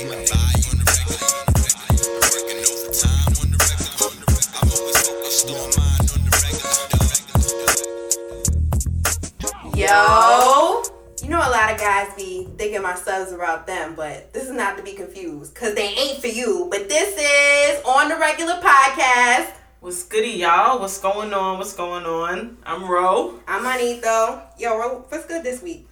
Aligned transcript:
Yo, 0.00 0.06
you 11.22 11.28
know 11.28 11.36
a 11.36 11.50
lot 11.50 11.70
of 11.70 11.78
guys 11.78 12.14
be 12.16 12.48
thinking 12.56 12.80
my 12.80 12.94
subs 12.94 13.32
about 13.32 13.66
them, 13.66 13.94
but 13.94 14.32
this 14.32 14.44
is 14.44 14.52
not 14.52 14.78
to 14.78 14.82
be 14.82 14.94
confused 14.94 15.52
because 15.52 15.74
they 15.74 15.88
ain't 15.88 16.18
for 16.18 16.28
you. 16.28 16.68
But 16.70 16.88
this 16.88 17.18
is 17.18 17.84
on 17.84 18.08
the 18.08 18.16
regular 18.16 18.54
podcast. 18.54 19.52
What's 19.80 20.02
goody, 20.04 20.30
y'all? 20.30 20.80
What's 20.80 20.98
going 20.98 21.34
on? 21.34 21.58
What's 21.58 21.74
going 21.74 22.06
on? 22.06 22.56
I'm 22.64 22.90
Ro. 22.90 23.38
I'm 23.46 23.64
Anito. 23.64 24.44
Yo, 24.58 24.78
Ro, 24.78 25.04
what's 25.10 25.26
good 25.26 25.42
this 25.42 25.60
week? 25.60 25.89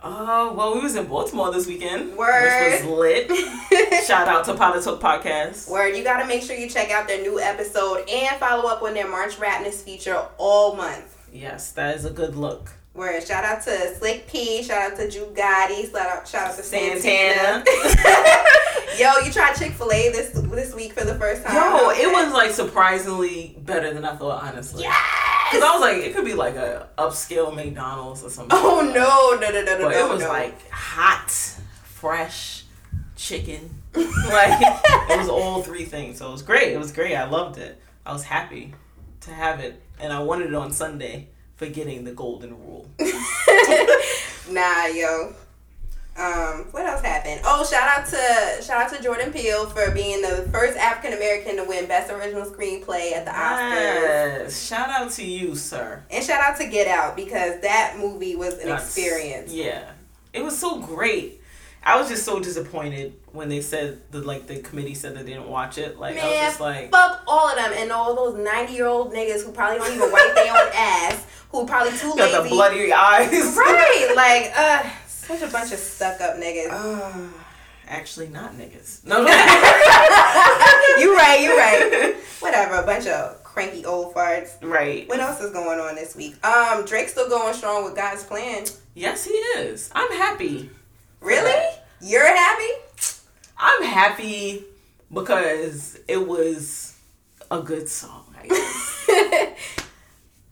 Uh, 0.00 0.52
well, 0.54 0.74
we 0.74 0.80
was 0.80 0.94
in 0.94 1.06
Baltimore 1.06 1.50
this 1.52 1.66
weekend, 1.66 2.16
Word. 2.16 2.72
which 2.72 2.84
was 2.84 2.98
lit. 2.98 4.04
Shout 4.06 4.28
out 4.28 4.44
to 4.44 4.54
Pilot 4.54 4.84
Talk 4.84 5.00
Podcast. 5.00 5.68
Word, 5.68 5.96
you 5.96 6.04
gotta 6.04 6.24
make 6.26 6.42
sure 6.42 6.54
you 6.56 6.68
check 6.68 6.90
out 6.92 7.08
their 7.08 7.20
new 7.20 7.40
episode 7.40 8.08
and 8.08 8.36
follow 8.38 8.68
up 8.68 8.82
on 8.82 8.94
their 8.94 9.08
March 9.08 9.36
Ratness 9.38 9.82
feature 9.82 10.24
all 10.38 10.76
month. 10.76 11.16
Yes, 11.32 11.72
that 11.72 11.96
is 11.96 12.04
a 12.04 12.10
good 12.10 12.36
look. 12.36 12.70
Word, 12.94 13.26
shout 13.26 13.44
out 13.44 13.62
to 13.64 13.94
Slick 13.96 14.28
P, 14.28 14.62
shout 14.62 14.92
out 14.92 14.98
to 14.98 15.10
Drew 15.10 15.26
Gotti, 15.26 15.90
shout 15.90 16.06
out, 16.06 16.28
shout 16.28 16.48
out 16.50 16.56
to 16.56 16.62
Santana. 16.62 17.64
Santana. 17.64 18.44
Yo, 18.98 19.12
you 19.24 19.30
tried 19.30 19.54
Chick 19.54 19.72
Fil 19.72 19.92
A 19.92 20.10
this 20.10 20.30
this 20.30 20.74
week 20.74 20.92
for 20.92 21.04
the 21.04 21.14
first 21.14 21.44
time. 21.44 21.54
Yo, 21.54 21.90
it 21.90 22.10
was 22.12 22.32
like 22.32 22.50
surprisingly 22.50 23.54
better 23.60 23.94
than 23.94 24.04
I 24.04 24.16
thought, 24.16 24.42
honestly. 24.42 24.82
yes. 24.82 24.96
Because 25.50 25.62
I 25.64 25.72
was 25.72 25.80
like, 25.80 25.96
it 25.98 26.14
could 26.14 26.24
be 26.24 26.34
like 26.34 26.56
a 26.56 26.88
upscale 26.98 27.54
McDonald's 27.54 28.24
or 28.24 28.30
something. 28.30 28.58
Oh 28.60 28.80
no, 28.82 29.38
no, 29.40 29.50
no, 29.52 29.64
no, 29.64 29.78
no, 29.78 29.84
But 29.88 29.92
no! 29.94 30.06
it 30.06 30.12
was 30.12 30.22
no. 30.22 30.28
like 30.28 30.68
hot, 30.70 31.30
fresh 31.30 32.64
chicken. 33.16 33.70
like 33.94 34.60
it 34.60 35.18
was 35.18 35.28
all 35.28 35.62
three 35.62 35.84
things. 35.84 36.18
So 36.18 36.28
it 36.28 36.32
was 36.32 36.42
great. 36.42 36.72
It 36.72 36.78
was 36.78 36.90
great. 36.92 37.14
I 37.14 37.28
loved 37.28 37.58
it. 37.58 37.80
I 38.04 38.12
was 38.12 38.24
happy 38.24 38.74
to 39.20 39.30
have 39.30 39.60
it, 39.60 39.80
and 40.00 40.12
I 40.12 40.20
wanted 40.22 40.48
it 40.48 40.54
on 40.54 40.72
Sunday 40.72 41.28
for 41.56 41.66
getting 41.66 42.02
the 42.04 42.12
golden 42.12 42.50
rule. 42.50 42.88
nah, 44.50 44.86
yo. 44.86 45.34
Um, 46.18 46.64
what 46.72 46.84
else 46.84 47.00
happened? 47.02 47.40
Oh, 47.44 47.64
shout 47.64 47.88
out 47.88 48.06
to 48.06 48.62
shout 48.62 48.82
out 48.82 48.92
to 48.96 49.02
Jordan 49.02 49.32
Peele 49.32 49.66
for 49.66 49.90
being 49.92 50.20
the 50.20 50.48
first 50.52 50.76
African 50.76 51.16
American 51.16 51.56
to 51.56 51.64
win 51.64 51.86
Best 51.86 52.10
Original 52.10 52.44
Screenplay 52.44 53.12
at 53.12 53.24
the 53.24 53.30
Oscars. 53.30 53.70
Yes. 54.42 54.66
Shout 54.66 54.88
out 54.88 55.10
to 55.12 55.24
you, 55.24 55.54
sir. 55.54 56.02
And 56.10 56.24
shout 56.24 56.40
out 56.40 56.56
to 56.58 56.66
Get 56.66 56.88
Out 56.88 57.14
because 57.16 57.60
that 57.60 57.94
movie 57.98 58.34
was 58.34 58.54
an 58.54 58.66
That's- 58.68 58.84
experience. 58.96 59.52
Yeah, 59.52 59.90
it 60.32 60.42
was 60.44 60.58
so 60.58 60.80
great. 60.80 61.36
I 61.84 61.96
was 61.98 62.08
just 62.08 62.24
so 62.24 62.40
disappointed 62.40 63.14
when 63.32 63.48
they 63.48 63.60
said 63.60 64.00
the 64.10 64.20
like 64.20 64.48
the 64.48 64.58
committee 64.58 64.94
said 64.94 65.14
that 65.16 65.24
they 65.24 65.32
didn't 65.34 65.48
watch 65.48 65.78
it. 65.78 65.98
Like 66.00 66.18
I 66.18 66.26
was 66.26 66.36
just 66.36 66.60
like, 66.60 66.90
fuck 66.90 67.22
all 67.28 67.48
of 67.48 67.54
them 67.56 67.72
and 67.76 67.92
all 67.92 68.16
those 68.16 68.44
ninety 68.44 68.72
year 68.74 68.86
old 68.86 69.12
niggas 69.14 69.44
who 69.44 69.52
probably 69.52 69.78
don't 69.78 69.94
even 69.94 70.10
wipe 70.10 70.34
their 70.34 70.50
own 70.52 70.70
ass, 70.74 71.24
who 71.50 71.64
probably 71.64 71.96
too 71.96 72.08
lazy. 72.14 72.18
got 72.32 72.42
the 72.42 72.48
bloody 72.48 72.92
eyes. 72.92 73.30
Right, 73.56 74.12
like 74.16 74.52
uh, 74.58 74.90
such 75.28 75.42
a 75.42 75.52
bunch 75.52 75.72
of 75.72 75.78
stuck 75.78 76.20
up 76.22 76.36
niggas. 76.36 76.70
Uh, 76.70 77.28
actually, 77.86 78.28
not 78.28 78.54
niggas. 78.54 79.04
No, 79.04 79.16
no. 79.22 79.28
you 80.98 81.14
right, 81.14 81.40
you 81.42 81.56
right. 81.56 82.14
Whatever, 82.40 82.76
a 82.76 82.82
bunch 82.86 83.06
of 83.06 83.44
cranky 83.44 83.84
old 83.84 84.14
farts. 84.14 84.56
right. 84.62 85.06
What 85.08 85.20
else 85.20 85.40
is 85.40 85.52
going 85.52 85.78
on 85.80 85.96
this 85.96 86.16
week? 86.16 86.42
Um, 86.44 86.84
Drake's 86.86 87.12
still 87.12 87.28
going 87.28 87.52
strong 87.52 87.84
with 87.84 87.94
God's 87.94 88.24
plan. 88.24 88.64
Yes, 88.94 89.26
he 89.26 89.32
is. 89.32 89.90
I'm 89.94 90.10
happy. 90.12 90.70
Really? 91.20 91.76
You're 92.00 92.24
happy? 92.24 92.72
I'm 93.58 93.82
happy 93.82 94.64
because 95.12 95.98
it 96.08 96.26
was 96.26 96.96
a 97.50 97.60
good 97.60 97.88
song. 97.88 98.34
I 98.40 98.46
guess. 98.46 99.84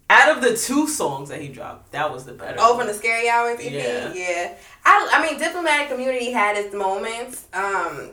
Out 0.09 0.37
of 0.37 0.43
the 0.43 0.56
two 0.56 0.87
songs 0.87 1.31
that 1.31 1.41
he 1.41 1.49
dropped, 1.49 1.91
that 1.93 2.12
was 2.12 2.25
the 2.25 2.33
better. 2.33 2.56
Oh, 2.61 2.78
from 2.78 2.87
the 2.87 2.94
Scary 2.94 3.28
Hours 3.28 3.59
EP? 3.61 3.72
Yeah. 3.72 4.12
Yeah. 4.15 4.55
I, 4.84 5.09
I 5.12 5.22
mean, 5.22 5.39
Diplomatic 5.39 5.91
Immunity 5.91 6.31
had 6.31 6.56
its 6.56 6.72
moments. 6.72 7.49
Um, 7.53 8.11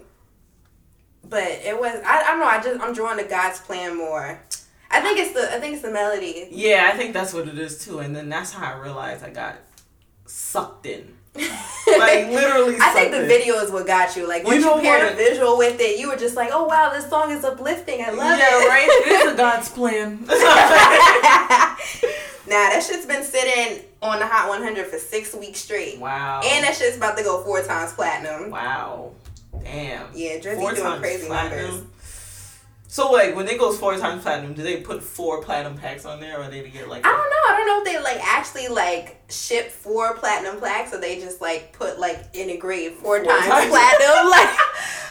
but 1.24 1.44
it 1.44 1.80
was, 1.80 2.02
I, 2.03 2.22
I 2.22 2.28
don't 2.28 2.40
know, 2.40 2.46
I 2.48 2.62
just, 2.64 2.82
I'm 2.82 2.94
drawn 2.94 3.18
to 3.18 3.24
God's 3.24 3.59
plan 3.59 3.96
more. 3.96 4.40
I 4.90 5.02
think 5.02 5.20
it's 5.20 5.34
the, 5.34 5.53
I 5.53 5.59
think 5.59 5.74
it's 5.74 5.84
the 5.84 5.92
melody. 5.92 6.48
Yeah, 6.52 6.90
I 6.92 6.98
think 6.98 7.14
that's 7.14 7.34
what 7.34 7.48
it 7.48 7.58
is 7.58 7.84
too. 7.84 8.00
And 8.00 8.16
then 8.16 8.30
that's 8.30 8.53
how 8.53 8.74
I 8.74 8.80
realized 8.80 9.24
I 9.24 9.30
got 9.30 9.58
sucked 10.26 10.86
in. 10.86 11.12
Like 11.86 12.28
literally. 12.30 12.78
I 12.82 12.92
think 12.94 13.12
the 13.12 13.26
video 13.26 13.56
is 13.56 13.70
what 13.70 13.86
got 13.86 14.16
you. 14.16 14.28
Like, 14.28 14.44
You 14.44 14.48
once 14.48 14.64
you, 14.64 14.70
know 14.70 14.80
paired 14.80 15.14
a 15.14 15.16
visual 15.16 15.58
with 15.58 15.80
it, 15.82 16.00
you 16.00 16.08
were 16.10 16.16
just 16.16 16.36
like, 16.36 16.50
oh 16.54 16.64
wow, 16.66 16.92
this 16.94 17.08
song 17.10 17.30
is 17.32 17.44
uplifting. 17.44 18.02
I 18.02 18.10
love 18.10 18.40
yeah, 18.40 18.64
it. 18.64 18.68
right. 18.68 18.88
It 18.90 19.08
is 19.28 19.34
a 19.34 19.36
God's 19.38 19.70
plan. 19.70 20.20
Nah, 22.46 22.56
that 22.56 22.84
shit's 22.86 23.06
been 23.06 23.24
sitting 23.24 23.86
on 24.02 24.20
the 24.20 24.28
Hot 24.28 24.50
100 24.50 24.88
for 24.88 24.98
six 24.98 25.34
weeks 25.34 25.60
straight. 25.62 25.98
wow. 26.00 26.42
And 26.44 26.64
that 26.66 26.76
shit's 26.76 26.98
about 26.98 27.18
to 27.18 27.24
go 27.24 27.42
four 27.42 27.62
times 27.64 27.94
platinum. 27.94 28.52
wow. 28.52 29.12
Damn. 29.64 30.08
Yeah, 30.14 30.40
Drizzy 30.40 30.76
doing 30.76 31.00
crazy 31.00 31.28
platinum. 31.28 31.66
numbers. 31.72 31.90
So 32.94 33.12
like 33.12 33.36
when 33.36 33.48
it 33.48 33.58
goes 33.58 33.76
four 33.80 33.98
times 33.98 34.22
platinum, 34.22 34.54
do 34.54 34.62
they 34.62 34.78
put 34.81 35.02
four 35.02 35.42
platinum 35.42 35.76
packs 35.76 36.06
on 36.06 36.20
there, 36.20 36.40
or 36.40 36.48
they 36.48 36.62
get 36.70 36.88
like? 36.88 37.04
I 37.04 37.09
don't 37.09 37.18
know. 37.18 37.44
I 37.50 37.58
don't 37.58 37.66
know 37.66 37.80
if 37.80 37.86
they 37.86 38.04
like 38.04 38.24
actually 38.24 38.68
like 38.68 39.20
ship 39.31 39.72
four 39.72 40.14
platinum 40.14 40.58
plaques 40.58 40.94
or 40.94 41.02
they 41.02 41.20
just 41.20 41.42
like 41.42 41.74
put 41.74 42.00
like 42.00 42.24
integrate 42.34 42.94
four, 42.98 43.24
Four 43.24 43.34
times, 43.34 43.48
times. 43.48 43.70
platinum. 43.72 44.30
Like 44.30 44.58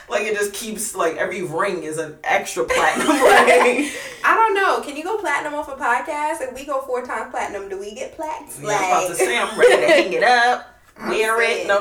Like 0.09 0.23
it 0.29 0.37
just 0.37 0.53
keeps 0.55 0.95
like 0.95 1.17
every 1.17 1.43
ring 1.43 1.83
is 1.83 1.99
an 1.99 2.19
extra 2.23 2.63
platinum 2.69 3.09
ring. 3.09 3.91
I 4.25 4.33
don't 4.37 4.55
know. 4.55 4.81
Can 4.83 4.97
you 4.97 5.03
go 5.03 5.19
platinum 5.19 5.55
off 5.55 5.67
a 5.67 5.73
podcast? 5.75 6.41
If 6.41 6.55
we 6.55 6.65
go 6.65 6.83
four 6.83 7.05
times 7.05 7.33
platinum, 7.33 7.69
do 7.69 7.81
we 7.81 7.97
get 7.97 8.15
plaques? 8.15 8.61
Yeah, 8.63 8.79
I'm 8.79 9.07
about 9.07 9.09
to 9.09 9.15
say 9.17 9.37
I'm 9.37 9.59
ready 9.59 9.77
to 9.83 9.89
hang 9.89 10.13
it 10.13 10.23
up, 10.23 10.79
wear 11.09 11.43
it. 11.43 11.67
No, 11.67 11.81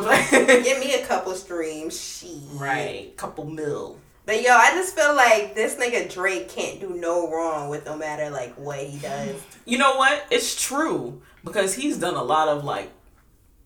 Give 0.64 0.80
me 0.80 0.96
a 0.96 1.06
couple 1.06 1.36
streams. 1.36 2.02
She 2.02 2.42
right, 2.54 3.16
couple 3.18 3.46
mil. 3.46 4.00
But 4.26 4.44
yo, 4.44 4.52
I 4.52 4.72
just 4.72 4.96
feel 4.96 5.16
like 5.16 5.56
this 5.56 5.76
nigga 5.76 6.12
Drake 6.14 6.50
can't 6.50 6.80
do 6.80 6.90
no 6.90 7.32
wrong 7.32 7.70
with 7.70 7.86
no 7.86 7.98
matter 7.98 8.30
like 8.30 8.54
what 8.56 8.80
he 8.80 9.00
does. 9.00 9.36
You 9.66 9.78
know 9.78 9.96
what? 9.96 10.26
It's 10.30 10.62
true 10.62 11.22
because 11.44 11.74
he's 11.74 11.98
done 11.98 12.16
a 12.16 12.24
lot 12.24 12.48
of 12.48 12.64
like 12.64 12.92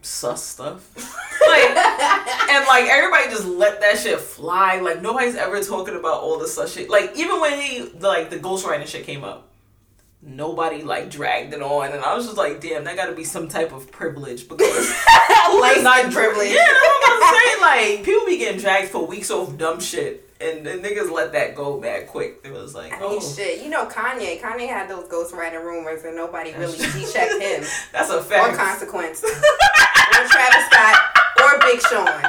sus 0.01 0.43
stuff. 0.43 0.95
like 1.47 1.69
and 1.69 2.67
like 2.67 2.85
everybody 2.85 3.29
just 3.29 3.45
let 3.45 3.81
that 3.81 3.97
shit 3.99 4.19
fly. 4.19 4.79
Like 4.79 5.01
nobody's 5.01 5.35
ever 5.35 5.61
talking 5.61 5.95
about 5.95 6.21
all 6.21 6.39
the 6.39 6.47
sus 6.47 6.73
shit. 6.73 6.89
Like 6.89 7.17
even 7.17 7.41
when 7.41 7.59
he 7.59 7.89
like 7.99 8.29
the 8.29 8.37
ghostwriting 8.37 8.87
shit 8.87 9.05
came 9.05 9.25
up, 9.25 9.49
nobody 10.21 10.83
like 10.83 11.09
dragged 11.09 11.53
it 11.53 11.61
on, 11.61 11.91
and 11.91 12.01
I 12.01 12.15
was 12.15 12.25
just 12.25 12.37
like, 12.37 12.61
damn, 12.61 12.85
that 12.85 12.95
got 12.95 13.07
to 13.07 13.13
be 13.13 13.25
some 13.25 13.49
type 13.49 13.73
of 13.73 13.91
privilege 13.91 14.47
because 14.47 14.89
Like 15.59 15.83
not 15.83 16.11
privilege. 16.11 16.49
Yeah, 16.49 16.65
that's 16.65 16.81
what 16.81 17.11
I'm 17.11 17.17
about 17.17 17.31
to 17.31 17.49
say. 17.49 17.61
Like 17.95 18.05
people 18.05 18.25
be 18.25 18.37
getting 18.37 18.59
dragged 18.59 18.89
for 18.89 19.05
weeks 19.05 19.29
off 19.31 19.57
dumb 19.57 19.79
shit. 19.79 20.24
And 20.41 20.65
the 20.65 20.71
niggas 20.71 21.09
let 21.11 21.31
that 21.31 21.55
go 21.55 21.79
back 21.79 22.07
quick. 22.07 22.41
It 22.43 22.51
was 22.51 22.75
like, 22.75 22.91
I 22.91 22.99
mean, 22.99 23.09
oh, 23.09 23.19
shit. 23.21 23.63
You 23.63 23.69
know, 23.69 23.85
Kanye. 23.85 24.41
Kanye 24.41 24.67
had 24.67 24.89
those 24.89 25.07
ghostwriting 25.07 25.63
rumors, 25.63 26.03
and 26.03 26.13
nobody 26.13 26.53
really 26.53 26.77
G-checked 26.77 27.41
him 27.41 27.63
that's 27.93 28.09
a 28.09 28.21
fact. 28.21 28.53
or 28.53 28.57
consequence, 28.57 29.23
or 29.23 29.29
Travis 29.29 30.65
Scott, 30.67 30.97
or 31.41 31.59
Big 31.61 31.79
Sean. 31.89 32.21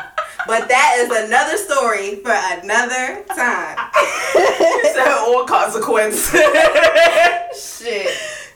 But 0.47 0.69
that 0.69 0.95
is 0.99 1.11
another 1.11 1.57
story 1.57 2.17
for 2.23 2.31
another 2.31 3.25
time. 3.35 3.77
Said 4.95 5.19
all 5.27 5.45
consequence. 5.45 6.31
Shit. 6.31 8.15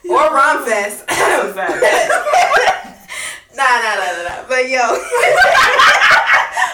Or 0.09 0.29
Romfest. 0.31 1.05
That's 1.07 1.43
a 1.43 1.53
fact. 1.53 1.83
Nah, 3.53 3.63
nah, 3.63 3.95
nah, 3.95 4.11
nah, 4.15 4.23
nah. 4.29 4.47
But 4.47 4.69
yo, 4.69 4.97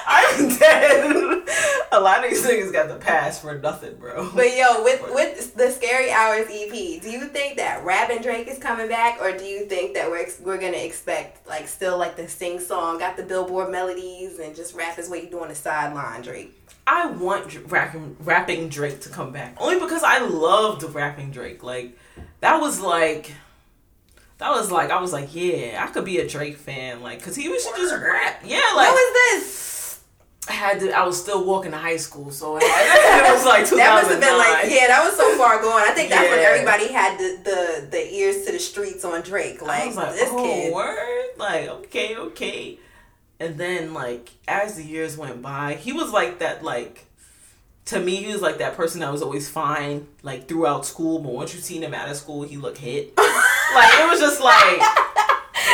I'm 0.06 0.58
dead. 0.60 1.44
A 1.92 2.00
lot 2.00 2.24
of 2.24 2.30
these 2.30 2.45
niggas 2.45 2.74
got 2.74 2.89
the 2.89 2.95
pass 2.95 3.39
for 3.42 3.57
nothing, 3.57 3.95
bro. 3.95 4.30
but 4.36 4.56
yo, 4.56 4.84
with 4.84 5.01
with 5.13 5.56
the 5.56 5.72
Scary 5.72 6.12
Hours 6.12 6.48
EP, 6.50 7.01
do 7.01 7.10
you 7.10 7.25
think 7.25 7.57
that 7.57 7.84
Rap 7.86 8.10
and 8.10 8.22
Drake 8.22 8.48
is 8.48 8.57
coming 8.60 8.88
back, 8.89 9.19
or 9.22 9.31
do 9.36 9.45
you 9.45 9.66
think 9.66 9.94
that 9.94 10.10
we're 10.10 10.19
ex- 10.19 10.39
we're 10.42 10.57
gonna 10.57 10.78
expect 10.78 11.48
like 11.48 11.68
still 11.68 11.98
like 11.98 12.16
the 12.18 12.28
sing 12.28 12.60
song, 12.60 13.00
got 13.00 13.16
the 13.16 13.24
Billboard 13.24 13.72
melodies, 13.72 14.39
and 14.39 14.56
just 14.56 14.75
rap 14.75 15.00
is 15.00 15.10
what 15.10 15.24
you 15.24 15.30
do 15.30 15.42
on 15.42 15.48
the 15.48 15.56
sideline, 15.56 16.22
Drake? 16.22 16.54
I 16.86 17.07
want 17.07 17.50
Dr- 17.50 17.72
rapping, 17.72 18.16
rapping 18.22 18.69
Drake 18.69 19.01
to 19.01 19.10
come 19.10 19.31
back 19.31 19.56
only 19.60 19.80
because 19.80 20.04
I 20.04 20.19
loved 20.19 20.84
rapping 20.84 21.31
Drake. 21.31 21.63
Like 21.63 21.98
that 22.42 22.60
was 22.60 22.80
like. 22.81 23.31
That 24.39 24.51
was 24.51 24.69
like 24.69 24.92
I 24.92 25.01
was 25.01 25.12
like, 25.13 25.34
yeah, 25.34 25.84
I 25.84 25.92
could 25.92 26.06
be 26.06 26.19
a 26.19 26.28
Drake 26.28 26.57
fan, 26.57 27.01
like, 27.01 27.24
cause 27.24 27.36
he 27.36 27.50
was 27.50 27.66
just 27.66 27.92
rap, 27.92 28.44
yeah, 28.45 28.57
like 28.75 28.88
what 28.88 28.94
was 28.94 29.44
this? 29.44 29.76
I 30.50 30.54
had 30.54 30.80
to. 30.80 30.92
I 30.92 31.06
was 31.06 31.22
still 31.22 31.44
walking 31.44 31.72
to 31.72 31.78
high 31.78 31.98
school, 31.98 32.32
so 32.32 32.58
it, 32.58 32.64
it 32.64 33.34
was 33.34 33.46
like 33.46 33.66
2009. 33.66 33.78
That 33.78 33.94
must 33.94 34.12
have 34.12 34.22
been 34.22 34.38
like 34.38 34.72
yeah, 34.72 34.88
that 34.88 35.04
was 35.04 35.18
so 35.18 35.38
far 35.38 35.62
gone. 35.62 35.82
I 35.82 35.92
think 35.92 36.10
that's 36.10 36.30
when 36.30 36.40
everybody 36.40 36.92
had 36.92 37.18
the, 37.18 37.40
the 37.44 37.88
the 37.92 38.14
ears 38.14 38.46
to 38.46 38.52
the 38.54 38.60
streets 38.60 39.04
on 39.04 39.22
Drake. 39.22 39.62
Like, 39.62 39.96
like, 39.96 40.14
this 40.14 40.30
oh, 40.32 40.44
kid. 40.44 40.74
word, 40.74 41.30
like 41.38 41.68
okay, 41.70 42.16
okay. 42.16 42.80
And 43.40 43.58
then 43.58 43.94
like 43.94 44.32
as 44.48 44.76
the 44.76 44.84
years 44.84 45.18
went 45.18 45.42
by, 45.42 45.74
he 45.74 45.92
was 45.92 46.12
like 46.12 46.40
that 46.40 46.64
like 46.64 47.06
to 47.86 48.00
me 48.00 48.18
he 48.18 48.32
was 48.32 48.42
like 48.42 48.58
that 48.58 48.76
person 48.76 49.02
that 49.02 49.12
was 49.12 49.22
always 49.22 49.50
fine 49.50 50.08
like 50.24 50.48
throughout 50.48 50.86
school, 50.86 51.20
but 51.20 51.34
once 51.34 51.54
you 51.54 51.60
seen 51.60 51.84
him 51.84 51.94
out 51.94 52.10
of 52.10 52.16
school, 52.16 52.44
he 52.44 52.58
looked 52.58 52.78
hit. 52.78 53.16
like 53.18 54.00
it 54.00 54.10
was 54.10 54.20
just 54.20 54.42
like 54.42 54.82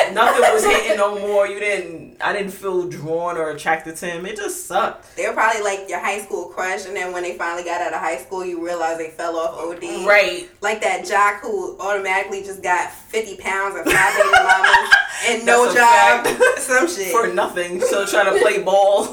nothing 0.13 0.41
was 0.53 0.63
hitting 0.65 0.97
no 0.97 1.19
more. 1.19 1.47
You 1.47 1.59
didn't 1.59 2.17
I 2.21 2.31
didn't 2.33 2.51
feel 2.51 2.87
drawn 2.87 3.37
or 3.37 3.49
attracted 3.49 3.95
to 3.97 4.05
him. 4.05 4.25
It 4.25 4.35
just 4.37 4.65
sucked. 4.67 5.15
They 5.17 5.27
were 5.27 5.33
probably 5.33 5.61
like 5.61 5.89
your 5.89 5.99
high 5.99 6.19
school 6.21 6.45
crush, 6.45 6.85
and 6.85 6.95
then 6.95 7.11
when 7.13 7.23
they 7.23 7.37
finally 7.37 7.63
got 7.63 7.81
out 7.81 7.93
of 7.93 7.99
high 7.99 8.17
school, 8.17 8.45
you 8.45 8.63
realize 8.65 8.97
they 8.97 9.09
fell 9.09 9.35
off 9.37 9.57
OD. 9.57 9.83
Right. 10.07 10.49
Like 10.61 10.81
that 10.81 11.05
jock 11.05 11.41
who 11.41 11.77
automatically 11.79 12.41
just 12.43 12.61
got 12.63 12.91
50 12.91 13.37
pounds 13.37 13.75
and 13.75 13.85
five 13.85 14.15
baby 14.15 14.29
mamas 14.31 14.89
and 15.27 15.45
no 15.45 15.65
job. 15.73 16.25
fact. 16.25 16.27
Some 16.59 16.87
shit. 16.87 17.11
For 17.11 17.27
nothing. 17.33 17.81
So 17.81 18.05
trying 18.05 18.33
to 18.33 18.39
play 18.41 18.61
ball. 18.63 19.05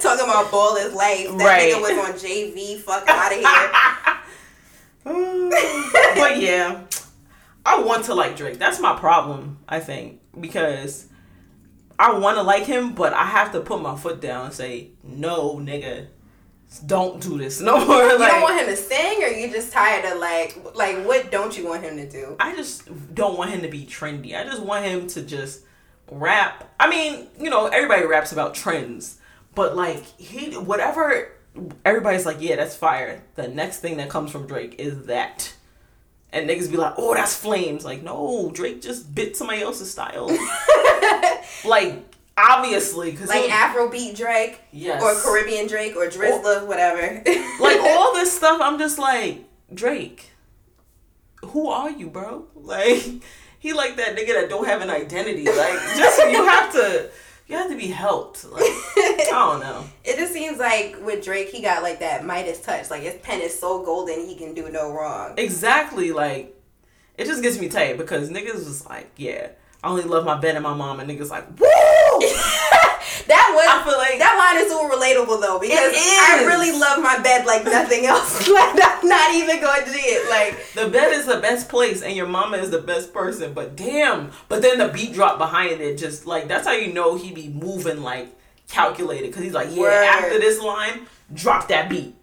Talking 0.00 0.24
about 0.24 0.50
ball 0.50 0.76
is 0.76 0.92
life. 0.94 1.28
That 1.28 1.44
Right. 1.44 1.72
nigga 1.74 1.80
was 1.80 2.08
on 2.08 2.12
JV. 2.18 2.78
Fuck 2.80 3.08
out 3.08 3.32
of 3.32 3.38
here. 3.38 3.70
but 5.04 6.38
yeah, 6.40 6.82
I 7.68 7.82
want 7.82 8.06
to 8.06 8.14
like 8.14 8.34
Drake. 8.34 8.58
That's 8.58 8.80
my 8.80 8.98
problem, 8.98 9.58
I 9.68 9.80
think, 9.80 10.20
because 10.40 11.06
I 11.98 12.18
want 12.18 12.38
to 12.38 12.42
like 12.42 12.64
him, 12.64 12.94
but 12.94 13.12
I 13.12 13.26
have 13.26 13.52
to 13.52 13.60
put 13.60 13.82
my 13.82 13.94
foot 13.94 14.22
down 14.22 14.46
and 14.46 14.54
say, 14.54 14.92
no, 15.02 15.56
nigga, 15.56 16.06
don't 16.86 17.20
do 17.20 17.36
this 17.36 17.60
no 17.70 17.84
more. 17.84 18.04
you 18.04 18.18
like, 18.18 18.30
don't 18.30 18.42
want 18.42 18.58
him 18.58 18.66
to 18.68 18.76
sing, 18.76 19.22
or 19.22 19.28
you 19.28 19.50
just 19.50 19.70
tired 19.70 20.06
of 20.10 20.18
like, 20.18 20.58
like 20.74 21.04
what 21.04 21.30
don't 21.30 21.58
you 21.58 21.66
want 21.68 21.82
him 21.82 21.96
to 21.98 22.08
do? 22.08 22.36
I 22.40 22.56
just 22.56 23.14
don't 23.14 23.36
want 23.36 23.50
him 23.50 23.60
to 23.60 23.68
be 23.68 23.84
trendy. 23.84 24.34
I 24.34 24.44
just 24.44 24.62
want 24.62 24.86
him 24.86 25.06
to 25.08 25.22
just 25.22 25.64
rap. 26.10 26.72
I 26.80 26.88
mean, 26.88 27.28
you 27.38 27.50
know, 27.50 27.66
everybody 27.66 28.06
raps 28.06 28.32
about 28.32 28.54
trends, 28.54 29.18
but 29.54 29.76
like 29.76 30.04
he, 30.18 30.56
whatever, 30.56 31.32
everybody's 31.84 32.24
like, 32.24 32.38
yeah, 32.40 32.56
that's 32.56 32.76
fire. 32.76 33.22
The 33.34 33.46
next 33.48 33.80
thing 33.80 33.98
that 33.98 34.08
comes 34.08 34.30
from 34.30 34.46
Drake 34.46 34.76
is 34.78 35.04
that. 35.04 35.52
And 36.30 36.48
niggas 36.48 36.70
be 36.70 36.76
like, 36.76 36.94
oh, 36.98 37.14
that's 37.14 37.34
flames. 37.34 37.84
Like, 37.84 38.02
no, 38.02 38.50
Drake 38.52 38.82
just 38.82 39.14
bit 39.14 39.36
somebody 39.36 39.62
else's 39.62 39.90
style. 39.90 40.28
like, 41.64 42.04
obviously, 42.38 43.10
because 43.10 43.28
Like 43.28 43.50
Afrobeat 43.50 44.16
Drake, 44.16 44.60
yes, 44.72 45.02
or 45.02 45.14
Caribbean 45.20 45.66
Drake, 45.66 45.96
or 45.96 46.08
Drizzler, 46.08 46.66
whatever. 46.66 47.22
like 47.60 47.80
all 47.82 48.14
this 48.14 48.34
stuff. 48.34 48.60
I'm 48.60 48.78
just 48.78 48.98
like 48.98 49.44
Drake. 49.72 50.30
Who 51.46 51.68
are 51.68 51.90
you, 51.90 52.08
bro? 52.08 52.46
Like 52.54 53.22
he 53.58 53.72
like 53.72 53.96
that 53.96 54.16
nigga 54.16 54.34
that 54.34 54.48
don't 54.48 54.66
have 54.66 54.82
an 54.82 54.90
identity. 54.90 55.44
Like 55.44 55.78
just 55.96 56.18
you 56.18 56.44
have 56.44 56.72
to 56.72 57.10
you 57.48 57.56
have 57.56 57.70
to 57.70 57.76
be 57.76 57.88
helped. 57.88 58.44
Like 58.44 58.62
I 58.62 59.26
don't 59.30 59.60
know. 59.60 59.84
It 60.04 60.16
just 60.16 60.32
seems 60.32 60.58
like 60.58 60.96
with 61.04 61.24
Drake, 61.24 61.50
he 61.50 61.60
got 61.60 61.82
like 61.82 62.00
that 62.00 62.24
Midas 62.24 62.60
touch. 62.60 62.90
Like 62.90 63.02
his 63.02 63.14
pen 63.22 63.40
is 63.40 63.58
so 63.58 63.84
golden, 63.84 64.26
he 64.26 64.34
can 64.36 64.54
do 64.54 64.68
no 64.70 64.92
wrong. 64.92 65.34
Exactly. 65.36 66.12
Like 66.12 66.54
it 67.16 67.26
just 67.26 67.42
gets 67.42 67.58
me 67.58 67.68
tight 67.68 67.98
because 67.98 68.30
niggas 68.30 68.54
was 68.54 68.86
like, 68.86 69.10
yeah, 69.16 69.48
I 69.82 69.88
only 69.88 70.04
love 70.04 70.24
my 70.24 70.38
bed 70.38 70.54
and 70.54 70.62
my 70.62 70.74
mom, 70.74 71.00
and 71.00 71.10
niggas 71.10 71.30
like, 71.30 71.48
woo. 71.58 71.66
That 73.28 73.37
like 74.54 74.64
is 74.64 74.70
so 74.72 74.88
relatable 74.88 75.40
though 75.40 75.58
because 75.58 75.92
I 75.94 76.44
really 76.46 76.78
love 76.78 77.02
my 77.02 77.18
bed 77.20 77.46
like 77.46 77.64
nothing 77.64 78.06
else. 78.06 78.48
like 78.48 78.78
I'm 78.82 79.08
not 79.08 79.34
even 79.34 79.60
going 79.60 79.84
to 79.84 79.90
do 79.90 79.98
it. 80.00 80.28
Like 80.30 80.72
The 80.74 80.90
bed 80.90 81.12
is 81.12 81.26
the 81.26 81.40
best 81.40 81.68
place, 81.68 82.02
and 82.02 82.14
your 82.16 82.26
mama 82.26 82.56
is 82.58 82.70
the 82.70 82.80
best 82.80 83.12
person. 83.12 83.52
But 83.54 83.76
damn, 83.76 84.30
but 84.48 84.62
then 84.62 84.78
the 84.78 84.88
beat 84.88 85.12
drop 85.12 85.38
behind 85.38 85.80
it, 85.80 85.96
just 85.98 86.26
like 86.26 86.48
that's 86.48 86.66
how 86.66 86.72
you 86.72 86.92
know 86.92 87.16
he 87.16 87.32
be 87.32 87.48
moving 87.48 88.02
like 88.02 88.28
calculated, 88.68 89.28
because 89.28 89.42
he's 89.42 89.54
like, 89.54 89.68
yeah, 89.70 89.82
Word. 89.82 90.04
after 90.04 90.38
this 90.38 90.60
line, 90.62 91.06
drop 91.32 91.68
that 91.68 91.88
beat, 91.88 92.14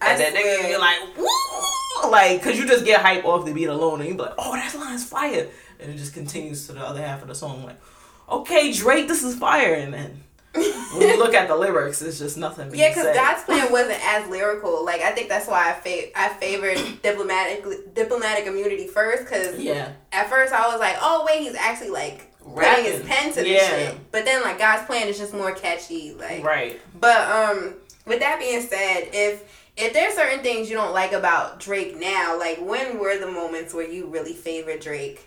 I 0.00 0.10
and 0.12 0.20
then 0.20 0.32
swear. 0.32 0.58
nigga 0.62 0.68
be 0.68 0.76
like, 0.76 1.16
woo, 1.16 2.10
like, 2.10 2.42
cause 2.42 2.58
you 2.58 2.66
just 2.66 2.84
get 2.84 3.00
hype 3.00 3.24
off 3.24 3.46
the 3.46 3.52
beat 3.54 3.66
alone, 3.66 4.00
and 4.00 4.08
you 4.08 4.14
be 4.14 4.22
like, 4.22 4.34
oh, 4.38 4.52
that 4.52 4.74
line's 4.74 5.04
fire, 5.04 5.48
and 5.80 5.90
it 5.90 5.96
just 5.96 6.12
continues 6.12 6.66
to 6.66 6.74
the 6.74 6.80
other 6.80 7.00
half 7.00 7.22
of 7.22 7.28
the 7.28 7.34
song, 7.34 7.64
like, 7.64 7.80
okay, 8.28 8.72
Drake, 8.72 9.08
this 9.08 9.22
is 9.22 9.36
fire, 9.36 9.74
and 9.74 9.94
then. 9.94 10.22
When 10.56 11.08
you 11.08 11.18
look 11.18 11.34
at 11.34 11.48
the 11.48 11.56
lyrics, 11.56 12.02
it's 12.02 12.18
just 12.18 12.36
nothing. 12.36 12.74
Yeah, 12.74 12.88
because. 12.90 13.14
God's 13.14 13.42
plan 13.44 13.70
wasn't 13.72 13.98
as 14.04 14.28
lyrical. 14.28 14.84
Like 14.84 15.00
I 15.02 15.12
think 15.12 15.28
that's 15.28 15.46
why 15.48 15.70
I 15.70 15.72
fa- 15.74 16.18
I 16.18 16.28
favored 16.34 16.78
diplomatic 17.02 17.94
diplomatic 17.94 18.46
immunity 18.46 18.86
first 18.86 19.24
because 19.24 19.58
yeah, 19.58 19.92
at 20.12 20.28
first 20.28 20.52
I 20.52 20.66
was 20.68 20.80
like, 20.80 20.96
oh 21.00 21.24
wait, 21.26 21.42
he's 21.42 21.54
actually 21.54 21.90
like 21.90 22.32
putting 22.44 22.84
his 22.84 23.02
pen 23.02 23.32
to 23.32 23.40
the 23.42 23.48
Yeah. 23.48 23.68
shit. 23.68 24.12
But 24.12 24.24
then 24.24 24.42
like 24.42 24.58
God's 24.58 24.84
plan 24.86 25.08
is 25.08 25.18
just 25.18 25.32
more 25.34 25.52
catchy. 25.52 26.14
Like 26.14 26.44
right. 26.44 26.80
But 26.98 27.20
um, 27.30 27.74
with 28.06 28.20
that 28.20 28.38
being 28.38 28.60
said, 28.60 29.08
if 29.12 29.44
if 29.76 29.92
there's 29.92 30.14
certain 30.14 30.40
things 30.40 30.70
you 30.70 30.76
don't 30.76 30.92
like 30.94 31.12
about 31.12 31.60
Drake 31.60 31.98
now, 31.98 32.38
like 32.38 32.58
when 32.60 32.98
were 32.98 33.18
the 33.18 33.26
moments 33.30 33.74
where 33.74 33.86
you 33.88 34.06
really 34.06 34.32
favored 34.32 34.80
Drake? 34.80 35.26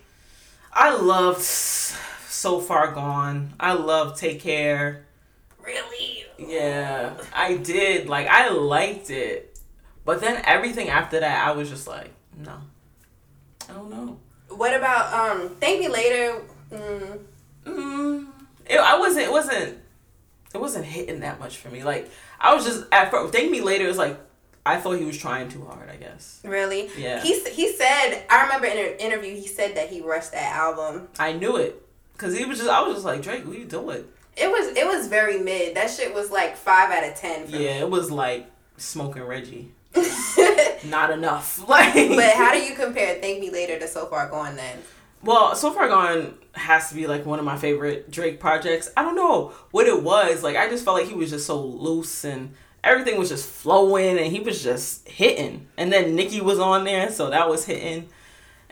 I 0.74 0.96
loved 0.96 1.42
So 1.42 2.60
Far 2.60 2.92
Gone. 2.94 3.54
I 3.60 3.74
love 3.74 4.18
Take 4.18 4.40
Care. 4.42 5.06
Really? 5.64 6.24
Yeah, 6.38 7.14
I 7.34 7.56
did. 7.58 8.08
Like, 8.08 8.28
I 8.28 8.50
liked 8.50 9.10
it. 9.10 9.60
But 10.06 10.22
then 10.22 10.42
everything 10.46 10.90
after 10.90 11.20
that, 11.20 11.48
I 11.48 11.52
was 11.52 11.70
just 11.70 11.88
like, 11.88 12.12
no. 12.38 12.58
I 13.70 13.74
don't 13.74 13.90
know. 13.90 14.20
What 14.50 14.74
about 14.74 15.14
um? 15.14 15.50
Thank 15.60 15.82
Me 15.82 15.88
Later. 15.88 16.42
Mm, 16.72 17.20
Mm, 17.66 18.28
it, 18.66 18.80
I 18.80 18.98
wasn't, 18.98 19.26
it 19.26 19.32
wasn't, 19.32 19.78
it 20.56 20.58
wasn't 20.60 20.86
hitting 20.86 21.20
that 21.20 21.40
much 21.40 21.58
for 21.58 21.70
me. 21.70 21.84
Like, 21.84 22.10
I 22.40 22.56
was 22.56 22.66
just, 22.66 22.86
at 22.92 23.12
first, 23.12 23.34
Thank 23.34 23.52
Me 23.52 23.62
Later, 23.62 23.86
was 23.88 23.98
like, 23.98 24.20
I 24.66 24.78
thought 24.78 24.98
he 24.98 25.06
was 25.06 25.18
trying 25.18 25.50
too 25.50 25.66
hard, 25.66 25.90
I 25.90 25.98
guess. 25.98 26.42
really? 26.44 26.90
Yeah. 26.98 27.22
He 27.22 27.40
he 27.50 27.72
said. 27.74 28.24
I 28.30 28.44
remember 28.44 28.68
in 28.68 28.78
an 28.78 28.98
interview 29.00 29.36
he 29.36 29.48
said 29.48 29.76
that 29.76 29.90
he 29.90 30.02
rushed 30.02 30.32
that 30.32 30.56
album. 30.56 31.08
I 31.20 31.34
knew 31.34 31.58
it. 31.58 31.82
Because 32.14 32.38
he 32.38 32.46
was 32.46 32.58
just, 32.58 32.70
I 32.70 32.82
was 32.82 32.96
just 32.96 33.06
like, 33.06 33.22
Drake, 33.22 33.46
what 33.46 33.56
are 33.56 33.60
you 33.60 33.66
doing? 33.66 34.06
It 34.38 34.50
was 34.50 34.76
it 34.78 34.86
was 34.86 35.08
very 35.08 35.40
mid. 35.40 35.76
That 35.76 35.90
shit 35.90 36.14
was 36.14 36.32
like 36.32 36.56
five 36.56 36.92
out 36.92 37.08
of 37.08 37.16
ten. 37.16 37.48
For 37.48 37.56
Yeah, 37.56 37.80
it 37.80 37.90
was 37.90 38.10
like 38.12 38.50
smoking 38.78 39.24
Reggie. 39.24 39.74
Not 40.86 41.12
enough. 41.12 41.64
Like, 41.68 41.94
but 41.94 42.34
how 42.34 42.52
do 42.52 42.60
you 42.60 42.76
compare 42.76 43.16
Thank 43.22 43.42
Me 43.42 43.52
Later 43.52 43.80
to 43.80 43.88
So 43.88 44.06
Far 44.06 44.30
Gone 44.30 44.56
then? 44.56 44.80
Well, 45.24 45.56
So 45.56 45.72
Far 45.72 45.88
Gone 45.88 46.36
has 46.54 46.90
to 46.90 46.96
be 46.96 47.06
like 47.06 47.26
one 47.26 47.40
of 47.40 47.46
my 47.46 47.58
favorite 47.58 48.10
Drake 48.10 48.40
projects. 48.40 48.90
I 48.96 49.04
don't 49.04 49.16
know 49.16 49.54
what 49.72 49.88
it 49.88 50.02
was. 50.02 50.42
Like 50.44 50.56
I 50.56 50.70
just 50.70 50.86
felt 50.86 50.98
like 50.98 51.08
he 51.08 51.14
was 51.14 51.30
just 51.30 51.46
so 51.46 51.62
loose 51.62 52.24
and 52.24 52.54
everything 52.84 53.20
was 53.20 53.30
just 53.30 53.48
flowing 53.50 54.18
and 54.18 54.28
he 54.28 54.40
was 54.40 54.64
just 54.64 55.08
hitting. 55.08 55.68
And 55.78 55.92
then 55.92 56.16
Nicki 56.16 56.42
was 56.42 56.60
on 56.60 56.86
there, 56.86 57.12
so 57.12 57.30
that 57.30 57.50
was 57.50 57.66
hitting. 57.66 58.10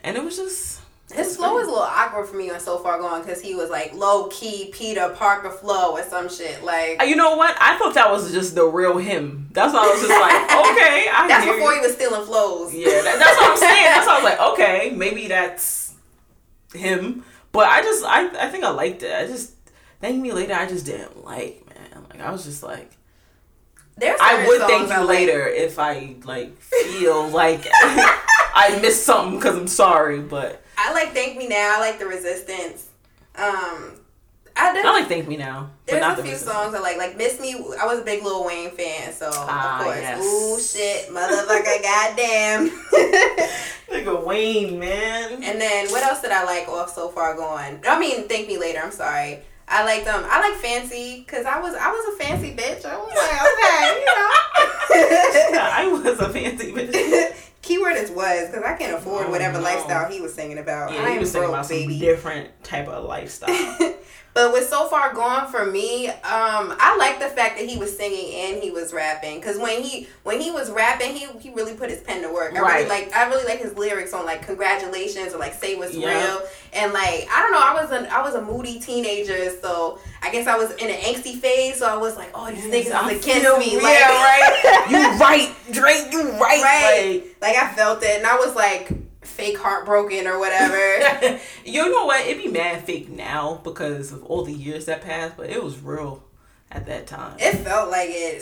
And 0.04 0.16
it 0.16 0.24
was 0.24 0.38
just 0.38 0.82
His 1.14 1.38
flow 1.38 1.54
was 1.54 1.68
a 1.68 1.70
little 1.70 1.84
awkward 1.84 2.28
for 2.28 2.36
me 2.36 2.50
on 2.50 2.60
So 2.60 2.78
Far 2.80 3.00
Gone 3.00 3.22
because 3.22 3.42
he 3.42 3.56
was 3.56 3.70
like 3.70 3.94
low 3.94 4.28
key 4.28 4.70
Peter 4.74 5.08
Parker 5.16 5.50
flow 5.50 5.94
or 5.94 6.04
some 6.04 6.28
shit. 6.28 6.64
Like 6.66 7.02
you 7.06 7.16
know 7.16 7.38
what? 7.38 7.56
I 7.62 7.78
thought 7.78 7.94
that 7.94 8.12
was 8.12 8.32
just 8.34 8.56
the 8.56 8.66
real 8.66 8.98
him. 8.98 9.48
That's 9.54 9.74
why 9.74 9.86
I 9.86 9.88
was 9.88 10.02
just 10.02 10.10
like, 10.10 10.34
okay, 10.72 11.08
I 11.10 11.28
that's 11.30 11.46
before 11.46 11.74
you. 11.74 11.80
he 11.82 11.88
was 11.88 11.96
stealing 11.96 12.26
flows. 12.26 12.74
Yeah, 12.74 12.90
that, 12.90 13.20
that's 13.20 13.38
what 13.38 13.52
I'm 13.52 13.58
saying. 13.58 13.84
That's 13.86 14.06
why 14.06 14.14
I 14.14 14.22
was 14.22 14.24
like, 14.24 14.40
okay, 14.54 14.96
maybe 14.96 15.28
that's 15.28 15.94
him. 16.74 17.24
But 17.54 17.70
I 17.70 17.82
just, 17.82 18.04
I, 18.06 18.46
I 18.46 18.50
think 18.50 18.66
I 18.66 18.70
liked 18.72 19.02
it. 19.02 19.16
I 19.16 19.26
just, 19.28 19.54
thank 20.02 20.22
me 20.22 20.34
later. 20.34 20.54
I 20.54 20.68
just 20.68 20.86
didn't 20.86 21.24
like, 21.24 21.64
man. 21.70 22.06
Like 22.10 22.20
I 22.20 22.32
was 22.32 22.44
just 22.44 22.62
like, 22.64 22.92
There's 23.96 24.20
I 24.22 24.46
would 24.46 24.62
thank 24.62 24.90
you 24.90 24.98
like. 24.98 25.08
later 25.08 25.48
if 25.48 25.80
I 25.80 26.16
like 26.26 26.58
feel 26.60 27.30
like 27.30 27.66
I 27.74 28.78
missed 28.82 29.06
something 29.06 29.40
because 29.40 29.56
I'm 29.58 29.68
sorry. 29.68 30.20
But 30.20 30.62
I 30.78 30.94
like 30.94 31.14
Thank 31.14 31.38
Me 31.38 31.48
Now. 31.48 31.76
I 31.78 31.80
like 31.80 32.00
The 32.00 32.06
Resistance. 32.06 32.88
Um, 33.36 33.94
I. 34.56 34.82
I 34.84 34.92
like 34.92 35.08
thank 35.08 35.28
me 35.28 35.38
now. 35.38 35.70
But 35.86 35.92
There's 35.92 36.02
not 36.02 36.14
a 36.14 36.16
the 36.18 36.24
few 36.24 36.32
Resistance. 36.34 36.56
songs 36.58 36.74
I 36.76 36.80
like. 36.80 36.98
Like 36.98 37.18
Miss 37.18 37.40
Me. 37.40 37.54
I 37.80 37.86
was 37.86 38.00
a 38.00 38.04
big 38.04 38.24
Lil 38.24 38.44
Wayne 38.46 38.72
fan, 38.72 39.14
so 39.14 39.30
Ah, 39.34 39.80
of 39.80 39.86
course. 39.86 39.98
yes. 40.00 40.24
Ooh 40.24 40.60
shit, 40.60 41.10
motherfucker, 41.10 41.84
goddamn. 41.84 42.70
Nigga 43.90 44.26
Wayne, 44.26 44.80
man. 44.80 45.44
and 45.44 45.62
then 45.62 45.90
what 45.92 46.04
else 46.04 46.22
did 46.22 46.32
I 46.32 46.44
like 46.44 46.68
off 46.68 46.94
so 46.94 47.08
far 47.10 47.36
gone? 47.36 47.80
I 47.88 48.00
mean, 48.00 48.28
Thank 48.28 48.48
Me 48.48 48.58
Later. 48.58 48.80
I'm 48.84 48.92
sorry. 48.92 49.40
I 49.70 49.84
liked 49.86 50.08
um. 50.08 50.24
I 50.28 50.50
like 50.50 50.60
Fancy 50.60 51.24
because 51.26 51.46
I 51.46 51.60
was 51.60 51.76
I 51.76 51.90
was 51.92 52.16
a 52.16 52.24
fancy 52.24 52.56
bitch. 52.56 52.86
I 52.86 52.98
was 52.98 53.14
like, 53.14 53.42
okay, 53.44 54.00
you 54.00 54.06
know. 55.54 55.60
I 55.70 55.88
was 55.92 56.20
a 56.20 56.30
fancy 56.30 56.72
bitch. 56.72 57.36
Keyword 57.68 57.98
is 57.98 58.10
was 58.12 58.48
because 58.50 58.64
I 58.64 58.76
can't 58.78 58.98
afford 58.98 59.28
Oh, 59.28 59.32
whatever 59.32 59.58
no. 59.58 59.64
lifestyle 59.64 60.10
he 60.10 60.22
was 60.22 60.34
singing 60.34 60.58
about. 60.58 60.94
Yeah, 60.94 61.02
I 61.04 61.10
he 61.10 61.14
am 61.16 61.20
was 61.20 61.32
thinking 61.34 61.50
broke, 61.50 61.54
about 61.56 61.66
some 61.66 61.78
baby. 61.78 62.00
different 62.00 62.64
type 62.64 62.88
of 62.88 63.04
lifestyle. 63.04 63.50
But 64.34 64.54
with 64.54 64.70
so 64.70 64.88
far 64.88 65.16
gone 65.16 65.50
for 65.52 65.66
me, 65.66 66.10
um, 66.10 66.16
I 66.80 66.96
like 67.00 67.20
the 67.20 67.26
fact 67.26 67.58
that 67.58 67.68
he 67.68 67.76
was 67.78 67.98
singing 67.98 68.36
and 68.36 68.62
he 68.62 68.70
was 68.70 68.94
rapping. 68.94 69.42
Cause 69.42 69.58
when 69.58 69.82
he 69.82 70.08
when 70.24 70.40
he 70.40 70.52
was 70.52 70.70
rapping, 70.70 71.16
he 71.16 71.26
he 71.40 71.50
really 71.50 71.74
put 71.74 71.90
his 71.90 72.02
pen 72.02 72.22
to 72.22 72.32
work. 72.32 72.54
I 72.56 72.60
Right. 72.62 72.76
really 72.86 72.90
like 72.90 73.16
I 73.16 73.28
really 73.30 73.46
like 73.46 73.60
his 73.60 73.74
lyrics 73.76 74.14
on 74.14 74.26
like 74.28 74.46
congratulations 74.46 75.34
or 75.34 75.40
like 75.40 75.56
say 75.56 75.76
what's 75.76 75.96
Yeah. 75.96 76.08
real. 76.24 76.42
And 76.74 76.94
like 76.94 77.28
I 77.34 77.42
don't 77.42 77.52
know, 77.52 77.62
I 77.64 77.74
was 77.82 77.90
an 77.92 78.06
I 78.12 78.22
was 78.22 78.36
a 78.36 78.42
moody 78.44 78.80
teenager, 78.80 79.50
so 79.60 79.98
I 80.22 80.32
guess 80.32 80.46
I 80.46 80.56
was 80.56 80.70
in 80.74 80.88
an 80.88 80.98
angsty 80.98 81.40
phase. 81.40 81.80
So 81.80 81.88
I 81.88 81.98
was 81.98 82.16
like, 82.16 82.30
oh, 82.36 82.52
these 82.52 82.66
niggas 82.66 82.92
I 82.92 83.10
is 83.12 83.24
against 83.24 83.58
me. 83.58 83.74
yeah, 83.74 83.82
Like, 83.82 84.08
right. 84.12 84.88
You 84.92 84.98
right, 85.20 85.56
Drake. 85.72 86.14
You 86.14 86.32
right. 86.34 86.62
right. 86.62 87.24
Like 87.42 87.56
I 87.56 87.74
felt 87.74 88.04
it, 88.04 88.18
and 88.20 88.28
I 88.28 88.36
was 88.36 88.54
like 88.56 88.92
fake 89.28 89.58
heartbroken 89.58 90.28
or 90.28 90.40
whatever. 90.40 91.40
You 91.66 91.92
know 91.92 92.06
what? 92.06 92.26
It'd 92.26 92.42
be 92.42 92.50
mad 92.50 92.86
fake 92.86 93.10
now 93.10 93.60
because 93.64 94.14
of 94.14 94.24
all 94.24 94.44
the 94.44 94.54
years 94.54 94.86
that 94.86 95.02
passed, 95.02 95.36
but 95.36 95.50
it 95.50 95.62
was 95.62 95.78
real 95.80 96.24
at 96.72 96.86
that 96.86 97.08
time. 97.08 97.36
it 97.40 97.56
felt 97.58 97.92
like 97.92 98.10
it. 98.10 98.42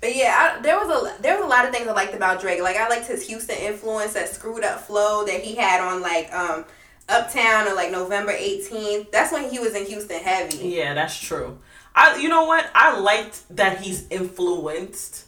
But 0.00 0.16
yeah, 0.16 0.56
I, 0.58 0.62
there 0.62 0.76
was 0.78 0.88
a 0.88 1.22
there 1.22 1.36
was 1.36 1.44
a 1.44 1.48
lot 1.48 1.64
of 1.66 1.72
things 1.72 1.86
I 1.86 1.92
liked 1.92 2.14
about 2.14 2.40
Drake. 2.40 2.62
Like 2.62 2.76
I 2.76 2.88
liked 2.88 3.06
his 3.06 3.26
Houston 3.26 3.56
influence, 3.58 4.14
that 4.14 4.28
screwed 4.28 4.64
up 4.64 4.80
flow 4.80 5.24
that 5.26 5.40
he 5.42 5.54
had 5.54 5.80
on 5.80 6.00
like 6.02 6.32
um 6.32 6.64
Uptown 7.08 7.68
or 7.68 7.74
like 7.74 7.90
November 7.90 8.32
18th. 8.32 9.10
That's 9.10 9.32
when 9.32 9.50
he 9.50 9.58
was 9.58 9.74
in 9.74 9.84
Houston 9.86 10.22
heavy. 10.22 10.68
Yeah, 10.68 10.94
that's 10.94 11.18
true. 11.18 11.58
I 11.94 12.16
you 12.16 12.28
know 12.28 12.44
what? 12.44 12.70
I 12.74 12.98
liked 12.98 13.44
that 13.56 13.80
he's 13.82 14.08
influenced. 14.08 15.26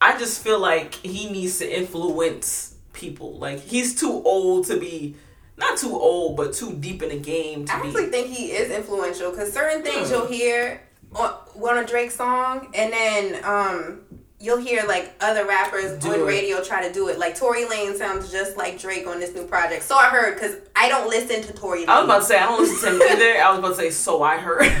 I 0.00 0.18
just 0.18 0.42
feel 0.44 0.58
like 0.60 0.94
he 0.94 1.30
needs 1.30 1.58
to 1.58 1.78
influence 1.78 2.75
people. 2.96 3.38
Like 3.38 3.60
he's 3.60 3.94
too 3.98 4.10
old 4.24 4.66
to 4.66 4.76
be 4.80 5.14
not 5.58 5.78
too 5.78 5.92
old, 5.92 6.36
but 6.36 6.52
too 6.52 6.74
deep 6.74 7.02
in 7.02 7.10
the 7.10 7.18
game 7.18 7.64
to 7.66 7.72
I 7.72 7.76
actually 7.76 8.06
be. 8.06 8.10
think 8.10 8.26
he 8.28 8.46
is 8.52 8.70
influential 8.70 9.30
because 9.30 9.52
certain 9.52 9.82
things 9.82 10.10
you'll 10.10 10.26
hear 10.26 10.82
on 11.14 11.30
one 11.54 11.78
a 11.78 11.84
Drake 11.86 12.10
song, 12.10 12.68
and 12.74 12.92
then 12.92 13.44
um 13.44 14.00
you'll 14.38 14.58
hear 14.58 14.84
like 14.86 15.14
other 15.20 15.46
rappers 15.46 15.98
Do 15.98 16.12
on 16.12 16.20
it. 16.20 16.24
radio 16.24 16.62
try 16.62 16.86
to 16.86 16.92
do 16.92 17.08
it. 17.08 17.18
Like 17.18 17.36
Tory 17.38 17.66
Lane 17.66 17.96
sounds 17.96 18.30
just 18.30 18.56
like 18.58 18.78
Drake 18.78 19.06
on 19.06 19.18
this 19.18 19.34
new 19.34 19.46
project. 19.46 19.82
So 19.84 19.96
I 19.96 20.08
heard 20.10 20.34
because 20.34 20.56
I 20.74 20.90
don't 20.90 21.08
listen 21.08 21.42
to 21.42 21.52
Tory 21.54 21.80
Lane. 21.80 21.88
I 21.88 22.00
was 22.00 22.04
about 22.04 22.18
to 22.18 22.24
say 22.26 22.38
I 22.38 22.44
don't 22.46 22.60
listen 22.60 22.90
to 22.90 22.96
him 22.96 23.02
either. 23.12 23.42
I 23.42 23.50
was 23.50 23.58
about 23.60 23.68
to 23.70 23.74
say 23.76 23.90
so 23.90 24.22
I 24.22 24.36
heard 24.36 24.58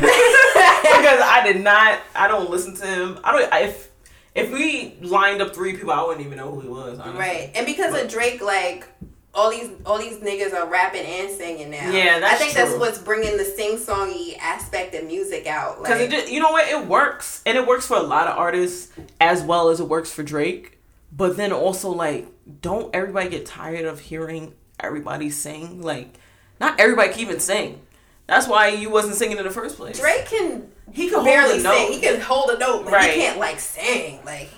I 1.22 1.40
did 1.50 1.62
not. 1.62 2.00
I 2.14 2.28
don't 2.28 2.50
listen 2.50 2.76
to 2.76 2.86
him. 2.86 3.18
I 3.24 3.32
don't. 3.32 3.62
If 3.64 3.88
if 4.36 4.52
we 4.52 4.94
lined 5.00 5.40
up 5.42 5.54
three 5.54 5.72
people, 5.76 5.92
I 5.92 6.02
wouldn't 6.02 6.24
even 6.24 6.38
know 6.38 6.50
who 6.50 6.60
he 6.60 6.68
was. 6.68 6.98
Honestly. 6.98 7.18
Right, 7.18 7.50
and 7.54 7.66
because 7.66 8.00
of 8.00 8.08
Drake, 8.08 8.42
like 8.42 8.86
all 9.34 9.50
these 9.50 9.70
all 9.84 9.98
these 9.98 10.16
niggas 10.18 10.54
are 10.54 10.66
rapping 10.66 11.04
and 11.04 11.30
singing 11.30 11.70
now. 11.70 11.90
Yeah, 11.90 12.20
that's 12.20 12.34
I 12.34 12.36
think 12.36 12.54
that's 12.54 12.78
what's 12.78 12.98
bringing 12.98 13.36
the 13.36 13.44
sing 13.44 13.76
songy 13.76 14.36
aspect 14.38 14.94
of 14.94 15.04
music 15.04 15.46
out. 15.46 15.82
Because 15.82 16.00
Like, 16.00 16.08
it 16.08 16.10
just, 16.10 16.32
you 16.32 16.40
know 16.40 16.50
what, 16.50 16.68
it 16.68 16.86
works, 16.86 17.42
and 17.44 17.56
it 17.56 17.66
works 17.66 17.86
for 17.86 17.96
a 17.96 18.02
lot 18.02 18.26
of 18.28 18.36
artists 18.36 18.92
as 19.20 19.42
well 19.42 19.68
as 19.68 19.80
it 19.80 19.88
works 19.88 20.12
for 20.12 20.22
Drake. 20.22 20.78
But 21.12 21.36
then 21.36 21.52
also, 21.52 21.90
like, 21.90 22.28
don't 22.60 22.94
everybody 22.94 23.30
get 23.30 23.46
tired 23.46 23.84
of 23.84 24.00
hearing 24.00 24.54
everybody 24.80 25.30
sing? 25.30 25.82
Like, 25.82 26.18
not 26.60 26.80
everybody 26.80 27.12
can 27.12 27.20
even 27.20 27.40
sing. 27.40 27.80
That's 28.26 28.48
why 28.48 28.68
you 28.68 28.90
wasn't 28.90 29.14
singing 29.14 29.38
in 29.38 29.44
the 29.44 29.50
first 29.50 29.76
place. 29.76 29.98
Drake 30.00 30.26
can 30.26 30.70
he 30.92 31.08
can 31.10 31.24
barely 31.24 31.62
hold 31.62 31.74
a 31.74 31.78
sing. 31.78 31.92
He 31.92 32.00
can 32.00 32.20
hold 32.20 32.50
a 32.50 32.58
note, 32.58 32.84
but 32.84 32.92
Right. 32.92 33.12
he 33.14 33.20
can't 33.20 33.38
like 33.38 33.60
sing. 33.60 34.20
Like 34.24 34.50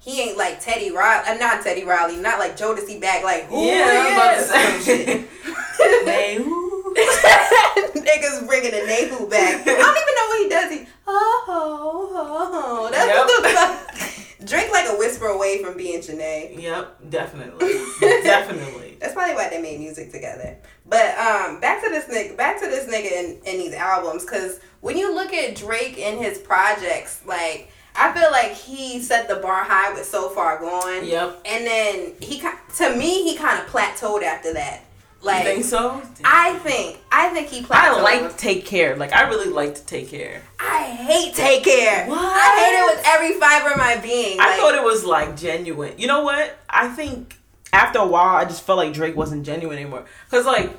he 0.00 0.20
ain't 0.22 0.36
like 0.36 0.60
Teddy 0.60 0.90
Riley. 0.90 1.28
Uh, 1.28 1.34
not 1.38 1.62
Teddy 1.62 1.84
Riley. 1.84 2.16
Not 2.16 2.38
like 2.38 2.56
Jodeci 2.56 3.00
back. 3.00 3.22
Like 3.24 3.44
who 3.44 3.64
yeah, 3.64 3.84
I 3.86 4.36
was 4.36 4.50
about 4.50 4.64
to 4.74 4.82
say. 4.82 5.24
Niggas 6.94 8.46
bringing 8.46 8.70
the 8.70 8.84
Ne-Yo 8.86 9.26
back. 9.26 9.62
I 9.62 9.64
don't 9.64 9.96
even 9.96 10.14
know 10.14 10.28
what 10.28 10.42
he 10.42 10.48
does. 10.48 10.70
He 10.70 10.86
oh 11.06 11.44
oh 11.48 12.10
oh. 12.14 12.50
oh. 12.52 12.90
That's 12.90 13.06
Yep. 13.06 13.26
what 13.26 13.42
the 13.42 13.48
fuck. 13.50 14.46
Drake 14.48 14.70
like 14.72 14.86
a 14.88 14.96
whisper 14.98 15.26
away 15.26 15.62
from 15.62 15.76
being 15.76 16.00
Jhené. 16.00 16.60
Yep, 16.60 17.10
definitely, 17.10 17.72
definitely. 18.00 18.83
That's 19.00 19.14
probably 19.14 19.34
why 19.34 19.48
they 19.48 19.60
made 19.60 19.80
music 19.80 20.12
together. 20.12 20.56
But 20.86 21.16
um, 21.18 21.60
back 21.60 21.82
to 21.82 21.90
this 21.90 22.04
nigga, 22.06 22.36
back 22.36 22.60
to 22.60 22.66
this 22.66 22.86
nigga 22.86 23.10
in, 23.12 23.38
in 23.46 23.58
these 23.58 23.74
albums, 23.74 24.24
because 24.24 24.60
when 24.80 24.96
you 24.98 25.14
look 25.14 25.32
at 25.32 25.56
Drake 25.56 25.98
and 25.98 26.18
his 26.18 26.38
projects, 26.38 27.20
like 27.26 27.70
I 27.96 28.12
feel 28.12 28.30
like 28.32 28.52
he 28.52 29.00
set 29.00 29.28
the 29.28 29.36
bar 29.36 29.62
high 29.64 29.92
with 29.92 30.04
So 30.04 30.28
Far 30.30 30.58
Gone. 30.58 31.06
Yep. 31.06 31.42
And 31.44 31.66
then 31.66 32.12
he, 32.20 32.40
to 32.76 32.96
me, 32.96 33.22
he 33.22 33.36
kind 33.36 33.60
of 33.60 33.66
plateaued 33.66 34.22
after 34.22 34.52
that. 34.54 34.82
Like 35.22 35.44
you 35.46 35.52
think 35.54 35.64
so? 35.64 36.02
I 36.22 36.54
think, 36.58 36.98
I 37.10 37.28
think 37.30 37.48
he 37.48 37.62
plateaued. 37.62 37.72
I 37.76 38.02
like 38.02 38.36
Take 38.36 38.66
Care. 38.66 38.94
Like, 38.96 39.14
I 39.14 39.22
really 39.28 39.48
like 39.50 39.74
to 39.76 39.86
Take 39.86 40.08
Care. 40.10 40.42
I 40.60 40.82
hate 40.82 41.34
Take 41.34 41.64
Care. 41.64 42.06
What? 42.06 42.18
I 42.18 42.60
hate 42.60 42.78
it 42.78 42.96
with 42.96 43.04
every 43.06 43.40
fiber 43.40 43.70
of 43.70 43.78
my 43.78 43.96
being. 44.02 44.38
I 44.38 44.50
Like, 44.50 44.60
thought 44.60 44.74
it 44.74 44.82
was 44.84 45.02
like 45.04 45.34
genuine. 45.34 45.94
You 45.96 46.08
know 46.08 46.24
what? 46.24 46.58
I 46.68 46.88
think 46.88 47.38
after 47.74 47.98
a 47.98 48.06
while, 48.06 48.36
I 48.36 48.44
just 48.44 48.62
felt 48.62 48.78
like 48.78 48.92
Drake 48.94 49.16
wasn't 49.16 49.44
genuine 49.44 49.78
anymore. 49.78 50.04
Cause 50.30 50.46
like 50.46 50.76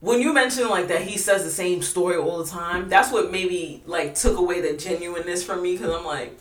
when 0.00 0.20
you 0.20 0.32
mentioned 0.32 0.68
like 0.68 0.88
that 0.88 1.02
he 1.02 1.16
says 1.16 1.44
the 1.44 1.50
same 1.50 1.80
story 1.80 2.16
all 2.16 2.42
the 2.42 2.50
time, 2.50 2.88
that's 2.88 3.12
what 3.12 3.30
maybe 3.30 3.82
like 3.86 4.14
took 4.14 4.36
away 4.36 4.60
the 4.60 4.76
genuineness 4.76 5.44
from 5.44 5.62
me. 5.62 5.78
Cause 5.78 5.90
I'm 5.90 6.04
like, 6.04 6.36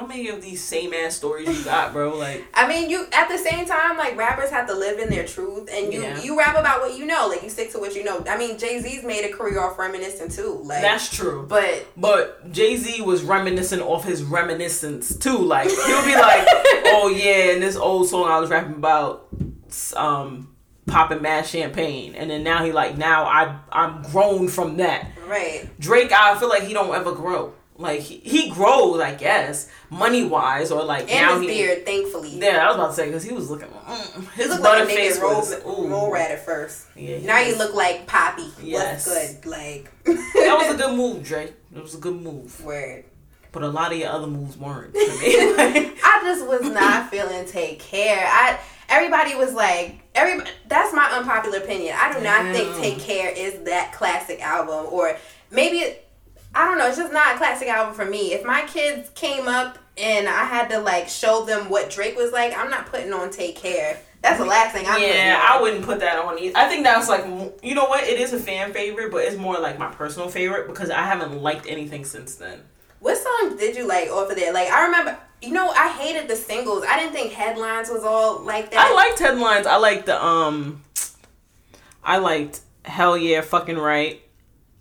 how 0.00 0.06
many 0.06 0.28
of 0.28 0.40
these 0.40 0.64
same 0.64 0.94
ass 0.94 1.14
stories 1.14 1.46
you 1.46 1.62
got, 1.62 1.92
bro? 1.92 2.16
Like, 2.16 2.46
I 2.54 2.66
mean, 2.66 2.88
you 2.88 3.06
at 3.12 3.28
the 3.28 3.36
same 3.36 3.66
time, 3.66 3.98
like 3.98 4.16
rappers 4.16 4.48
have 4.48 4.66
to 4.68 4.74
live 4.74 4.98
in 4.98 5.10
their 5.10 5.26
truth, 5.26 5.68
and 5.70 5.92
you 5.92 6.00
Yeah. 6.00 6.22
you 6.22 6.38
rap 6.38 6.56
about 6.56 6.80
what 6.80 6.96
you 6.96 7.04
know, 7.04 7.28
like 7.28 7.42
you 7.42 7.50
stick 7.50 7.70
to 7.72 7.78
what 7.78 7.94
you 7.94 8.02
know. 8.02 8.24
I 8.26 8.38
mean, 8.38 8.56
Jay 8.56 8.80
Z's 8.80 9.04
made 9.04 9.24
a 9.26 9.32
career 9.32 9.60
off 9.60 9.78
reminiscing 9.78 10.30
too, 10.30 10.62
like 10.64 10.80
that's 10.80 11.14
true. 11.14 11.44
But 11.46 11.86
But 11.98 12.50
Jay 12.50 12.76
Z 12.76 13.02
was 13.02 13.22
reminiscent 13.22 13.82
off 13.82 14.04
his 14.04 14.22
reminiscence 14.22 15.14
too. 15.14 15.36
Like 15.36 15.68
he'll 15.68 16.04
be 16.06 16.16
like, 16.16 16.46
"Oh 16.86 17.12
yeah, 17.14 17.52
in 17.52 17.60
this 17.60 17.76
old 17.76 18.08
song 18.08 18.24
I 18.24 18.40
was 18.40 18.48
rapping 18.48 18.76
about, 18.76 19.28
um, 19.96 20.56
popping 20.86 21.20
mad 21.20 21.46
champagne," 21.46 22.14
and 22.14 22.30
then 22.30 22.42
now 22.42 22.64
he 22.64 22.72
like, 22.72 22.96
"Now 22.96 23.24
I 23.24 23.58
I'm 23.70 24.00
grown 24.00 24.48
from 24.48 24.78
that." 24.78 25.08
right, 25.28 25.68
Drake, 25.78 26.10
I 26.10 26.38
feel 26.38 26.48
like 26.48 26.62
he 26.62 26.72
don't 26.72 26.94
ever 26.94 27.12
grow. 27.12 27.52
Like 27.80 28.00
he, 28.00 28.18
he 28.18 28.50
grows, 28.50 29.00
I 29.00 29.14
guess, 29.14 29.68
money 29.88 30.24
wise, 30.24 30.70
or 30.70 30.84
like 30.84 31.10
and 31.12 31.26
now 31.26 31.32
his 31.40 31.42
he. 31.42 31.46
beard, 31.48 31.86
thankfully, 31.86 32.38
Yeah, 32.38 32.64
I 32.64 32.66
was 32.68 32.76
about 32.76 32.88
to 32.88 32.94
say 32.94 33.06
because 33.06 33.22
he 33.24 33.32
was 33.32 33.50
looking. 33.50 33.68
Mm, 33.68 34.20
he 34.34 34.42
his 34.42 34.48
looked 34.50 34.62
like 34.62 34.82
a 34.82 34.84
butter 34.84 34.90
face 34.94 35.18
roll, 35.18 35.36
was. 35.36 35.52
Ooh, 35.64 35.88
roll 35.88 36.12
rat 36.12 36.30
at 36.30 36.44
first. 36.44 36.86
Yeah, 36.94 37.18
now 37.20 37.40
you 37.40 37.56
look 37.56 37.74
like 37.74 38.06
Papi. 38.06 38.50
Yes. 38.62 39.06
Good? 39.42 39.46
Like 39.46 39.90
That 40.04 40.56
was 40.58 40.74
a 40.74 40.78
good 40.82 40.96
move, 40.96 41.24
Drake. 41.24 41.54
It 41.74 41.82
was 41.82 41.94
a 41.94 41.98
good 41.98 42.20
move, 42.20 42.62
word. 42.64 43.04
but 43.52 43.62
a 43.62 43.68
lot 43.68 43.92
of 43.92 43.98
your 43.98 44.10
other 44.10 44.26
moves 44.26 44.56
weren't. 44.56 44.92
I 44.96 46.20
just 46.22 46.46
was 46.46 46.62
not 46.70 47.10
feeling 47.10 47.46
take 47.46 47.78
care. 47.78 48.26
I 48.28 48.58
everybody 48.88 49.36
was 49.36 49.54
like 49.54 50.00
every 50.14 50.44
that's 50.68 50.92
my 50.94 51.04
unpopular 51.12 51.58
opinion. 51.58 51.96
I 51.98 52.12
do 52.12 52.20
not 52.20 52.54
think 52.54 52.76
Take 52.76 52.98
Care 52.98 53.30
is 53.34 53.60
that 53.64 53.92
classic 53.92 54.42
album 54.42 54.92
or 54.92 55.16
maybe 55.50 55.78
it, 55.78 55.88
I 55.88 55.98
don't 56.00 56.09
know, 56.80 56.88
it's 56.88 56.96
just 56.96 57.12
not 57.12 57.34
a 57.34 57.38
classic 57.38 57.68
album 57.68 57.94
for 57.94 58.04
me. 58.04 58.32
If 58.32 58.44
my 58.44 58.62
kids 58.62 59.10
came 59.14 59.46
up 59.46 59.78
and 59.96 60.28
I 60.28 60.44
had 60.44 60.68
to 60.70 60.80
like 60.80 61.08
show 61.08 61.44
them 61.44 61.70
what 61.70 61.90
Drake 61.90 62.16
was 62.16 62.32
like, 62.32 62.56
I'm 62.56 62.70
not 62.70 62.86
putting 62.86 63.12
on 63.12 63.30
Take 63.30 63.56
Care. 63.56 63.98
That's 64.22 64.38
the 64.38 64.44
last 64.44 64.74
thing 64.74 64.84
I'm 64.86 65.00
yeah. 65.00 65.40
I 65.42 65.62
wouldn't 65.62 65.84
put 65.84 66.00
that 66.00 66.18
on 66.18 66.38
either. 66.38 66.58
I 66.58 66.68
think 66.68 66.84
that's 66.84 67.08
like, 67.08 67.24
you 67.62 67.74
know 67.74 67.86
what? 67.86 68.04
It 68.04 68.20
is 68.20 68.34
a 68.34 68.38
fan 68.38 68.72
favorite, 68.72 69.10
but 69.10 69.24
it's 69.24 69.36
more 69.36 69.58
like 69.58 69.78
my 69.78 69.90
personal 69.94 70.28
favorite 70.28 70.66
because 70.66 70.90
I 70.90 71.02
haven't 71.02 71.40
liked 71.40 71.66
anything 71.66 72.04
since 72.04 72.34
then. 72.34 72.60
What 72.98 73.16
songs 73.16 73.58
did 73.58 73.76
you 73.76 73.86
like 73.86 74.10
off 74.10 74.30
of 74.30 74.36
there? 74.36 74.52
Like 74.52 74.70
I 74.70 74.84
remember 74.84 75.18
you 75.42 75.52
know, 75.52 75.70
I 75.70 75.88
hated 75.88 76.28
the 76.28 76.36
singles. 76.36 76.84
I 76.86 76.98
didn't 76.98 77.14
think 77.14 77.32
headlines 77.32 77.88
was 77.88 78.04
all 78.04 78.40
like 78.40 78.70
that. 78.72 78.78
I 78.78 78.94
liked 78.94 79.18
headlines. 79.18 79.66
I 79.66 79.76
liked 79.76 80.06
the 80.06 80.22
um, 80.22 80.84
I 82.04 82.18
liked 82.18 82.60
hell 82.84 83.16
yeah, 83.16 83.40
fucking 83.40 83.78
right. 83.78 84.20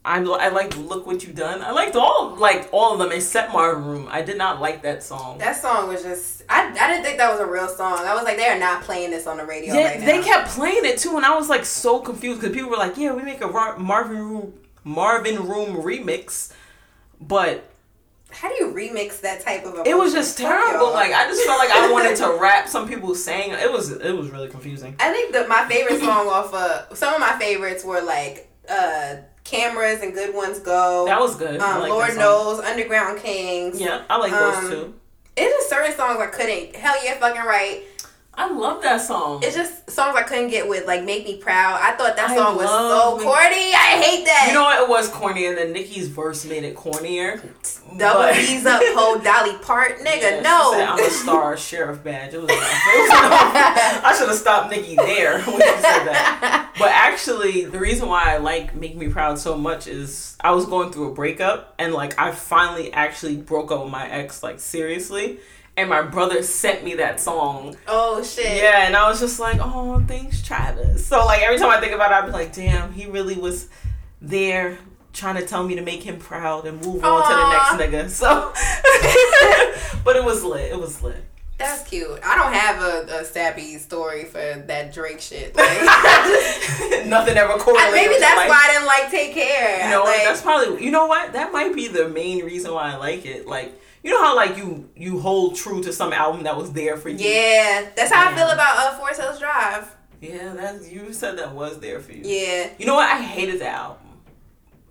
I 0.05 0.19
I 0.21 0.47
liked 0.49 0.77
look 0.77 1.05
what 1.05 1.23
you 1.25 1.33
done. 1.33 1.61
I 1.61 1.71
liked 1.71 1.95
all 1.95 2.35
like 2.37 2.69
all 2.71 2.93
of 2.93 2.99
them 2.99 3.11
except 3.11 3.51
Marvin 3.51 3.83
Room. 3.85 4.07
I 4.09 4.21
did 4.21 4.37
not 4.37 4.61
like 4.61 4.81
that 4.83 5.03
song. 5.03 5.37
That 5.39 5.57
song 5.57 5.87
was 5.89 6.01
just 6.03 6.43
I, 6.49 6.67
I 6.69 6.87
didn't 6.87 7.03
think 7.03 7.17
that 7.17 7.29
was 7.31 7.39
a 7.41 7.45
real 7.45 7.67
song. 7.67 7.99
I 7.99 8.15
was 8.15 8.23
like, 8.23 8.37
they 8.37 8.47
are 8.47 8.57
not 8.57 8.83
playing 8.83 9.11
this 9.11 9.27
on 9.27 9.37
the 9.37 9.45
radio 9.45 9.73
Yeah, 9.75 9.83
right 9.89 9.99
now. 9.99 10.05
they 10.05 10.21
kept 10.23 10.49
playing 10.49 10.85
it 10.85 10.97
too, 10.99 11.17
and 11.17 11.25
I 11.25 11.35
was 11.35 11.49
like 11.49 11.65
so 11.65 11.99
confused 11.99 12.39
because 12.41 12.55
people 12.55 12.69
were 12.69 12.77
like, 12.77 12.97
"Yeah, 12.97 13.13
we 13.13 13.23
make 13.23 13.41
a 13.41 13.47
Marvin 13.47 14.17
Room 14.17 14.53
Marvin 14.85 15.45
Room 15.47 15.75
remix," 15.83 16.53
but 17.19 17.69
How 18.31 18.47
do 18.47 18.55
you 18.55 18.71
remix 18.73 19.19
that 19.21 19.41
type 19.41 19.65
of? 19.65 19.85
it 19.85 19.97
was 19.97 20.13
just 20.13 20.37
terrible. 20.37 20.91
Like 20.93 21.11
I 21.11 21.25
just 21.27 21.43
felt 21.45 21.59
like 21.59 21.71
I 21.71 21.91
wanted 21.91 22.15
to 22.17 22.37
rap. 22.41 22.69
Some 22.69 22.87
people 22.87 23.13
sang 23.15 23.51
it 23.51 23.71
was 23.71 23.91
it 23.91 24.13
was 24.13 24.29
really 24.31 24.47
confusing. 24.49 24.95
I 24.99 25.11
think 25.11 25.33
that 25.33 25.49
my 25.49 25.67
favorite 25.67 25.99
song 25.99 26.27
off 26.29 26.53
of 26.53 26.97
some 26.97 27.13
of 27.13 27.19
my 27.19 27.37
favorites 27.37 27.83
were 27.83 28.01
like 28.01 28.49
uh 28.69 29.15
cameras 29.49 30.01
and 30.01 30.13
good 30.13 30.33
ones 30.35 30.59
go. 30.59 31.05
That 31.05 31.19
was 31.19 31.35
good. 31.35 31.59
Um, 31.59 31.81
like 31.81 31.89
Lord 31.89 32.15
knows 32.17 32.59
Underground 32.59 33.19
Kings. 33.21 33.79
Yeah, 33.79 34.03
I 34.09 34.17
like 34.17 34.31
Um, 34.31 34.63
those 34.63 34.69
too. 34.73 34.93
It's 35.37 35.53
just 35.57 35.69
certain 35.69 35.95
songs 35.95 36.19
I 36.19 36.27
couldn't. 36.27 36.75
Hell 36.75 36.95
yeah, 37.03 37.17
fucking 37.17 37.41
right. 37.41 37.83
I 38.35 38.49
love 38.49 38.81
that 38.83 39.01
song. 39.01 39.41
It's 39.43 39.53
just 39.53 39.89
songs 39.91 40.15
I 40.17 40.23
couldn't 40.23 40.47
get 40.47 40.65
with, 40.69 40.87
like 40.87 41.03
"Make 41.03 41.25
Me 41.25 41.37
Proud." 41.37 41.77
I 41.81 41.91
thought 41.97 42.15
that 42.15 42.29
I 42.29 42.35
song 42.37 42.55
was 42.55 42.67
so 42.69 43.17
corny. 43.21 43.73
I 43.73 43.99
hate 44.01 44.23
that. 44.25 44.45
you 44.47 44.53
know 44.53 44.63
what? 44.63 44.81
It 44.81 44.87
was 44.87 45.09
corny, 45.09 45.45
and 45.47 45.57
then 45.57 45.73
Nicki's 45.73 46.07
verse 46.07 46.45
made 46.45 46.63
it 46.63 46.73
cornier. 46.73 47.41
double 47.97 48.21
but- 48.21 48.35
D's 48.35 48.65
up, 48.65 48.81
whole 48.95 49.19
Dolly 49.29 49.57
Parton, 49.61 50.05
nigga. 50.05 50.21
Yeah, 50.21 50.39
no. 50.41 50.71
said, 50.71 50.87
I'm 50.87 50.99
a 51.05 51.09
star 51.09 51.57
sheriff 51.57 52.01
badge. 52.01 52.33
It 52.33 52.41
was. 52.41 52.49
It 52.51 52.55
was. 52.55 52.65
I 54.03 54.15
should 54.17 54.29
have 54.29 54.37
stopped 54.37 54.69
Nicki 54.71 54.95
there 54.95 55.39
when 55.41 55.59
she 55.59 55.67
said 55.67 56.05
that. 56.05 56.68
But 56.79 56.91
actually, 56.91 57.65
the 57.65 57.79
reason 57.79 58.07
why 58.07 58.23
I 58.25 58.37
like 58.37 58.73
Make 58.75 58.95
Me 58.95 59.09
Proud 59.09 59.37
so 59.37 59.57
much 59.57 59.85
is 59.87 60.37
I 60.39 60.51
was 60.51 60.65
going 60.65 60.91
through 60.91 61.11
a 61.11 61.13
breakup 61.13 61.75
and 61.77 61.93
like 61.93 62.17
I 62.19 62.31
finally 62.31 62.91
actually 62.93 63.35
broke 63.35 63.71
up 63.71 63.83
with 63.83 63.91
my 63.91 64.09
ex 64.09 64.41
like 64.41 64.59
seriously. 64.59 65.39
And 65.77 65.89
my 65.89 66.01
brother 66.01 66.43
sent 66.43 66.83
me 66.83 66.95
that 66.95 67.21
song. 67.21 67.77
oh 67.87 68.21
shit. 68.23 68.61
Yeah, 68.61 68.85
and 68.85 68.97
I 68.97 69.07
was 69.07 69.19
just 69.21 69.39
like, 69.39 69.59
oh, 69.61 70.03
thanks, 70.07 70.41
Travis. 70.41 71.05
So 71.05 71.25
like 71.25 71.41
every 71.41 71.57
time 71.57 71.69
I 71.69 71.79
think 71.79 71.93
about 71.93 72.11
it, 72.11 72.15
I'd 72.15 72.25
be 72.25 72.31
like, 72.31 72.53
damn, 72.53 72.91
he 72.91 73.05
really 73.05 73.35
was 73.35 73.69
there 74.21 74.77
trying 75.13 75.35
to 75.35 75.45
tell 75.45 75.65
me 75.65 75.75
to 75.75 75.81
make 75.81 76.03
him 76.03 76.19
proud 76.19 76.65
and 76.65 76.85
move 76.85 77.03
on 77.03 77.29
to 77.29 77.35
the 77.35 77.49
next 77.49 78.09
nigga. 78.09 78.09
So, 78.09 78.53
but 80.03 80.15
it 80.15 80.23
was 80.23 80.43
lit. 80.43 80.71
It 80.71 80.79
was 80.79 81.01
lit. 81.01 81.23
That's 81.59 81.83
cute. 81.87 82.19
I 82.23 82.35
don't 82.37 82.53
have 82.53 82.81
a, 82.81 83.19
a 83.21 83.25
sappy 83.25 83.77
story 83.77 84.23
for 84.25 84.39
that 84.67 84.93
Drake 84.93 85.19
shit. 85.19 85.55
Like, 85.59 85.67
just- 85.79 87.05
Nothing 87.05 87.37
ever 87.37 87.53
correlated. 87.57 87.93
maybe 87.93 88.15
that's 88.19 88.35
life. 88.37 88.49
why 88.49 88.65
I 88.69 88.73
didn't 88.73 88.85
like 88.87 89.11
Take 89.11 89.33
Care. 89.33 89.83
You 89.85 89.89
know 89.91 90.01
what? 90.01 90.17
like, 90.17 90.25
That's 90.25 90.41
probably. 90.41 90.83
You 90.83 90.91
know 90.91 91.07
what? 91.07 91.33
That 91.33 91.51
might 91.51 91.75
be 91.75 91.87
the 91.87 92.07
main 92.09 92.43
reason 92.45 92.73
why 92.73 92.91
I 92.93 92.95
like 92.97 93.25
it. 93.25 93.47
Like, 93.47 93.79
you 94.03 94.11
know 94.11 94.21
how 94.21 94.35
like 94.35 94.55
you 94.57 94.89
you 94.95 95.19
hold 95.19 95.55
true 95.55 95.83
to 95.83 95.91
some 95.91 96.13
album 96.13 96.43
that 96.43 96.55
was 96.55 96.71
there 96.71 96.95
for 96.97 97.09
you. 97.09 97.17
yeah, 97.17 97.89
that's 97.95 98.11
how 98.11 98.29
I 98.31 98.35
feel 98.35 98.49
about 98.49 98.77
uh, 98.77 98.97
Forest 98.97 99.21
Hills 99.21 99.39
Drive. 99.39 99.93
Yeah, 100.21 100.53
that 100.53 100.89
you 100.91 101.11
said 101.13 101.37
that 101.39 101.53
was 101.53 101.79
there 101.79 101.99
for 101.99 102.11
you. 102.13 102.21
Yeah. 102.23 102.69
You 102.77 102.85
know 102.85 102.95
what? 102.95 103.09
I 103.09 103.21
hated 103.21 103.59
that 103.61 103.73
album 103.73 103.98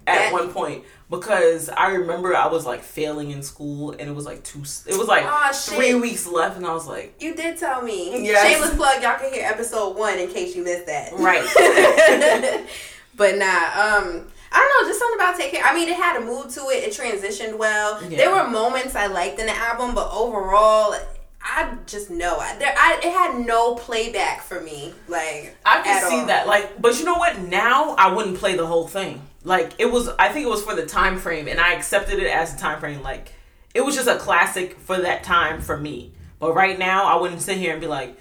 at 0.09 0.33
one 0.33 0.50
point 0.53 0.85
because 1.11 1.69
I 1.69 1.93
remember 1.93 2.37
I 2.37 2.47
was 2.47 2.67
like 2.67 2.83
failing 2.83 3.31
in 3.31 3.43
school 3.43 3.93
and 3.93 4.03
it 4.03 4.15
was 4.15 4.27
like 4.27 4.45
two. 4.45 4.61
It 4.87 4.97
was 4.99 5.09
like 5.09 5.25
shit. 5.55 5.75
three 5.75 5.95
weeks 5.95 6.27
left, 6.27 6.57
and 6.57 6.67
I 6.67 6.73
was 6.73 6.87
like, 6.87 7.15
You 7.21 7.35
did 7.35 7.57
tell 7.57 7.83
me. 7.83 8.27
Yes. 8.27 8.47
Shameless 8.47 8.77
plug. 8.77 9.03
Y'all 9.03 9.19
can 9.19 9.33
hear 9.33 9.45
episode 9.45 9.97
one 9.97 10.19
in 10.19 10.29
case 10.29 10.55
you 10.55 10.65
missed 10.65 10.87
that. 10.87 11.12
Right. 11.12 11.45
but 13.17 13.37
nah, 13.37 13.47
um, 13.47 14.27
I 14.53 14.59
don't 14.61 14.83
know, 14.83 14.88
just 14.88 14.99
something 14.99 15.19
about 15.19 15.38
Take 15.38 15.53
Care. 15.53 15.65
I 15.65 15.75
mean, 15.75 15.88
it 15.88 15.97
had 15.97 16.21
a 16.21 16.25
mood 16.25 16.50
to 16.50 16.61
it. 16.69 16.85
It 16.85 16.93
transitioned 16.93 17.57
well. 17.59 18.03
Yeah. 18.03 18.17
There 18.17 18.31
were 18.31 18.49
moments 18.49 18.95
I 18.95 19.07
liked 19.07 19.38
in 19.38 19.47
the 19.47 19.57
album, 19.57 19.95
but 19.95 20.11
overall, 20.12 20.95
I 21.41 21.77
just 21.87 22.11
know 22.11 22.38
I, 22.38 22.57
there, 22.59 22.75
I 22.77 23.00
it 23.03 23.12
had 23.12 23.47
no 23.47 23.75
playback 23.75 24.43
for 24.43 24.61
me. 24.61 24.93
Like 25.07 25.57
I 25.65 25.83
can 25.83 26.09
see 26.09 26.21
all. 26.21 26.27
that. 26.27 26.47
Like, 26.47 26.81
but 26.81 26.99
you 26.99 27.05
know 27.05 27.15
what? 27.15 27.38
Now 27.41 27.88
I 27.99 28.14
wouldn't 28.14 28.38
play 28.38 28.57
the 28.57 28.67
whole 28.67 28.87
thing. 28.88 29.21
Like, 29.45 29.73
it 29.78 29.87
was. 29.93 30.09
I 30.19 30.28
think 30.28 30.47
it 30.47 30.49
was 30.50 30.62
for 30.62 30.75
the 30.75 30.87
time 30.87 31.19
frame, 31.19 31.49
and 31.49 31.61
I 31.61 31.73
accepted 31.75 32.19
it 32.19 32.26
as 32.31 32.55
a 32.55 32.59
time 32.59 32.81
frame. 32.81 33.02
Like, 33.02 33.33
it 33.75 33.83
was 33.85 33.95
just 33.95 34.09
a 34.09 34.17
classic 34.17 34.78
for 34.81 34.99
that 34.99 35.25
time 35.25 35.61
for 35.61 35.76
me. 35.76 36.12
But 36.38 36.55
right 36.55 36.78
now, 36.78 37.05
I 37.05 37.21
wouldn't 37.21 37.40
sit 37.43 37.57
here 37.59 37.73
and 37.73 37.81
be 37.81 37.87
like, 37.87 38.17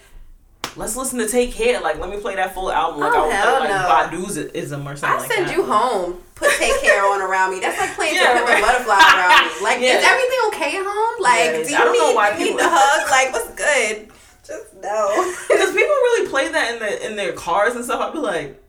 "Let's 0.75 0.95
listen 0.95 1.19
to 1.19 1.27
Take 1.27 1.53
Care." 1.53 1.79
Like, 1.81 1.99
let 1.99 2.09
me 2.09 2.17
play 2.17 2.35
that 2.35 2.53
full 2.53 2.71
album. 2.71 2.99
Like, 3.01 3.13
Oh, 3.13 3.23
I 3.23 3.25
would 3.27 3.33
hell 3.35 3.57
play 3.59 3.67
no. 3.67 3.73
like 3.75 4.11
Baduizm 4.11 4.85
or 4.85 4.95
something. 4.95 5.09
I 5.09 5.17
like 5.21 5.31
send 5.31 5.47
that. 5.47 5.55
you 5.55 5.63
home. 5.65 6.21
Put 6.35 6.51
take 6.57 6.81
care 6.81 7.03
on 7.05 7.21
around 7.21 7.51
me. 7.51 7.59
That's 7.59 7.79
like 7.79 7.93
playing 7.95 8.15
Yeah, 8.15 8.33
pimp 8.33 8.47
right. 8.47 8.59
a 8.59 8.65
butterfly 8.65 8.95
around 8.95 9.45
me. 9.45 9.53
Like, 9.63 9.81
Yeah. 9.81 9.97
is 9.97 10.05
everything 10.05 10.39
okay 10.49 10.77
at 10.77 10.85
home? 10.87 11.15
Like, 11.21 11.65
do 11.65 11.71
you 11.71 11.77
I 11.77 11.83
don't 11.83 11.97
know 11.97 12.07
need, 12.09 12.15
why 12.15 12.37
you 12.37 12.45
need 12.45 12.59
the 12.59 12.69
hug? 12.69 13.09
Like, 13.15 13.33
what's 13.33 13.51
good? 13.57 14.09
Just 14.45 14.73
no. 14.81 15.33
Because 15.49 15.69
people 15.73 15.95
really 16.07 16.29
play 16.29 16.47
that 16.51 16.73
in 16.73 16.79
the 16.79 17.05
in 17.09 17.15
their 17.15 17.33
cars 17.33 17.75
and 17.75 17.83
stuff. 17.83 17.99
I'd 18.01 18.13
be 18.13 18.19
like, 18.19 18.61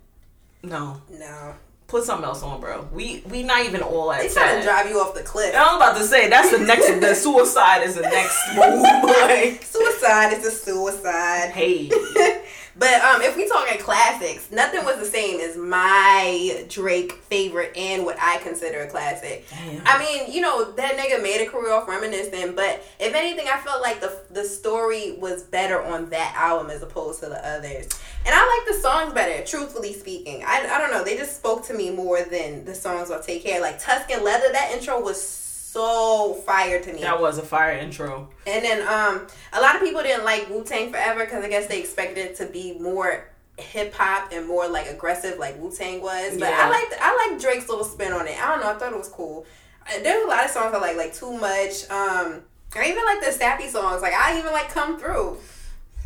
no, 0.63 1.01
no. 1.11 1.55
put 1.87 2.05
something 2.05 2.25
else 2.25 2.43
on, 2.43 2.61
bro. 2.61 2.89
We 2.93 3.23
we 3.31 3.43
not 3.43 3.65
even 3.65 3.83
all 3.83 4.11
that 4.11 4.23
They 4.23 4.29
trying 4.29 4.59
to 4.59 4.63
drive 4.65 4.89
you 4.89 5.01
off 5.01 5.15
the 5.15 5.23
cliff. 5.23 5.55
I 5.55 5.63
was 5.63 5.77
about 5.77 5.97
to 5.99 6.05
say 6.05 6.29
that's 6.29 6.51
the 6.51 6.59
next. 6.59 6.87
the 7.01 7.15
suicide 7.25 7.83
is 7.83 7.95
the 7.95 8.03
next 8.03 8.37
move. 8.55 8.83
like, 9.05 9.63
Suicide 9.63 10.33
is 10.35 10.47
a 10.47 10.51
suicide. 10.51 11.51
hey, 11.51 11.89
But 12.79 13.03
um, 13.03 13.23
if 13.23 13.37
we 13.37 13.49
talking 13.49 13.81
classics, 13.81 14.53
nothing 14.53 14.85
was 14.85 14.99
the 14.99 15.05
same 15.05 15.41
as 15.41 15.57
my 15.57 16.65
Drake 16.69 17.13
favorite 17.13 17.77
and 17.77 18.05
what 18.05 18.17
I 18.21 18.39
consider 18.39 18.83
a 18.83 18.89
classic. 18.89 19.47
Damn. 19.51 19.83
I 19.85 19.99
mean, 19.99 20.33
you 20.33 20.41
know, 20.41 20.71
that 20.73 20.97
nigga 20.97 21.21
made 21.21 21.45
a 21.45 21.51
career 21.51 21.73
off 21.73 21.89
reminiscing, 21.89 22.55
but 22.55 22.85
if 23.01 23.15
anything, 23.15 23.47
I 23.53 23.59
felt 23.59 23.83
like 23.83 24.01
the 24.01 24.17
the 24.31 24.45
story 24.45 25.17
was 25.19 25.43
better 25.43 25.83
on 25.83 26.11
that 26.11 26.35
album 26.37 26.71
as 26.71 26.83
opposed 26.83 27.21
to 27.21 27.29
the 27.29 27.45
others. 27.47 27.89
And 28.25 28.35
I 28.35 28.59
like 28.59 28.77
the 28.77 28.81
songs 28.81 29.13
better, 29.13 29.45
truthfully 29.45 29.93
speaking. 29.93 30.45
I, 30.47 30.69
I 30.71 30.79
don't 30.79 30.93
know, 30.93 31.03
they 31.03 31.17
just 31.17 31.37
spoke 31.37 31.65
to 31.67 31.75
me 31.75 31.91
more 31.91 32.23
than 32.23 32.65
the 32.65 32.75
songs 32.75 33.11
on 33.11 33.23
Take 33.23 33.43
Care. 33.43 33.61
Like 33.61 33.83
Tuscan 33.83 34.23
Leather, 34.23 34.53
that 34.53 34.71
intro 34.73 35.01
was 35.01 35.21
so 35.21 35.48
fire 35.73 36.81
to 36.81 36.93
me. 36.93 37.01
that 37.03 37.21
was 37.21 37.39
a 37.39 37.43
fire 37.43 37.73
intro. 37.73 38.29
And 38.47 38.65
then 38.65 38.81
um, 38.89 39.27
a 39.53 39.61
lot 39.61 39.77
of 39.77 39.83
people 39.83 40.03
didn't 40.03 40.25
like 40.25 40.49
Wu 40.49 40.65
Tang 40.65 40.91
Forever 40.91 41.25
because 41.25 41.45
I 41.45 41.49
guess 41.49 41.67
they 41.67 41.81
expected 41.81 42.19
it 42.19 42.37
to 42.37 42.47
be 42.47 42.79
more 42.79 43.29
hip 43.59 43.93
hop 43.95 44.33
and 44.33 44.47
more 44.47 44.69
like 44.69 44.89
aggressive, 44.89 45.39
like 45.39 45.61
Wu 45.61 45.71
Tang 45.71 46.01
was. 46.01 46.33
But 46.39 46.49
Yeah. 46.51 46.59
I 46.61 46.69
liked 46.71 46.95
I 47.01 47.29
like 47.31 47.41
Drake's 47.41 47.69
little 47.69 47.85
spin 47.85 48.13
on 48.13 48.27
it. 48.27 48.41
I 48.43 48.49
don't 48.51 48.61
know. 48.61 48.71
I 48.71 48.75
thought 48.79 48.93
it 48.93 48.99
was 48.99 49.09
cool. 49.09 49.47
Uh, 49.87 50.03
There's 50.03 50.25
a 50.25 50.29
lot 50.29 50.45
of 50.45 50.51
songs 50.51 50.75
I 50.75 50.79
like, 50.79 50.97
like 50.97 51.15
Too 51.15 51.33
Much. 51.33 51.89
Um, 51.91 52.43
I 52.77 52.89
even 52.91 53.05
like 53.05 53.21
the 53.25 53.33
sappy 53.33 53.69
songs. 53.69 54.03
Like 54.03 54.15
I 54.15 54.39
even 54.39 54.53
like 54.53 54.69
Come 54.71 54.99
Through. 54.99 55.39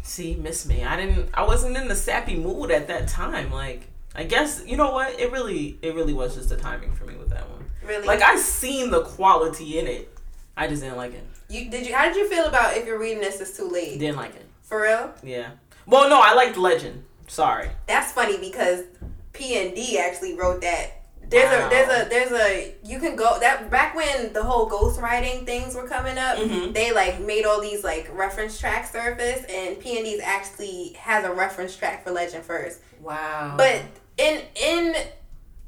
See, 0.03 0.35
miss 0.35 0.67
me. 0.67 0.83
I 0.85 0.97
didn't. 0.97 1.31
I 1.35 1.45
wasn't 1.45 1.77
in 1.77 1.87
the 1.89 1.95
sappy 1.95 2.37
mood 2.37 2.71
at 2.73 2.89
that 2.89 3.07
time. 3.09 3.53
Like, 3.53 3.83
I 4.15 4.25
guess 4.25 4.63
you 4.67 4.77
know 4.77 4.93
what? 4.93 5.19
It 5.21 5.31
really, 5.31 5.79
it 5.83 5.95
really 5.95 6.13
was 6.13 6.35
just 6.35 6.49
the 6.49 6.57
timing 6.57 6.93
for 6.93 7.05
me 7.05 7.15
with 7.17 7.31
that 7.31 7.49
one. 7.49 7.62
Really? 7.87 8.07
Like, 8.07 8.23
I 8.23 8.37
seen 8.37 8.91
the 8.91 9.03
quality 9.03 9.79
in 9.79 9.87
it. 9.87 10.09
I 10.57 10.69
just 10.69 10.83
didn't 10.83 10.97
like 10.99 11.15
it. 11.15 11.25
you 11.49 11.71
did 11.71 11.87
you? 11.87 11.95
How 11.95 12.05
did 12.07 12.17
you 12.17 12.29
feel 12.29 12.45
about 12.47 12.77
if 12.77 12.87
you're 12.87 12.99
reading 12.99 13.21
this? 13.21 13.41
It's 13.41 13.57
too 13.57 13.69
late. 13.69 13.99
Didn't 13.99 14.17
like 14.17 14.35
it. 14.37 14.47
For 14.63 14.83
real? 14.83 15.13
Yeah. 15.23 15.51
Well, 15.87 16.09
no, 16.09 16.21
I 16.23 16.35
liked 16.35 16.57
Legend. 16.57 17.05
Sorry. 17.27 17.69
That's 17.87 18.13
funny 18.13 18.39
because 18.39 18.85
P 19.33 19.59
and 19.65 19.75
D 19.75 19.99
actually 19.99 20.35
wrote 20.35 20.61
that. 20.63 20.99
There's 21.29 21.51
Wow. 21.51 21.67
a 21.67 21.71
there's 21.71 21.89
a 21.89 22.09
there's 22.11 22.33
a 22.33 22.75
you 22.85 22.99
can 23.01 23.17
go 23.17 23.41
that 23.41 23.71
back 23.71 23.95
when 23.95 24.35
the 24.35 24.43
whole 24.43 24.69
ghostwriting 24.69 25.47
things 25.47 25.75
were 25.75 25.89
coming 25.89 26.19
up, 26.19 26.37
Mhm. 26.37 26.75
they 26.75 26.93
like 26.93 27.21
made 27.21 27.47
all 27.47 27.61
these 27.61 27.83
like 27.83 28.07
reference 28.13 28.59
tracks 28.61 28.93
surface 28.93 29.43
and 29.49 29.81
P 29.81 29.97
and 29.97 30.05
D's 30.05 30.21
actually 30.23 30.95
has 31.01 31.25
a 31.25 31.33
reference 31.33 31.75
track 31.75 32.05
for 32.05 32.11
Legend 32.11 32.45
first. 32.45 32.81
Wow. 33.01 33.55
But 33.57 33.81
in 34.19 34.43
in 34.57 34.95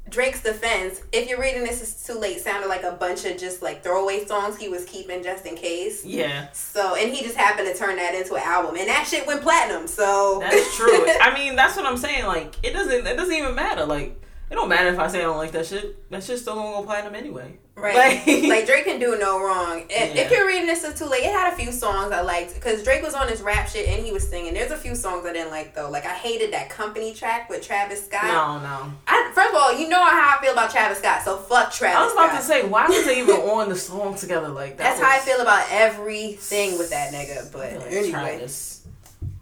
Drake's 0.09 0.43
defense, 0.43 1.01
if 1.11 1.27
you're 1.27 1.41
reading 1.41 1.63
this 1.63 1.81
is 1.81 2.03
too 2.05 2.19
late 2.19 2.39
sounded 2.39 2.67
like 2.67 2.83
a 2.83 2.91
bunch 2.91 3.25
of 3.25 3.37
just 3.37 3.61
like 3.63 3.83
throwaway 3.83 4.23
songs 4.25 4.55
he 4.55 4.69
was 4.69 4.85
keeping 4.85 5.23
just 5.23 5.45
in 5.45 5.55
case. 5.55 6.05
yeah, 6.05 6.51
So 6.51 6.95
and 6.95 7.11
he 7.11 7.23
just 7.23 7.35
happened 7.35 7.67
to 7.67 7.77
turn 7.77 7.95
that 7.95 8.13
into 8.13 8.35
an 8.35 8.43
album 8.43 8.75
and 8.77 8.87
that 8.87 9.07
shit 9.07 9.25
went 9.25 9.41
platinum. 9.41 9.87
So 9.87 10.39
that's 10.41 10.75
true. 10.75 11.05
I 11.21 11.33
mean, 11.33 11.55
that's 11.55 11.75
what 11.75 11.85
I'm 11.85 11.97
saying. 11.97 12.25
Like, 12.25 12.55
it 12.63 12.73
doesn't. 12.73 13.07
It 13.07 13.17
doesn't 13.17 13.33
even 13.33 13.55
matter. 13.55 13.85
Like, 13.85 14.21
it 14.51 14.53
don't 14.55 14.69
matter 14.69 14.89
if 14.89 14.99
I 14.99 15.07
say 15.07 15.19
I 15.19 15.23
don't 15.23 15.37
like 15.37 15.51
that 15.53 15.65
shit. 15.65 16.09
That 16.11 16.23
shit's 16.23 16.43
still 16.43 16.55
gonna 16.55 16.77
go 16.77 16.83
platinum 16.83 17.15
anyway. 17.15 17.57
Right. 17.77 17.93
Like- 18.25 18.25
Like, 18.49 18.65
Drake 18.71 18.85
can 18.85 18.99
do 18.99 19.17
no 19.19 19.43
wrong. 19.43 19.83
If, 19.89 20.15
Yeah. 20.15 20.21
if 20.23 20.31
you're 20.31 20.47
reading 20.47 20.65
this 20.65 20.83
is 20.85 20.97
too 20.97 21.05
late, 21.05 21.23
it 21.23 21.31
had 21.33 21.51
a 21.51 21.55
few 21.57 21.71
songs 21.73 22.11
I 22.13 22.21
liked 22.21 22.53
because 22.55 22.83
Drake 22.83 23.03
was 23.03 23.13
on 23.13 23.27
his 23.27 23.41
rap 23.41 23.67
shit 23.67 23.87
and 23.89 24.03
he 24.05 24.13
was 24.13 24.25
singing. 24.27 24.53
There's 24.53 24.71
a 24.71 24.77
few 24.77 24.95
songs 24.95 25.25
I 25.25 25.33
didn't 25.33 25.51
like 25.51 25.75
though. 25.75 25.89
Like 25.89 26.05
I 26.05 26.13
hated 26.13 26.53
that 26.53 26.69
company 26.69 27.13
track 27.13 27.49
with 27.49 27.61
Travis 27.61 28.05
Scott. 28.05 28.23
No, 28.23 28.59
no. 28.59 28.93
I, 29.07 29.29
first 29.35 29.49
of 29.49 29.55
all, 29.55 29.77
you 29.77 29.89
know 29.89 29.99
how 30.03 30.37
I 30.37 30.41
feel 30.41 30.53
about 30.53 30.71
Travis 30.71 30.99
Scott, 30.99 31.23
so 31.23 31.35
fuck 31.37 31.71
Travis. 31.73 31.97
I 31.97 32.03
was 32.05 32.13
about 32.13 32.29
Scott. 32.29 32.41
to 32.41 32.47
say, 32.47 32.65
why 32.65 32.87
was 32.87 33.05
they 33.05 33.19
even 33.19 33.35
on 33.49 33.67
the 33.69 33.75
song 33.75 34.15
together 34.15 34.47
like 34.47 34.77
that? 34.77 34.97
That's 34.97 35.01
how 35.01 35.09
I 35.11 35.19
feel 35.19 35.41
about 35.41 35.67
everything 35.69 36.77
with 36.77 36.91
that 36.91 37.11
nigga. 37.13 37.51
But 37.51 37.73
Like, 37.73 37.91
anyway. 37.91 38.09
Travis, 38.11 38.87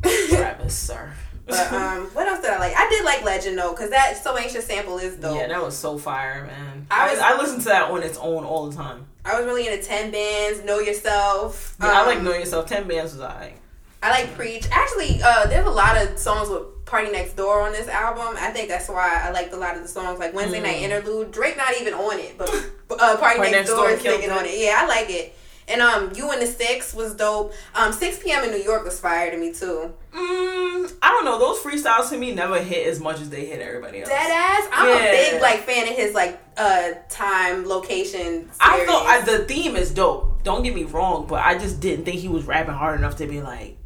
Travis, 0.29 0.75
sir. 0.75 1.13
But 1.45 1.71
um, 1.73 2.03
what 2.13 2.27
else 2.27 2.39
did 2.41 2.51
I 2.51 2.59
like? 2.59 2.73
I 2.75 2.87
did 2.89 3.03
like 3.03 3.23
Legend 3.23 3.57
though, 3.57 3.73
cause 3.73 3.89
that 3.89 4.17
So 4.23 4.37
Anxious 4.37 4.65
sample 4.65 4.97
is 4.97 5.15
dope. 5.17 5.35
yeah, 5.37 5.47
that 5.47 5.61
was 5.61 5.75
so 5.77 5.97
fire, 5.97 6.45
man. 6.45 6.87
I 6.89 7.07
I 7.07 7.11
was- 7.11 7.19
I, 7.19 7.37
listened 7.37 7.61
to 7.63 7.69
that 7.69 7.91
on 7.91 8.01
its 8.01 8.17
own 8.17 8.45
all 8.45 8.69
the 8.69 8.75
time. 8.75 9.05
I 9.25 9.37
was 9.37 9.45
really 9.45 9.67
into 9.67 9.83
Ten 9.85 10.11
Bands, 10.11 10.63
Know 10.63 10.79
Yourself. 10.79 11.75
Yeah, 11.81 11.87
I 11.91 12.01
Um, 12.01 12.07
like 12.07 12.21
Know 12.21 12.33
Yourself. 12.33 12.65
Ten 12.67 12.87
bands 12.87 13.13
was 13.13 13.21
alright. 13.21 13.57
I 14.01 14.09
like 14.09 14.35
Preach. 14.35 14.67
Actually, 14.71 15.21
uh, 15.23 15.47
there's 15.47 15.65
a 15.65 15.69
lot 15.69 15.95
of 16.01 16.17
songs 16.19 16.49
with 16.49 16.85
Party 16.85 17.09
Next 17.11 17.33
Door 17.37 17.61
on 17.61 17.71
this 17.71 17.87
album. 17.87 18.35
I 18.39 18.49
think 18.51 18.67
that's 18.67 18.89
why 18.89 19.21
I 19.23 19.31
liked 19.31 19.53
a 19.53 19.57
lot 19.57 19.75
of 19.77 19.81
the 19.81 19.87
songs, 19.87 20.19
like 20.19 20.33
Wednesday 20.33 20.59
Night 20.61 20.77
Mm. 20.77 20.81
Interlude. 20.83 21.31
Drake 21.31 21.55
not 21.57 21.73
even 21.79 21.93
on 21.93 22.19
it, 22.19 22.37
but 22.37 22.49
uh, 22.99 23.15
Party, 23.17 23.39
Next, 23.51 23.69
Door 23.69 23.91
is 23.91 24.01
killed 24.01 24.19
singing 24.21 24.35
on 24.37 24.45
it. 24.45 24.57
Yeah, 24.59 24.77
I 24.81 24.85
like 24.87 25.09
it. 25.09 25.33
And 25.69 25.81
um, 25.81 26.11
You 26.13 26.29
and 26.31 26.41
the 26.41 26.45
Six 26.45 26.93
was 26.93 27.15
dope. 27.15 27.53
Um, 27.73 27.93
6 27.93 28.19
p.m. 28.21 28.43
in 28.43 28.51
New 28.51 28.61
York 28.61 28.83
was 28.83 28.99
fire 28.99 29.31
to 29.31 29.37
me 29.37 29.53
too. 29.53 29.93
Mm, 30.13 30.52
I 31.01 31.09
don't 31.11 31.25
know. 31.25 31.39
Those 31.39 31.59
freestyles 31.59 32.09
to 32.09 32.17
me 32.17 32.33
never 32.33 32.59
hit 32.61 32.87
as 32.87 32.99
much 32.99 33.19
as 33.21 33.29
they 33.29 33.45
hit 33.45 33.61
everybody 33.61 33.99
else. 33.99 34.09
Dead 34.09 34.31
ass. 34.31 34.67
I'm 34.71 34.89
Yeah. 34.89 34.95
a 35.05 35.11
big 35.31 35.41
like 35.41 35.59
fan 35.61 35.87
of 35.87 35.95
his 35.95 36.13
like 36.13 36.39
uh 36.57 36.91
time 37.09 37.65
location. 37.67 38.49
I 38.59 38.75
series. 38.77 38.89
thought 38.89 39.05
I, 39.07 39.21
the 39.21 39.45
theme 39.45 39.75
is 39.75 39.91
dope. 39.91 40.43
Don't 40.43 40.63
get 40.63 40.75
me 40.75 40.83
wrong, 40.83 41.25
but 41.27 41.43
I 41.43 41.57
just 41.57 41.79
didn't 41.79 42.05
think 42.05 42.19
he 42.19 42.27
was 42.27 42.45
rapping 42.45 42.73
hard 42.73 42.99
enough 42.99 43.17
to 43.17 43.27
be 43.27 43.41
like 43.41 43.77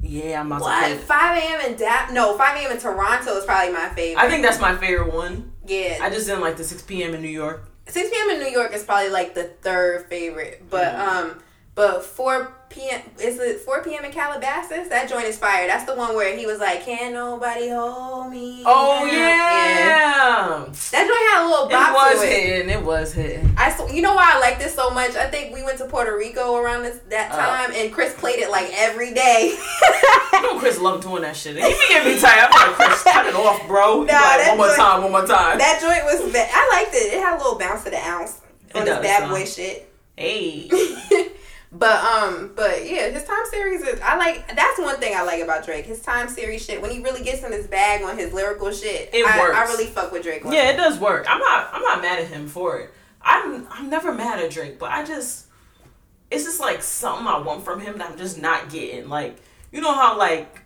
Yeah, 0.00 0.40
I'm 0.40 0.46
about 0.52 0.58
to 0.58 0.64
play 0.64 0.94
What? 0.94 1.04
5 1.04 1.42
a.m. 1.42 1.60
in 1.72 1.76
Da- 1.78 2.08
No, 2.12 2.36
5 2.36 2.56
a.m. 2.56 2.72
in 2.72 2.78
Toronto 2.78 3.36
is 3.36 3.44
probably 3.44 3.72
my 3.72 3.88
favorite. 3.90 4.22
I 4.22 4.28
think 4.28 4.42
that's 4.42 4.60
my 4.60 4.76
favorite 4.76 5.12
one. 5.14 5.52
yeah. 5.66 5.98
I 6.02 6.10
just 6.10 6.26
didn't 6.26 6.42
like 6.42 6.56
the 6.56 6.64
6 6.64 6.82
p.m. 6.82 7.14
in 7.14 7.22
New 7.22 7.28
York. 7.28 7.68
6 7.88 8.10
p.m. 8.10 8.30
in 8.30 8.40
New 8.40 8.50
York 8.50 8.72
is 8.74 8.82
probably 8.82 9.10
like 9.10 9.34
the 9.34 9.44
third 9.44 10.06
favorite, 10.08 10.64
but 10.68 10.94
um, 10.96 11.40
but 11.76 12.02
4 12.04 12.52
p.m. 12.68 13.00
is 13.20 13.38
it 13.38 13.60
4 13.60 13.84
p.m. 13.84 14.04
in 14.04 14.10
Calabasas? 14.10 14.88
That 14.88 15.08
joint 15.08 15.26
is 15.26 15.38
fire. 15.38 15.68
That's 15.68 15.84
the 15.84 15.94
one 15.94 16.16
where 16.16 16.36
he 16.36 16.44
was 16.46 16.58
like, 16.58 16.84
"Can't 16.84 17.14
nobody 17.14 17.68
hold 17.68 18.32
me." 18.32 18.64
Oh 18.66 19.06
down." 19.06 19.14
yeah, 19.14 20.64
That 20.90 21.06
joint 21.06 21.30
had 21.30 21.44
a 21.44 21.48
little 21.48 21.68
box. 21.68 21.88
it 21.88 21.92
bop 21.94 22.12
was 22.12 22.20
to 22.22 22.26
it. 22.26 22.42
hitting. 22.42 22.70
It 22.70 22.82
was 22.82 23.12
hitting. 23.12 23.54
I 23.56 23.68
s- 23.68 23.92
you 23.94 24.02
know 24.02 24.14
why 24.14 24.32
I 24.34 24.40
like 24.40 24.58
this 24.58 24.74
so 24.74 24.90
much? 24.90 25.14
I 25.14 25.28
think 25.30 25.54
we 25.54 25.62
went 25.62 25.78
to 25.78 25.84
Puerto 25.86 26.16
Rico 26.16 26.56
around 26.56 26.82
this 26.82 26.98
that 27.10 27.30
Oh. 27.32 27.36
time, 27.36 27.72
and 27.76 27.92
Chris 27.92 28.12
played 28.14 28.40
it 28.40 28.50
like 28.50 28.70
every 28.74 29.14
day. 29.14 29.56
You 30.32 30.42
know 30.42 30.58
Chris 30.58 30.78
loved 30.78 31.02
doing 31.04 31.22
that 31.22 31.36
shit. 31.36 31.56
He 31.56 31.62
be 31.62 31.78
getting 31.88 32.14
me 32.14 32.20
tired. 32.20 32.48
I'm 32.52 32.68
like, 32.72 32.76
Chris, 32.88 33.02
cut 33.04 33.26
it 33.26 33.34
off, 33.34 33.66
bro. 33.66 34.02
Nah, 34.02 34.12
like, 34.12 34.48
one 34.48 34.56
more 34.58 34.66
joint- 34.66 34.78
time, 34.78 35.02
one 35.02 35.12
more 35.12 35.26
time. 35.26 35.58
that 35.58 35.78
joint 35.80 36.04
was. 36.04 36.34
I 36.34 36.68
liked 36.82 36.94
it. 36.94 37.14
It 37.14 37.20
had 37.20 37.36
a 37.36 37.38
little 37.38 37.58
bounce 37.58 37.84
to 37.84 37.90
the 37.90 37.98
ounce 38.06 38.40
It 38.70 38.76
on 38.76 38.84
this 38.84 38.98
bad 38.98 39.30
boy 39.30 39.44
shit. 39.44 39.90
hey. 40.16 40.68
but 41.72 42.02
um, 42.04 42.52
but 42.54 42.88
yeah, 42.88 43.08
his 43.10 43.24
time 43.24 43.44
series 43.50 43.82
is. 43.82 44.00
I 44.00 44.16
like. 44.16 44.54
That's 44.54 44.78
one 44.78 44.96
thing 44.98 45.16
I 45.16 45.22
like 45.22 45.42
about 45.42 45.64
Drake. 45.64 45.84
His 45.84 46.00
time 46.00 46.28
series 46.28 46.64
shit. 46.64 46.80
When 46.80 46.90
he 46.90 47.02
really 47.02 47.24
gets 47.24 47.42
in 47.42 47.52
his 47.52 47.66
bag 47.66 48.02
on 48.02 48.16
his 48.16 48.32
lyrical 48.32 48.70
shit, 48.70 49.10
It 49.12 49.26
I, 49.26 49.38
works. 49.38 49.56
I 49.56 49.64
really 49.64 49.86
fuck 49.86 50.12
with 50.12 50.22
Drake. 50.22 50.42
Yeah, 50.44 50.70
it 50.70 50.76
does 50.76 50.98
work. 50.98 51.26
I'm 51.28 51.40
not 51.40 51.70
I'm 51.72 51.82
not 51.82 52.00
mad 52.02 52.20
at 52.20 52.28
him 52.28 52.48
for 52.48 52.78
it. 52.78 52.90
I'm 53.20 53.66
I'm 53.70 53.90
never 53.90 54.14
mad 54.14 54.38
at 54.38 54.50
Drake, 54.50 54.78
but 54.78 54.92
I 54.92 55.04
just 55.04 55.46
it's 56.30 56.44
just 56.44 56.60
like 56.60 56.82
something 56.82 57.26
I 57.26 57.38
want 57.38 57.64
from 57.64 57.80
him 57.80 57.98
that 57.98 58.10
I'm 58.10 58.18
just 58.18 58.40
not 58.40 58.70
getting. 58.70 59.08
Like 59.08 59.36
you 59.72 59.80
know 59.80 59.92
how 59.94 60.16
like 60.16 60.62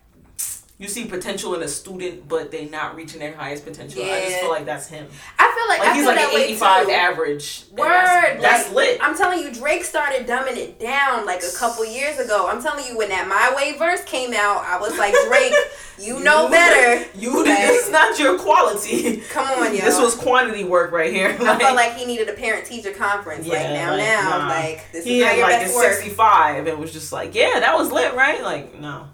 you 0.80 0.88
see 0.88 1.04
potential 1.04 1.54
in 1.54 1.62
a 1.62 1.68
student, 1.68 2.26
but 2.26 2.50
they 2.50 2.64
not 2.64 2.96
reaching 2.96 3.20
their 3.20 3.36
highest 3.36 3.66
potential. 3.66 4.02
I 4.02 4.22
just 4.22 4.40
feel 4.40 4.48
like 4.48 4.64
that's 4.64 4.88
him. 4.88 5.06
I 5.38 5.54
feel 5.54 5.68
like, 5.68 5.78
Like 5.78 5.88
I 5.88 5.92
he's 5.94 6.04
feel 6.06 6.14
like 6.14 6.34
an 6.34 6.40
85 6.40 6.88
average. 6.88 7.64
Word, 7.72 7.86
That's, 7.86 8.42
that's 8.42 8.66
like, 8.68 8.76
lit. 8.76 8.98
I'm 9.02 9.14
telling 9.14 9.40
you, 9.40 9.52
Drake 9.52 9.84
started 9.84 10.26
dumbing 10.26 10.56
it 10.56 10.80
down 10.80 11.26
like 11.26 11.42
a 11.42 11.54
couple 11.54 11.84
years 11.84 12.18
ago. 12.18 12.48
I'm 12.50 12.62
telling 12.62 12.86
you, 12.86 12.96
when 12.96 13.10
that 13.10 13.28
My 13.28 13.54
Way 13.54 13.76
verse 13.76 14.02
came 14.04 14.32
out, 14.32 14.64
I 14.64 14.78
was 14.80 14.96
like, 14.96 15.12
Drake, 15.28 15.52
you 15.98 16.20
know 16.24 16.48
better. 16.48 17.06
You 17.14 17.44
Like, 17.44 17.58
this 17.58 17.84
is 17.84 17.90
not 17.92 18.18
your 18.18 18.38
quality. 18.38 19.18
Come 19.28 19.46
on, 19.60 19.74
yo. 19.74 19.82
This 19.82 20.00
was 20.00 20.14
quantity 20.14 20.64
work 20.64 20.92
right 20.92 21.12
here. 21.12 21.36
I 21.40 21.58
felt 21.58 21.76
like 21.76 21.94
he 21.94 22.06
needed 22.06 22.30
a 22.30 22.32
parent 22.32 22.64
teacher 22.64 22.92
conference. 22.92 23.46
like 23.46 23.58
Yeah, 23.58 23.74
now, 23.74 23.90
like, 23.90 24.00
now, 24.00 24.38
nah. 24.38 24.48
like 24.48 24.92
this 24.92 25.04
he 25.04 25.18
is 25.18 25.24
not 25.24 25.28
had 25.28 25.38
your 25.38 25.46
like 25.50 25.60
best 25.60 25.74
a 25.74 25.76
work. 25.76 25.92
65 25.92 26.66
and 26.68 26.78
was 26.78 26.92
just 26.92 27.12
like, 27.12 27.34
yeah, 27.34 27.60
that 27.60 27.76
was 27.76 27.92
lit, 27.92 28.14
right? 28.14 28.42
Like, 28.42 28.80
no, 28.80 29.08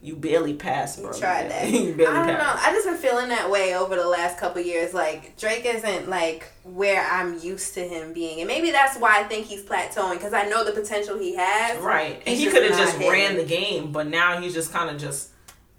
you 0.00 0.14
barely 0.16 0.54
passed, 0.54 1.00
bro. 1.02 1.10
You 1.12 1.18
tried 1.18 1.50
that. 1.50 1.68
you 1.70 1.92
I 1.92 1.96
barely 1.96 2.14
don't 2.14 2.26
know. 2.38 2.54
I 2.56 2.70
just 2.72 2.86
been 2.86 2.96
feeling 2.96 3.28
that 3.30 3.50
way 3.50 3.74
over 3.76 3.96
the 3.96 4.06
last 4.06 4.38
couple 4.38 4.62
years. 4.62 4.94
Like 4.94 5.36
Drake 5.36 5.64
isn't 5.64 6.08
like 6.08 6.50
where 6.64 7.04
I'm 7.04 7.38
used 7.40 7.74
to 7.74 7.80
him 7.80 8.12
being, 8.12 8.40
and 8.40 8.46
maybe 8.48 8.70
that's 8.70 8.96
why 8.98 9.20
I 9.20 9.24
think 9.24 9.46
he's 9.46 9.62
plateauing 9.64 10.14
because 10.14 10.32
I 10.32 10.44
know 10.48 10.64
the 10.64 10.72
potential 10.72 11.18
he 11.18 11.34
has. 11.36 11.78
Right, 11.80 12.22
and 12.26 12.38
he 12.38 12.46
could 12.46 12.62
have 12.62 12.72
not 12.72 12.78
just 12.80 12.98
ran 12.98 13.36
the 13.36 13.44
game, 13.44 13.90
but 13.92 14.06
now 14.06 14.40
he's 14.40 14.54
just 14.54 14.72
kind 14.72 14.90
of 14.90 15.00
just 15.00 15.30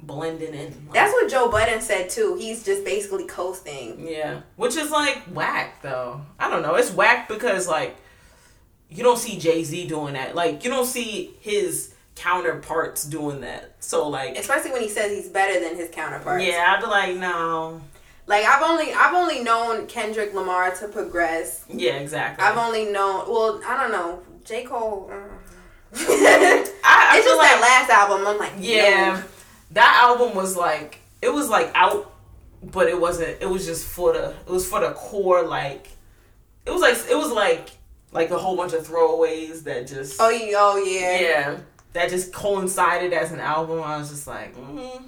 blending 0.01 0.53
in. 0.53 0.65
Like, 0.87 0.93
That's 0.93 1.11
what 1.13 1.29
Joe 1.29 1.49
Budden 1.49 1.81
said 1.81 2.09
too. 2.09 2.35
He's 2.39 2.63
just 2.63 2.83
basically 2.85 3.25
coasting. 3.25 4.05
yeah, 4.07 4.41
which 4.55 4.75
is 4.75 4.91
like 4.91 5.17
whack 5.33 5.81
though. 5.81 6.21
I 6.39 6.49
don't 6.49 6.61
know. 6.61 6.75
It's 6.75 6.91
whack 6.91 7.27
because 7.27 7.67
like 7.67 7.95
you 8.89 9.03
don't 9.03 9.19
see 9.19 9.37
Jay 9.37 9.63
Z 9.63 9.87
doing 9.87 10.13
that. 10.13 10.35
Like 10.35 10.63
you 10.63 10.69
don't 10.69 10.85
see 10.85 11.35
his 11.41 11.93
counterparts 12.19 13.03
doing 13.03 13.41
that. 13.41 13.75
So 13.79 14.07
like, 14.09 14.37
Especially 14.37 14.71
when 14.71 14.81
he 14.81 14.89
says 14.89 15.11
he's 15.11 15.29
better 15.29 15.59
than 15.59 15.75
his 15.75 15.89
counterparts. 15.89 16.45
yeah, 16.45 16.75
I'd 16.75 16.81
be 16.81 16.87
like, 16.87 17.15
no. 17.15 17.81
Like 18.27 18.45
I've 18.45 18.61
only 18.61 18.93
I've 18.93 19.13
only 19.15 19.41
known 19.43 19.87
Kendrick 19.87 20.33
Lamar 20.33 20.71
to 20.75 20.87
progress. 20.87 21.65
Yeah, 21.67 21.93
exactly. 21.95 22.45
I've 22.45 22.57
only 22.57 22.85
known 22.85 23.27
well, 23.27 23.59
I 23.65 23.75
don't 23.81 23.91
know, 23.91 24.21
J. 24.45 24.63
Cole. 24.63 25.09
uh. 25.11 25.15
it's 25.91 26.69
I, 26.83 27.09
I 27.17 27.21
just 27.23 27.37
like 27.37 27.49
that 27.49 27.87
last 27.87 27.89
album. 27.89 28.27
I'm 28.27 28.37
like, 28.37 28.53
Yeah, 28.59 29.17
yo. 29.17 29.23
that 29.71 30.01
album 30.03 30.35
was 30.35 30.55
like 30.55 30.99
it 31.23 31.33
was 31.33 31.49
like 31.49 31.71
out, 31.73 32.13
but 32.61 32.87
it 32.87 32.99
wasn't. 33.01 33.41
It 33.41 33.49
was 33.49 33.65
just 33.65 33.87
for 33.87 34.13
the. 34.13 34.29
It 34.47 34.49
was 34.51 34.67
for 34.69 34.79
the 34.79 34.91
core. 34.91 35.41
Like 35.47 35.89
it 36.67 36.71
was 36.71 36.81
like 36.81 36.97
it 37.09 37.17
was 37.17 37.31
like 37.31 37.69
like 38.11 38.29
a 38.29 38.37
whole 38.37 38.55
bunch 38.55 38.73
of 38.73 38.87
throwaways 38.87 39.63
that 39.63 39.87
just 39.87 40.19
Oh, 40.21 40.29
yeah, 40.29 40.53
oh 40.57 40.77
yeah. 40.77 41.19
yeah 41.19 41.57
that 41.93 42.09
just 42.09 42.33
coincided 42.33 43.13
as 43.13 43.31
an 43.31 43.39
album. 43.39 43.81
I 43.81 43.97
was 43.97 44.09
just 44.09 44.27
like, 44.27 44.55
mm-hmm. 44.55 45.07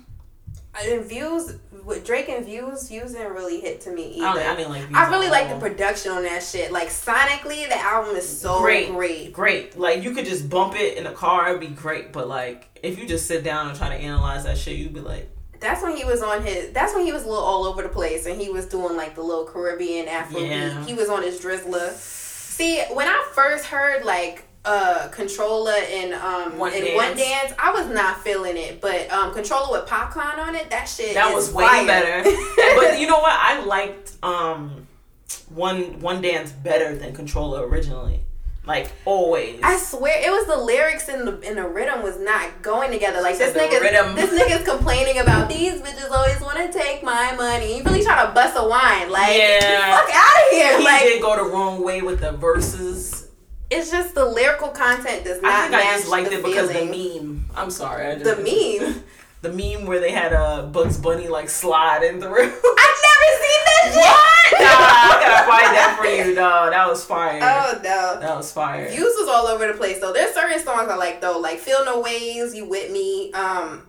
And 0.83 1.03
views 1.03 1.57
with 1.83 2.05
Drake 2.05 2.29
and 2.29 2.45
views, 2.45 2.87
views 2.87 3.11
didn't 3.11 3.33
really 3.33 3.59
hit 3.59 3.81
to 3.81 3.91
me 3.91 4.21
I, 4.21 4.31
either. 4.31 4.39
I 4.41 4.55
didn't 4.55 4.71
like. 4.71 4.93
I 4.93 5.09
really 5.09 5.29
like 5.29 5.49
the 5.49 5.59
production 5.59 6.13
on 6.13 6.23
that 6.23 6.41
shit. 6.41 6.71
Like 6.71 6.87
sonically, 6.87 7.67
the 7.67 7.77
album 7.77 8.15
is 8.15 8.25
so 8.39 8.61
Great. 8.61 8.89
great. 8.89 9.33
Great, 9.33 9.77
like 9.77 10.01
you 10.01 10.13
could 10.13 10.25
just 10.25 10.49
bump 10.49 10.75
it 10.75 10.97
in 10.97 11.03
the 11.03 11.11
car, 11.11 11.49
it'd 11.49 11.59
be 11.59 11.67
great. 11.67 12.13
But 12.13 12.29
like, 12.29 12.69
if 12.81 12.97
you 12.97 13.05
just 13.05 13.27
sit 13.27 13.43
down 13.43 13.67
and 13.67 13.77
try 13.77 13.89
to 13.89 13.95
analyze 13.95 14.45
that 14.45 14.57
shit, 14.57 14.77
you'd 14.77 14.93
be 14.93 15.01
like, 15.01 15.29
That's 15.59 15.83
when 15.83 15.97
he 15.97 16.05
was 16.05 16.21
on 16.21 16.41
his. 16.43 16.71
That's 16.71 16.93
when 16.95 17.05
he 17.05 17.11
was 17.11 17.23
a 17.23 17.27
little 17.27 17.43
all 17.43 17.65
over 17.65 17.83
the 17.83 17.89
place, 17.89 18.25
and 18.25 18.39
he 18.39 18.49
was 18.49 18.65
doing 18.65 18.95
like 18.95 19.13
the 19.15 19.23
little 19.23 19.45
Caribbean 19.45 20.07
Afro 20.07 20.39
Yeah. 20.39 20.77
beat. 20.79 20.87
He 20.87 20.93
was 20.93 21.09
on 21.09 21.21
his 21.21 21.37
Drizzler. 21.41 21.91
See, 21.91 22.81
when 22.93 23.07
I 23.09 23.27
first 23.33 23.65
heard 23.65 24.05
like 24.05 24.45
uh 24.63 25.07
Controlla 25.09 25.73
and 25.73 26.13
um 26.13 26.57
One 26.57 26.73
and 26.73 26.83
Dance. 26.83 26.95
one 26.95 27.17
dance, 27.17 27.53
I 27.57 27.71
was 27.71 27.87
not 27.87 28.21
feeling 28.23 28.57
it. 28.57 28.79
But 28.81 29.09
um 29.11 29.33
Controlla 29.33 29.71
with 29.79 29.89
Popcaan 29.89 30.37
on 30.37 30.55
it, 30.55 30.69
that 30.69 30.85
shit 30.85 31.13
that 31.15 31.29
is 31.29 31.35
was 31.35 31.53
way 31.53 31.85
better. 31.87 32.23
but 32.75 32.99
you 32.99 33.07
know 33.07 33.19
what? 33.19 33.33
I 33.33 33.63
liked 33.65 34.13
um 34.23 34.87
one 35.49 35.99
one 35.99 36.21
dance 36.21 36.51
better 36.51 36.95
than 36.95 37.13
Controlla 37.13 37.63
originally. 37.63 38.19
Like 38.63 38.91
always. 39.05 39.59
I 39.63 39.77
swear 39.77 40.13
it 40.23 40.29
was 40.29 40.45
the 40.45 40.57
lyrics 40.63 41.09
and 41.09 41.27
the 41.27 41.39
and 41.47 41.57
the 41.57 41.67
rhythm 41.67 42.03
was 42.03 42.19
not 42.19 42.61
going 42.61 42.91
together. 42.91 43.19
Like 43.19 43.39
this 43.39 43.55
nigga, 43.57 43.81
rhythm. 43.81 44.13
this 44.15 44.29
nigga's 44.39 44.63
complaining 44.63 45.17
about 45.17 45.49
these 45.49 45.81
bitches 45.81 46.11
always 46.11 46.39
want 46.41 46.57
to 46.71 46.77
take 46.79 47.01
my 47.01 47.33
money. 47.35 47.77
You 47.77 47.83
really 47.83 48.03
trying 48.03 48.27
to 48.27 48.33
bust 48.33 48.55
a 48.55 48.63
wine? 48.67 49.09
Like, 49.09 49.35
Yeah. 49.35 49.97
fuck 49.97 50.09
out 50.13 50.43
of 50.43 50.49
here! 50.51 50.77
he 50.77 50.83
like, 50.85 51.01
did 51.01 51.21
go 51.23 51.35
the 51.43 51.49
wrong 51.51 51.83
way 51.83 52.03
with 52.03 52.19
the 52.19 52.33
verses. 52.33 53.20
It's 53.71 53.89
just 53.89 54.13
the 54.13 54.25
lyrical 54.25 54.67
content 54.69 55.23
does 55.23 55.41
not 55.41 55.51
I 55.51 55.61
think 55.69 55.75
I 55.75 55.97
just 55.97 56.07
liked 56.09 56.31
it 56.31 56.43
because 56.43 56.69
feeling. 56.71 56.91
the 56.91 57.19
meme. 57.21 57.45
I'm 57.55 57.71
sorry. 57.71 58.07
I 58.07 58.15
just, 58.19 58.25
The 58.25 58.43
meme? 58.43 59.03
The 59.41 59.49
meme 59.51 59.87
where 59.87 59.99
they 59.99 60.11
had 60.11 60.33
a 60.33 60.39
uh, 60.39 60.65
Bugs 60.67 60.97
Bunny 60.97 61.27
like 61.27 61.49
sliding 61.49 62.19
through. 62.19 62.29
I've 62.31 62.41
never 62.43 63.29
seen 63.41 63.61
that 63.65 63.83
shit. 63.93 63.95
What? 63.95 64.61
Nah, 64.61 64.67
I 64.67 65.17
gotta 65.19 65.47
find 65.49 65.75
that 65.75 65.97
for 65.99 66.05
you, 66.05 66.35
dog. 66.35 66.71
That 66.73 66.87
was 66.87 67.03
fire. 67.05 67.39
Oh 67.41 67.79
no. 67.83 68.19
That 68.19 68.35
was 68.37 68.51
fire. 68.51 68.87
Views 68.89 69.15
was 69.17 69.27
all 69.29 69.47
over 69.47 69.65
the 69.65 69.73
place 69.73 69.99
though. 69.99 70.13
There's 70.13 70.33
certain 70.35 70.59
songs 70.59 70.89
I 70.89 70.95
like 70.95 71.21
though, 71.21 71.39
like 71.39 71.57
"Feel 71.57 71.83
No 71.85 72.01
Ways," 72.01 72.53
"You 72.53 72.65
With 72.65 72.91
Me," 72.91 73.31
um, 73.33 73.87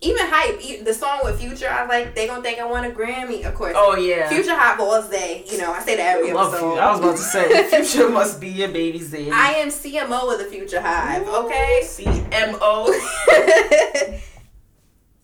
even 0.00 0.26
"Hype." 0.28 0.84
The 0.84 0.92
song 0.94 1.20
with 1.24 1.40
Future, 1.40 1.68
I 1.68 1.82
was 1.82 1.88
like. 1.88 2.14
They 2.14 2.26
gonna 2.26 2.42
think 2.42 2.58
I 2.58 2.64
want 2.66 2.86
a 2.86 2.90
Grammy, 2.90 3.44
of 3.46 3.54
course. 3.54 3.74
oh 3.76 3.96
yeah. 3.96 4.28
Future 4.28 4.54
Hot 4.54 4.76
Balls 4.78 5.08
Day. 5.08 5.44
You 5.50 5.58
know, 5.58 5.72
I 5.72 5.80
say 5.80 5.96
that 5.96 6.16
every 6.16 6.30
I 6.30 6.34
love 6.34 6.52
episode. 6.52 6.78
I 6.78 6.90
was 6.90 7.00
about 7.00 7.16
to 7.16 7.22
say 7.22 7.82
Future 7.82 8.08
must 8.10 8.40
be 8.40 8.48
your 8.48 8.68
baby's 8.68 9.10
day. 9.10 9.30
I 9.30 9.52
am 9.54 9.68
CMO 9.68 10.32
of 10.32 10.38
the 10.38 10.44
Future 10.44 10.80
Hive. 10.80 11.26
Okay. 11.26 11.80
CMO. 11.82 12.86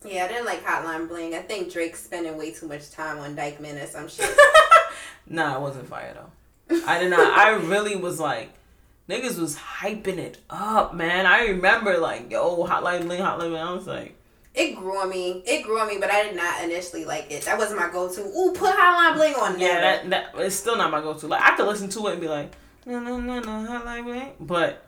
yeah, 0.05 0.25
I 0.25 0.27
didn't 0.27 0.45
like 0.45 0.63
Hotline 0.65 1.07
Bling. 1.07 1.33
I 1.35 1.39
think 1.39 1.71
Drake's 1.71 2.03
spending 2.03 2.37
way 2.37 2.51
too 2.51 2.67
much 2.67 2.91
time 2.91 3.19
on 3.19 3.35
Dyckman 3.35 3.81
or 3.81 3.87
some 3.87 4.07
shit. 4.07 4.29
Nah, 5.25 5.55
it 5.55 5.61
wasn't 5.61 5.87
fire 5.87 6.13
though. 6.13 6.83
I 6.85 6.99
did 6.99 7.09
not. 7.09 7.37
I 7.37 7.51
really 7.51 7.95
was 7.95 8.19
like, 8.19 8.49
niggas 9.09 9.39
was 9.39 9.55
hyping 9.55 10.17
it 10.17 10.37
up, 10.49 10.93
man. 10.93 11.25
I 11.25 11.45
remember 11.45 11.97
like, 11.97 12.29
yo, 12.29 12.57
Hotline 12.65 13.03
Bling, 13.03 13.21
Hotline 13.21 13.49
Bling. 13.49 13.55
I 13.55 13.71
was 13.73 13.87
like, 13.87 14.17
It 14.55 14.75
grew 14.75 14.97
on 14.99 15.09
me. 15.09 15.41
It 15.47 15.63
grew 15.63 15.79
on 15.79 15.87
me, 15.87 15.97
but 15.99 16.11
I 16.11 16.23
did 16.23 16.35
not 16.35 16.63
initially 16.63 17.05
like 17.05 17.31
it. 17.31 17.43
That 17.45 17.57
wasn't 17.57 17.79
my 17.79 17.89
go-to. 17.89 18.21
Ooh, 18.21 18.51
put 18.53 18.75
Hotline 18.75 19.15
Bling 19.15 19.33
on. 19.33 19.59
yeah, 19.59 19.81
that, 19.81 20.09
that 20.11 20.25
it's 20.37 20.55
still 20.55 20.77
not 20.77 20.91
my 20.91 21.01
go-to. 21.01 21.27
Like 21.27 21.41
I 21.41 21.55
could 21.55 21.65
listen 21.67 21.89
to 21.89 22.07
it 22.07 22.11
and 22.13 22.21
be 22.21 22.27
like, 22.27 22.53
no, 22.85 22.99
no, 22.99 23.19
no, 23.19 23.39
no, 23.39 23.49
Hotline 23.49 24.03
Bling, 24.03 24.31
but 24.39 24.85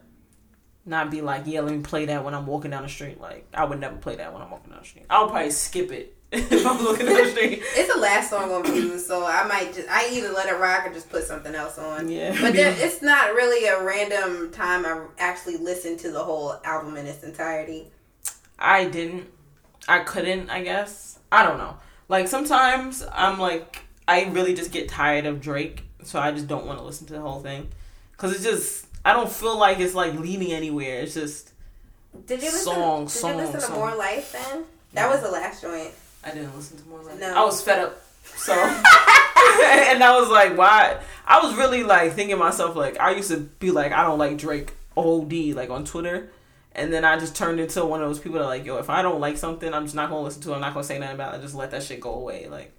not 0.85 1.09
be 1.09 1.21
like, 1.21 1.43
yeah, 1.47 1.61
let 1.61 1.73
me 1.73 1.81
play 1.81 2.05
that 2.05 2.23
when 2.23 2.35
I'm 2.35 2.45
walking 2.45 2.69
down 2.71 2.83
the 2.83 2.89
street. 2.89 3.19
Like 3.19 3.47
I 3.53 3.65
would 3.65 3.79
never 3.79 3.95
play 3.95 4.15
that 4.17 4.31
when 4.31 4.41
I'm 4.43 4.51
walking 4.51 4.69
down 4.69 4.81
the 4.81 4.85
street. 4.87 5.05
I'll 5.09 5.29
probably 5.29 5.49
skip 5.49 5.91
it 5.91 6.15
if 6.31 6.63
I'm 6.65 6.83
looking 6.83 7.07
down 7.07 7.23
the 7.23 7.31
street. 7.31 7.63
It's 7.75 7.91
the 7.91 7.99
last 7.99 8.29
song 8.29 8.51
on 8.51 8.63
views, 8.65 9.03
so 9.07 9.25
I 9.25 9.47
might 9.47 9.73
just 9.73 9.89
I 9.89 10.09
either 10.11 10.29
let 10.31 10.47
it 10.47 10.59
rock 10.59 10.85
or 10.85 10.93
just 10.93 11.09
put 11.09 11.23
something 11.23 11.55
else 11.55 11.79
on. 11.79 12.07
Yeah. 12.07 12.37
But 12.39 12.53
there, 12.53 12.71
it's 12.77 13.01
not 13.01 13.33
really 13.33 13.65
a 13.65 13.83
random 13.83 14.51
time 14.51 14.85
I 14.85 15.07
actually 15.17 15.57
listened 15.57 15.97
to 16.01 16.11
the 16.11 16.23
whole 16.23 16.59
album 16.63 16.97
in 16.97 17.07
its 17.07 17.23
entirety. 17.23 17.87
I 18.59 18.85
didn't. 18.85 19.29
I 19.87 19.99
couldn't, 19.99 20.49
I 20.49 20.63
guess. 20.63 21.19
I 21.31 21.43
don't 21.43 21.57
know. 21.57 21.77
Like 22.07 22.27
sometimes 22.27 23.03
I'm 23.11 23.39
like 23.39 23.81
I 24.07 24.25
really 24.25 24.53
just 24.53 24.71
get 24.71 24.89
tired 24.89 25.25
of 25.25 25.41
Drake, 25.41 25.83
so 26.03 26.19
I 26.19 26.31
just 26.31 26.47
don't 26.47 26.65
want 26.65 26.79
to 26.79 26.85
listen 26.85 27.07
to 27.07 27.13
the 27.13 27.21
whole 27.21 27.41
thing 27.41 27.69
cuz 28.17 28.31
it's 28.33 28.43
just 28.43 28.85
I 29.03 29.13
don't 29.13 29.31
feel 29.31 29.57
like 29.57 29.79
it's 29.79 29.95
like 29.95 30.13
leading 30.13 30.51
anywhere. 30.51 31.01
It's 31.01 31.13
just 31.13 31.51
Did 32.25 32.41
you 32.41 32.51
listen? 32.51 32.73
Song, 32.73 33.03
did 33.05 33.11
song, 33.11 33.31
you 33.31 33.45
listen 33.45 33.61
to. 33.61 33.75
More 33.75 33.95
Life 33.95 34.31
then? 34.31 34.65
That 34.93 35.09
was 35.09 35.21
the 35.21 35.31
last 35.31 35.61
joint. 35.61 35.91
I 36.23 36.31
didn't 36.31 36.55
listen 36.55 36.77
to 36.77 36.87
more 36.87 37.03
Life. 37.03 37.19
No. 37.19 37.35
I 37.35 37.43
was 37.43 37.61
fed 37.61 37.79
up. 37.79 38.01
So 38.23 38.53
and 39.63 40.03
I 40.03 40.17
was 40.19 40.29
like, 40.29 40.57
why 40.57 40.99
I 41.25 41.43
was 41.43 41.55
really 41.55 41.83
like 41.83 42.13
thinking 42.13 42.35
to 42.35 42.39
myself 42.43 42.75
like 42.75 42.99
I 42.99 43.11
used 43.11 43.31
to 43.31 43.37
be 43.37 43.71
like 43.71 43.91
I 43.91 44.03
don't 44.03 44.19
like 44.19 44.37
Drake 44.37 44.73
OD 44.95 45.33
like 45.53 45.69
on 45.69 45.85
Twitter. 45.85 46.29
And 46.75 46.91
then 46.91 47.05
I 47.05 47.17
just 47.17 47.35
turned 47.35 47.59
into 47.59 47.85
one 47.85 48.01
of 48.01 48.09
those 48.09 48.19
people 48.19 48.39
that 48.39 48.45
like, 48.45 48.65
yo, 48.65 48.77
if 48.77 48.89
I 48.89 49.01
don't 49.01 49.21
like 49.21 49.37
something, 49.37 49.73
I'm 49.73 49.85
just 49.85 49.95
not 49.95 50.09
gonna 50.09 50.21
listen 50.21 50.41
to 50.43 50.51
it. 50.51 50.55
I'm 50.55 50.61
not 50.61 50.73
gonna 50.73 50.83
say 50.83 50.99
nothing 50.99 51.15
about 51.15 51.35
it. 51.35 51.41
Just 51.41 51.55
let 51.55 51.71
that 51.71 51.83
shit 51.83 52.01
go 52.01 52.13
away. 52.13 52.47
Like 52.47 52.73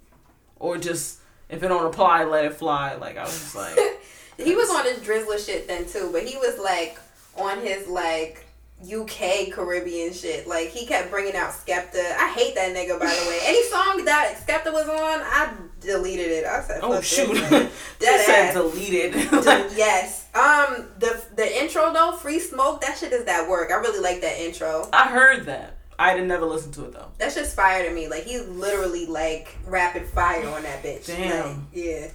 or 0.59 0.79
just 0.79 1.21
if 1.49 1.63
it 1.63 1.69
don't 1.69 1.87
apply, 1.87 2.25
let 2.25 2.45
it 2.45 2.55
fly. 2.55 2.95
Like 2.95 3.17
I 3.17 3.25
was 3.25 3.33
just 3.33 3.57
like 3.57 3.79
He 4.39 4.55
was 4.55 4.69
on 4.71 4.85
his 4.85 4.99
Drizzler 4.99 5.45
shit 5.45 5.67
then 5.67 5.87
too, 5.87 6.11
but 6.13 6.25
he 6.25 6.37
was 6.37 6.59
like 6.59 6.99
on 7.37 7.61
his 7.61 7.89
like 7.89 8.46
UK 8.83 9.53
Caribbean 9.53 10.13
shit. 10.13 10.47
Like 10.47 10.69
he 10.69 10.87
kept 10.87 11.11
bringing 11.11 11.35
out 11.35 11.51
Skepta. 11.51 12.17
I 12.17 12.33
hate 12.37 12.55
that 12.55 12.75
nigga 12.75 12.99
by 13.01 13.07
the 13.07 13.29
way. 13.29 13.39
Any 13.43 13.63
song 13.65 14.05
that 14.05 14.37
Skepta 14.47 14.73
was 14.73 14.89
on, 14.89 15.21
I 15.23 15.55
deleted 15.81 16.31
it. 16.31 16.45
I 16.45 16.63
said, 16.63 16.81
Oh 16.83 17.01
shoot. 17.01 17.37
she 18.01 18.19
said 18.19 18.53
deleted. 18.53 19.15
yes. 19.77 20.29
Um. 20.35 20.89
The 20.99 21.23
the 21.37 21.63
intro 21.63 21.93
though, 21.93 22.13
Free 22.13 22.39
Smoke. 22.39 22.83
That 22.83 22.99
shit 22.99 23.13
is 23.13 23.25
that 23.25 23.49
work. 23.49 23.71
I 23.71 23.77
really 23.77 24.01
like 24.01 24.21
that 24.21 24.39
intro. 24.39 24.89
I 24.93 25.09
heard 25.09 25.47
that. 25.47 25.79
I 25.99 26.13
didn't 26.13 26.29
never 26.29 26.45
listen 26.45 26.73
to 26.73 26.85
it 26.85 26.93
though. 26.93 27.09
That's 27.17 27.35
just 27.35 27.57
fire 27.57 27.89
to 27.89 27.95
me. 27.95 28.09
Like 28.09 28.25
he 28.25 28.41
literally 28.41 29.07
like 29.07 29.57
rapid 29.67 30.07
fire 30.07 30.47
on 30.49 30.63
that 30.65 30.83
bitch. 30.83 31.07
Damn. 31.07 31.49
Like, 31.49 31.57
yeah. 31.73 32.09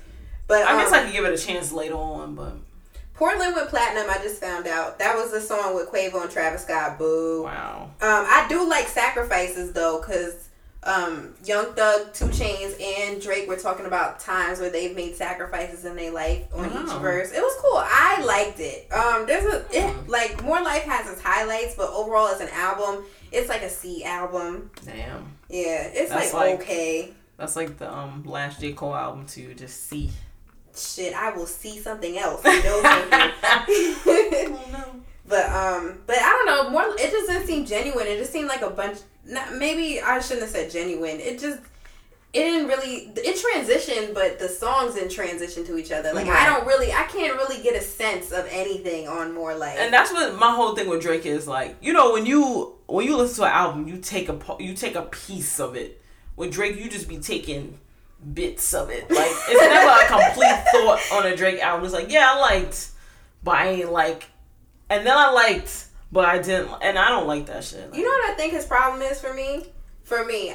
But 0.47 0.67
I 0.67 0.84
guess 0.84 0.91
um, 0.91 1.00
I 1.00 1.04
could 1.04 1.13
give 1.13 1.26
it 1.26 1.34
a 1.34 1.43
chance 1.43 1.71
later 1.71 1.95
on, 1.95 2.36
but 2.36 2.58
Portland 3.22 3.54
with 3.54 3.70
Platinum. 3.70 4.10
I 4.10 4.18
just 4.18 4.42
found 4.42 4.66
out 4.66 4.98
that 4.98 5.16
was 5.16 5.30
the 5.30 5.40
song 5.40 5.76
with 5.76 5.92
Quavo 5.92 6.24
and 6.24 6.32
Travis 6.32 6.64
Scott. 6.64 6.98
Boo. 6.98 7.44
wow. 7.44 7.84
Um, 7.84 7.92
I 8.02 8.48
do 8.50 8.68
like 8.68 8.88
sacrifices 8.88 9.74
though, 9.74 10.00
cause 10.00 10.50
um, 10.82 11.36
Young 11.46 11.72
Thug, 11.76 12.12
2 12.16 12.26
Chainz, 12.26 12.82
and 12.82 13.22
Drake 13.22 13.48
were 13.48 13.58
talking 13.58 13.86
about 13.86 14.20
times 14.20 14.60
where 14.60 14.72
they've 14.72 14.96
made 14.96 15.16
sacrifices 15.16 15.86
in 15.86 15.96
their 15.96 16.12
life 16.12 16.48
on 16.52 16.66
each 16.66 16.92
verse. 17.00 17.32
It 17.32 17.42
was 17.42 17.56
cool. 17.62 17.78
I 17.78 18.24
liked 18.26 18.60
it. 18.60 18.92
Um, 18.92 19.28
there's 19.28 19.46
a 19.46 19.66
it, 19.72 20.10
like 20.10 20.44
More 20.44 20.60
Life 20.60 20.82
has 20.86 21.08
its 21.08 21.22
highlights, 21.22 21.76
but 21.76 21.92
overall 21.92 22.28
as 22.28 22.42
an 22.42 22.50
album, 22.54 23.06
it's 23.32 23.50
like 23.50 23.62
a 23.62 23.70
C 23.70 24.04
album. 24.04 24.72
Damn. 24.84 25.32
Yeah, 25.48 25.92
it's 25.94 26.10
like, 26.10 26.34
like- 26.34 26.60
okay. 26.62 27.14
That's 27.38 27.56
like 27.56 27.78
the 27.78 27.92
um 27.96 28.24
last 28.26 28.60
J. 28.60 28.74
Cole 28.74 28.96
album 28.96 29.28
to 29.28 29.54
just 29.54 29.84
see. 29.84 30.10
Shit, 30.76 31.14
I 31.14 31.32
will 31.32 31.46
see 31.46 31.80
something 31.80 32.18
else. 32.18 32.44
No, 32.44 32.52
thank 32.52 33.68
you. 33.68 33.96
Oh 34.06 34.70
no. 34.72 35.02
But 35.28 35.50
um, 35.50 36.00
but 36.06 36.18
I 36.18 36.30
don't 36.30 36.46
know. 36.46 36.70
More, 36.70 36.96
it 36.98 37.12
just 37.12 37.28
didn't 37.28 37.48
seem 37.48 37.66
genuine. 37.66 38.06
It 38.08 38.18
just 38.18 38.34
seemed 38.34 38.48
like 38.48 38.62
a 38.62 38.70
bunch. 38.70 39.00
Not, 39.26 39.56
maybe 39.56 40.02
I 40.02 40.20
shouldn't 40.20 40.42
have 40.42 40.50
said 40.50 40.72
genuine. 40.72 41.20
It 41.20 41.40
just 41.40 41.60
it 42.34 42.40
didn't 42.40 42.68
really. 42.68 43.12
It 43.16 43.36
transitioned, 43.36 44.14
but 44.14 44.40
the 44.40 44.48
songs 44.48 44.96
didn't 44.96 45.12
transition 45.12 45.66
to 45.66 45.78
each 45.78 45.92
other. 45.92 46.14
Like 46.14 46.28
I 46.28 46.46
don't 46.46 46.66
really. 46.66 46.92
I 46.92 47.04
can't 47.04 47.36
really 47.36 47.62
get 47.62 47.76
a 47.76 47.82
sense 47.82 48.32
of 48.32 48.48
anything 48.50 49.08
on 49.08 49.34
more 49.34 49.56
like. 49.56 49.78
And 49.78 49.94
that's 49.94 50.12
what 50.12 50.36
my 50.36 50.54
whole 50.54 50.76
thing 50.76 50.90
with 50.90 51.02
Drake 51.02 51.26
is 51.26 51.48
like. 51.48 51.78
You 51.82 51.94
know, 51.94 52.14
when 52.14 52.26
you 52.26 52.76
when 52.88 53.06
you 53.06 53.18
listen 53.18 53.44
to 53.44 53.50
an 53.50 53.52
album, 53.52 53.88
you 53.88 53.98
take 53.98 54.30
a 54.30 54.38
you 54.60 54.74
take 54.74 54.96
a 54.96 55.04
piece 55.04 55.60
of 55.60 55.76
it. 55.76 56.02
With 56.38 56.52
Drake, 56.54 56.78
you 56.78 56.90
just 56.90 57.10
be 57.10 57.18
taking 57.18 57.78
bits 58.34 58.74
of 58.74 58.90
it. 58.90 59.10
Like 59.10 59.32
it's 59.48 59.62
never 59.62 59.90
a 59.90 60.08
complete 60.08 60.64
thought 60.72 61.00
on 61.14 61.32
a 61.32 61.36
Drake 61.36 61.60
album. 61.60 61.86
It's 61.86 61.94
like, 61.94 62.12
yeah, 62.12 62.32
I 62.34 62.40
liked, 62.40 62.90
but 63.44 63.56
I 63.56 63.68
ain't 63.70 63.92
like, 63.92 64.26
and 64.90 65.06
then 65.06 65.16
I 65.16 65.32
liked, 65.32 65.88
but 66.12 66.26
I 66.26 66.42
didn't, 66.42 66.72
and 66.82 66.98
I 66.98 67.10
don't 67.10 67.28
like 67.28 67.48
that 67.48 67.64
shit. 67.64 67.90
Like, 67.90 67.98
you 67.98 68.04
know 68.04 68.10
what 68.10 68.32
I 68.32 68.34
think 68.36 68.54
his 68.54 68.66
problem 68.66 69.02
is 69.02 69.20
for 69.20 69.34
me? 69.34 69.66
For 70.04 70.26
me, 70.26 70.54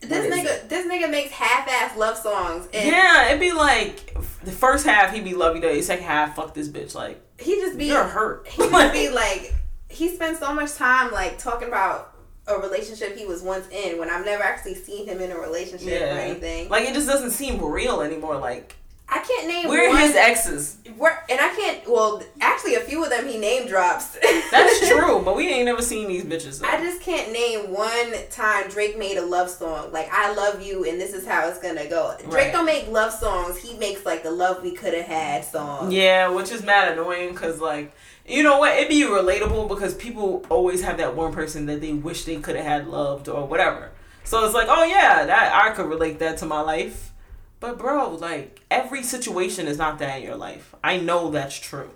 this 0.00 0.34
nigga, 0.34 0.68
this 0.68 0.86
nigga 0.86 1.10
makes 1.10 1.30
half-ass 1.30 1.96
love 1.96 2.16
songs, 2.16 2.68
and 2.72 2.88
yeah, 2.88 3.28
it'd 3.28 3.40
be 3.40 3.52
like 3.52 4.14
the 4.42 4.52
first 4.52 4.86
half 4.86 5.12
he'd 5.12 5.24
be 5.24 5.34
lovey 5.34 5.60
dovey, 5.60 5.82
second 5.82 6.04
half 6.04 6.36
fuck 6.36 6.54
this 6.54 6.68
bitch. 6.68 6.94
Like 6.94 7.20
he 7.38 7.56
just 7.56 7.78
be 7.78 7.86
you're 7.86 8.04
hurt. 8.04 8.46
he 8.48 8.62
would 8.62 8.92
be 8.92 9.08
like 9.14 9.54
he 9.88 10.08
spent 10.08 10.38
so 10.38 10.52
much 10.54 10.74
time 10.74 11.12
like 11.12 11.38
talking 11.38 11.68
about 11.68 12.11
a 12.46 12.58
relationship 12.58 13.16
he 13.16 13.24
was 13.24 13.42
once 13.42 13.66
in 13.70 13.98
when 13.98 14.10
I've 14.10 14.24
never 14.24 14.42
actually 14.42 14.74
seen 14.74 15.06
him 15.06 15.20
in 15.20 15.30
a 15.30 15.38
relationship 15.38 16.02
or 16.02 16.04
anything. 16.06 16.68
like 16.68 16.88
it 16.88 16.94
just 16.94 17.06
doesn't 17.06 17.30
seem 17.30 17.62
real 17.64 18.00
anymore. 18.00 18.36
Like 18.38 18.74
I 19.08 19.18
can't 19.18 19.46
name 19.46 19.68
we're 19.68 19.90
one, 19.90 20.00
his 20.00 20.16
exes. 20.16 20.78
we're- 20.96 21.12
and 21.28 21.38
I 21.38 21.48
can't. 21.54 21.86
Well, 21.86 22.22
actually, 22.40 22.76
a 22.76 22.80
few 22.80 23.04
of 23.04 23.10
them 23.10 23.28
he 23.28 23.36
name 23.36 23.68
drops. 23.68 24.16
That's 24.50 24.88
true, 24.88 25.20
but 25.22 25.36
we 25.36 25.48
ain't 25.50 25.66
never 25.66 25.82
seen 25.82 26.08
these 26.08 26.24
bitches. 26.24 26.60
though. 26.60 26.66
I 26.68 26.78
just 26.78 27.02
can't 27.02 27.30
name 27.30 27.70
one 27.74 28.12
time 28.30 28.68
Drake 28.70 28.98
made 28.98 29.18
a 29.18 29.22
love 29.26 29.50
song 29.50 29.92
like 29.92 30.08
"I 30.10 30.32
love 30.32 30.62
you" 30.62 30.84
and 30.88 30.98
this 30.98 31.12
is 31.12 31.26
how 31.26 31.46
it's 31.46 31.58
gonna 31.58 31.86
go. 31.88 32.16
Drake 32.20 32.32
Right. 32.32 32.52
don't 32.52 32.64
make 32.64 32.88
love 32.88 33.12
songs. 33.12 33.58
He 33.58 33.76
makes 33.76 34.06
like 34.06 34.22
the 34.22 34.30
"Love 34.30 34.62
We 34.62 34.72
Could 34.72 34.94
Have 34.94 35.04
Had" 35.06 35.44
song. 35.44 35.92
Yeah, 35.92 36.28
which 36.28 36.50
is 36.50 36.62
mad 36.62 36.92
annoying 36.92 37.32
because, 37.34 37.60
like, 37.60 37.92
you 38.26 38.42
know 38.42 38.58
what? 38.58 38.76
It'd 38.76 38.88
be 38.88 39.02
relatable 39.02 39.68
because 39.68 39.94
people 39.94 40.44
always 40.48 40.82
have 40.82 40.98
that 40.98 41.16
one 41.16 41.32
person 41.32 41.66
that 41.66 41.80
they 41.80 41.92
wish 41.92 42.24
they 42.24 42.36
could 42.36 42.56
have 42.56 42.64
had 42.64 42.88
loved 42.88 43.28
or 43.28 43.46
whatever. 43.46 43.90
So 44.24 44.44
it's 44.44 44.54
like, 44.54 44.68
oh 44.70 44.84
yeah, 44.84 45.26
that 45.26 45.52
I 45.54 45.70
could 45.74 45.86
relate 45.86 46.18
that 46.20 46.38
to 46.38 46.46
my 46.46 46.60
life. 46.60 47.12
But 47.60 47.78
bro, 47.78 48.10
like 48.14 48.60
every 48.70 49.02
situation 49.02 49.66
is 49.66 49.78
not 49.78 49.98
that 49.98 50.18
in 50.18 50.24
your 50.24 50.36
life. 50.36 50.74
I 50.82 50.98
know 50.98 51.30
that's 51.30 51.58
true. 51.58 51.90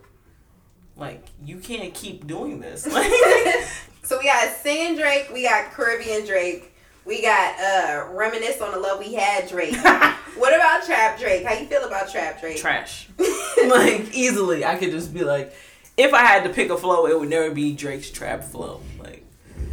Like 0.96 1.24
you 1.44 1.58
can't 1.58 1.92
keep 1.94 2.26
doing 2.26 2.60
this. 2.60 2.86
So 4.06 4.18
we 4.18 4.24
got 4.26 4.56
singing 4.58 4.96
Drake, 4.96 5.30
we 5.32 5.42
got 5.42 5.72
Caribbean 5.72 6.24
Drake, 6.24 6.72
we 7.04 7.22
got 7.22 7.58
uh 7.58 8.06
reminisce 8.12 8.60
on 8.60 8.70
the 8.70 8.78
love 8.78 9.00
we 9.00 9.14
had 9.14 9.48
Drake. 9.48 9.74
what 10.36 10.54
about 10.54 10.84
Trap 10.84 11.18
Drake? 11.18 11.44
How 11.44 11.54
you 11.54 11.66
feel 11.66 11.84
about 11.84 12.08
Trap 12.08 12.40
Drake? 12.40 12.56
trash. 12.56 13.08
like 13.66 14.14
easily, 14.14 14.64
I 14.64 14.76
could 14.76 14.92
just 14.92 15.12
be 15.12 15.24
like, 15.24 15.52
if 15.96 16.12
I 16.14 16.24
had 16.24 16.44
to 16.44 16.50
pick 16.50 16.70
a 16.70 16.76
flow, 16.76 17.06
it 17.06 17.18
would 17.18 17.28
never 17.30 17.50
be 17.50 17.72
Drake's 17.74 18.10
trap 18.10 18.44
flow. 18.44 18.80
Like 18.98 19.24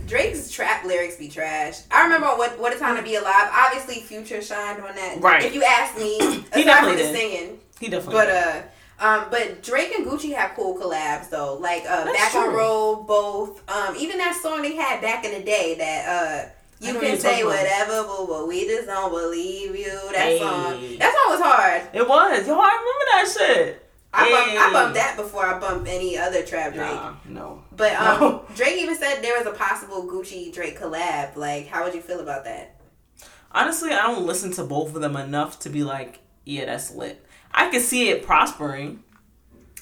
Drake's 0.07 0.49
trap 0.51 0.85
lyrics 0.85 1.15
be 1.17 1.29
trash. 1.29 1.79
I 1.91 2.03
remember 2.03 2.27
what 2.27 2.59
what 2.59 2.75
a 2.75 2.79
time 2.79 2.97
to 2.97 3.03
be 3.03 3.15
alive. 3.15 3.49
Obviously, 3.53 3.95
Future 4.01 4.41
shined 4.41 4.81
on 4.81 4.95
that. 4.95 5.17
Right. 5.21 5.43
If 5.43 5.53
you 5.53 5.63
ask 5.63 5.97
me, 5.97 6.17
he 6.53 6.63
definitely 6.63 6.97
did. 7.01 7.15
singing, 7.15 7.59
he 7.79 7.89
definitely. 7.89 8.13
but 8.13 8.29
uh. 8.29 8.61
Um, 8.99 9.25
but 9.31 9.63
Drake 9.63 9.91
and 9.97 10.05
Gucci 10.05 10.33
have 10.33 10.51
cool 10.55 10.77
collabs 10.77 11.29
though, 11.29 11.55
like 11.55 11.81
uh, 11.89 12.05
That's 12.05 12.15
Back 12.17 12.35
on 12.35 12.49
true. 12.49 12.57
Road, 12.57 13.05
both. 13.07 13.69
Um, 13.69 13.95
even 13.97 14.17
that 14.19 14.39
song 14.41 14.61
they 14.61 14.75
had 14.75 15.01
back 15.01 15.25
in 15.25 15.33
the 15.33 15.41
day, 15.43 15.75
that 15.79 16.07
uh, 16.07 16.49
you 16.79 16.97
can 16.99 17.19
say 17.19 17.43
whatever, 17.43 18.03
but, 18.03 18.27
but 18.27 18.47
we 18.47 18.65
just 18.65 18.87
don't 18.87 19.09
believe 19.11 19.75
you. 19.75 19.87
That 20.11 20.15
Hey. 20.15 20.39
song, 20.39 20.97
that 20.99 21.11
song 21.11 21.31
was 21.33 21.41
hard. 21.41 21.81
it 21.91 22.07
was. 22.07 22.47
Yo, 22.47 22.53
I 22.57 22.69
remember 22.69 23.05
that 23.11 23.35
shit. 23.37 23.82
I 24.13 24.29
bumped, 24.29 24.57
I 24.57 24.93
that 24.93 25.17
before 25.17 25.45
I 25.45 25.59
bumped 25.59 25.87
any 25.87 26.17
other 26.17 26.43
trap 26.43 26.73
Drake. 26.73 26.87
Nah, 26.87 27.15
no. 27.25 27.63
But 27.75 27.93
um, 27.93 28.19
No. 28.19 28.45
Drake 28.55 28.77
even 28.77 28.95
said 28.95 29.21
there 29.21 29.37
was 29.37 29.47
a 29.47 29.57
possible 29.57 30.03
Gucci 30.05 30.53
Drake 30.53 30.79
collab. 30.79 31.35
Like, 31.35 31.67
how 31.67 31.83
would 31.83 31.95
you 31.95 32.01
feel 32.01 32.19
about 32.19 32.43
that? 32.43 32.79
Honestly, 33.51 33.91
I 33.91 34.03
don't 34.03 34.25
listen 34.25 34.51
to 34.53 34.63
both 34.63 34.95
of 34.95 35.01
them 35.01 35.15
enough 35.15 35.59
to 35.59 35.69
be 35.69 35.83
like, 35.83 36.19
yeah, 36.45 36.65
that's 36.65 36.93
lit. 36.93 37.25
I 37.51 37.69
can 37.69 37.81
see 37.81 38.09
it 38.09 38.25
prospering. 38.25 39.03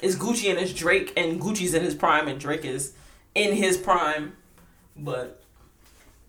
It's 0.01 0.15
Gucci 0.15 0.49
and 0.49 0.59
it's 0.59 0.73
Drake, 0.73 1.13
and 1.15 1.39
Gucci's 1.39 1.73
in 1.73 1.83
his 1.83 1.95
prime, 1.95 2.27
and 2.27 2.39
Drake 2.39 2.65
is 2.65 2.93
in 3.35 3.53
his 3.53 3.77
prime. 3.77 4.35
But 4.97 5.40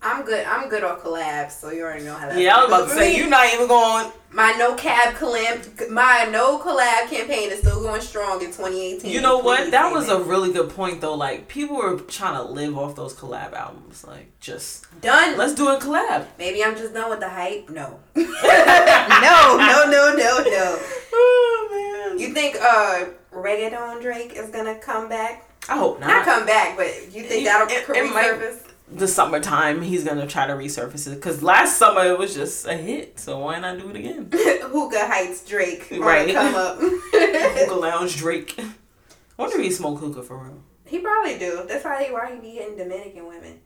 I'm 0.03 0.25
good. 0.25 0.45
I'm 0.45 0.69
good 0.69 0.83
on 0.83 0.99
collabs, 0.99 1.51
so 1.51 1.71
you 1.71 1.83
already 1.83 2.03
know 2.03 2.13
how 2.15 2.27
that. 2.29 2.37
yeah, 2.37 2.55
I 2.55 2.59
was 2.59 2.67
about 2.67 2.89
to 2.89 2.95
say 2.95 3.17
you're 3.17 3.29
not 3.29 3.53
even 3.53 3.67
going. 3.67 4.11
My 4.31 4.51
no 4.57 4.73
cab 4.75 5.13
collab, 5.13 5.89
my 5.91 6.27
no 6.31 6.57
collab 6.57 7.07
campaign 7.07 7.51
is 7.51 7.59
still 7.59 7.81
going 7.83 8.01
strong 8.01 8.41
in 8.41 8.47
2018. 8.47 9.11
You 9.11 9.21
know 9.21 9.37
what? 9.37 9.69
That 9.71 9.93
was 9.93 10.09
a 10.09 10.19
really 10.23 10.51
good 10.51 10.71
point 10.71 11.01
though. 11.01 11.13
Like 11.15 11.47
people 11.47 11.77
were 11.77 11.97
trying 11.99 12.35
to 12.35 12.51
live 12.51 12.75
off 12.77 12.95
those 12.95 13.13
collab 13.13 13.53
albums. 13.53 14.03
Like 14.05 14.31
just 14.39 14.87
done. 15.01 15.37
let's 15.37 15.53
do 15.53 15.69
a 15.69 15.77
collab. 15.79 16.25
Maybe 16.39 16.63
I'm 16.63 16.75
just 16.75 16.93
done 16.95 17.09
with 17.11 17.19
the 17.19 17.29
hype. 17.29 17.69
No, 17.69 17.99
no, 18.15 18.23
no, 19.57 19.89
no, 19.89 20.13
no, 20.15 20.43
no. 20.43 20.79
Oh 21.13 22.07
man. 22.09 22.19
You 22.19 22.33
think 22.33 22.55
uh 22.59 23.05
reggaeton 23.31 24.01
Drake 24.01 24.33
is 24.35 24.49
gonna 24.49 24.75
come 24.79 25.07
back? 25.09 25.49
I 25.69 25.77
hope 25.77 25.99
Not 25.99 26.07
not. 26.07 26.25
come 26.25 26.45
back, 26.45 26.75
but 26.75 26.87
you 27.13 27.23
think 27.23 27.45
that'll 27.45 27.67
it- 27.67 27.85
resurface? 27.85 27.95
it 27.97 28.13
might- 28.13 28.72
the 28.95 29.07
summertime, 29.07 29.81
he's 29.81 30.03
gonna 30.03 30.27
try 30.27 30.47
to 30.47 30.53
resurface 30.53 31.11
it. 31.11 31.21
Cause 31.21 31.41
last 31.43 31.77
summer 31.77 32.03
it 32.05 32.17
was 32.17 32.33
just 32.33 32.65
a 32.67 32.73
hit, 32.75 33.19
so 33.19 33.39
why 33.39 33.59
not 33.59 33.79
do 33.79 33.89
it 33.89 33.95
again? 33.95 34.29
Hookah 34.33 35.07
Heights 35.07 35.43
Drake 35.45 35.87
Right. 35.91 36.33
come 36.33 36.55
up. 36.55 36.77
hookah 36.81 37.73
lounge 37.79 38.17
Drake. 38.17 38.55
I 38.59 38.63
wonder 39.37 39.57
if 39.57 39.63
he 39.63 39.71
smoke 39.71 39.99
hookah 39.99 40.23
for 40.23 40.37
real. 40.37 40.61
he 40.85 40.99
probably 40.99 41.37
do. 41.39 41.65
That's 41.67 41.83
probably 41.83 42.11
why 42.11 42.33
he 42.35 42.39
be 42.39 42.53
getting 42.57 42.77
Dominican 42.77 43.27
women. 43.27 43.59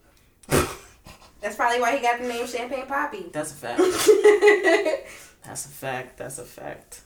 That's 1.40 1.54
probably 1.54 1.80
why 1.80 1.94
he 1.96 2.02
got 2.02 2.20
the 2.20 2.26
name 2.26 2.46
Champagne 2.46 2.86
Papi. 2.86 3.30
That's 3.32 3.52
a 3.52 3.54
fact. 3.54 3.78
That's 5.44 5.64
a 5.66 5.68
fact. 5.68 6.16
That's 6.18 6.38
a 6.38 6.44
fact. 6.44 7.02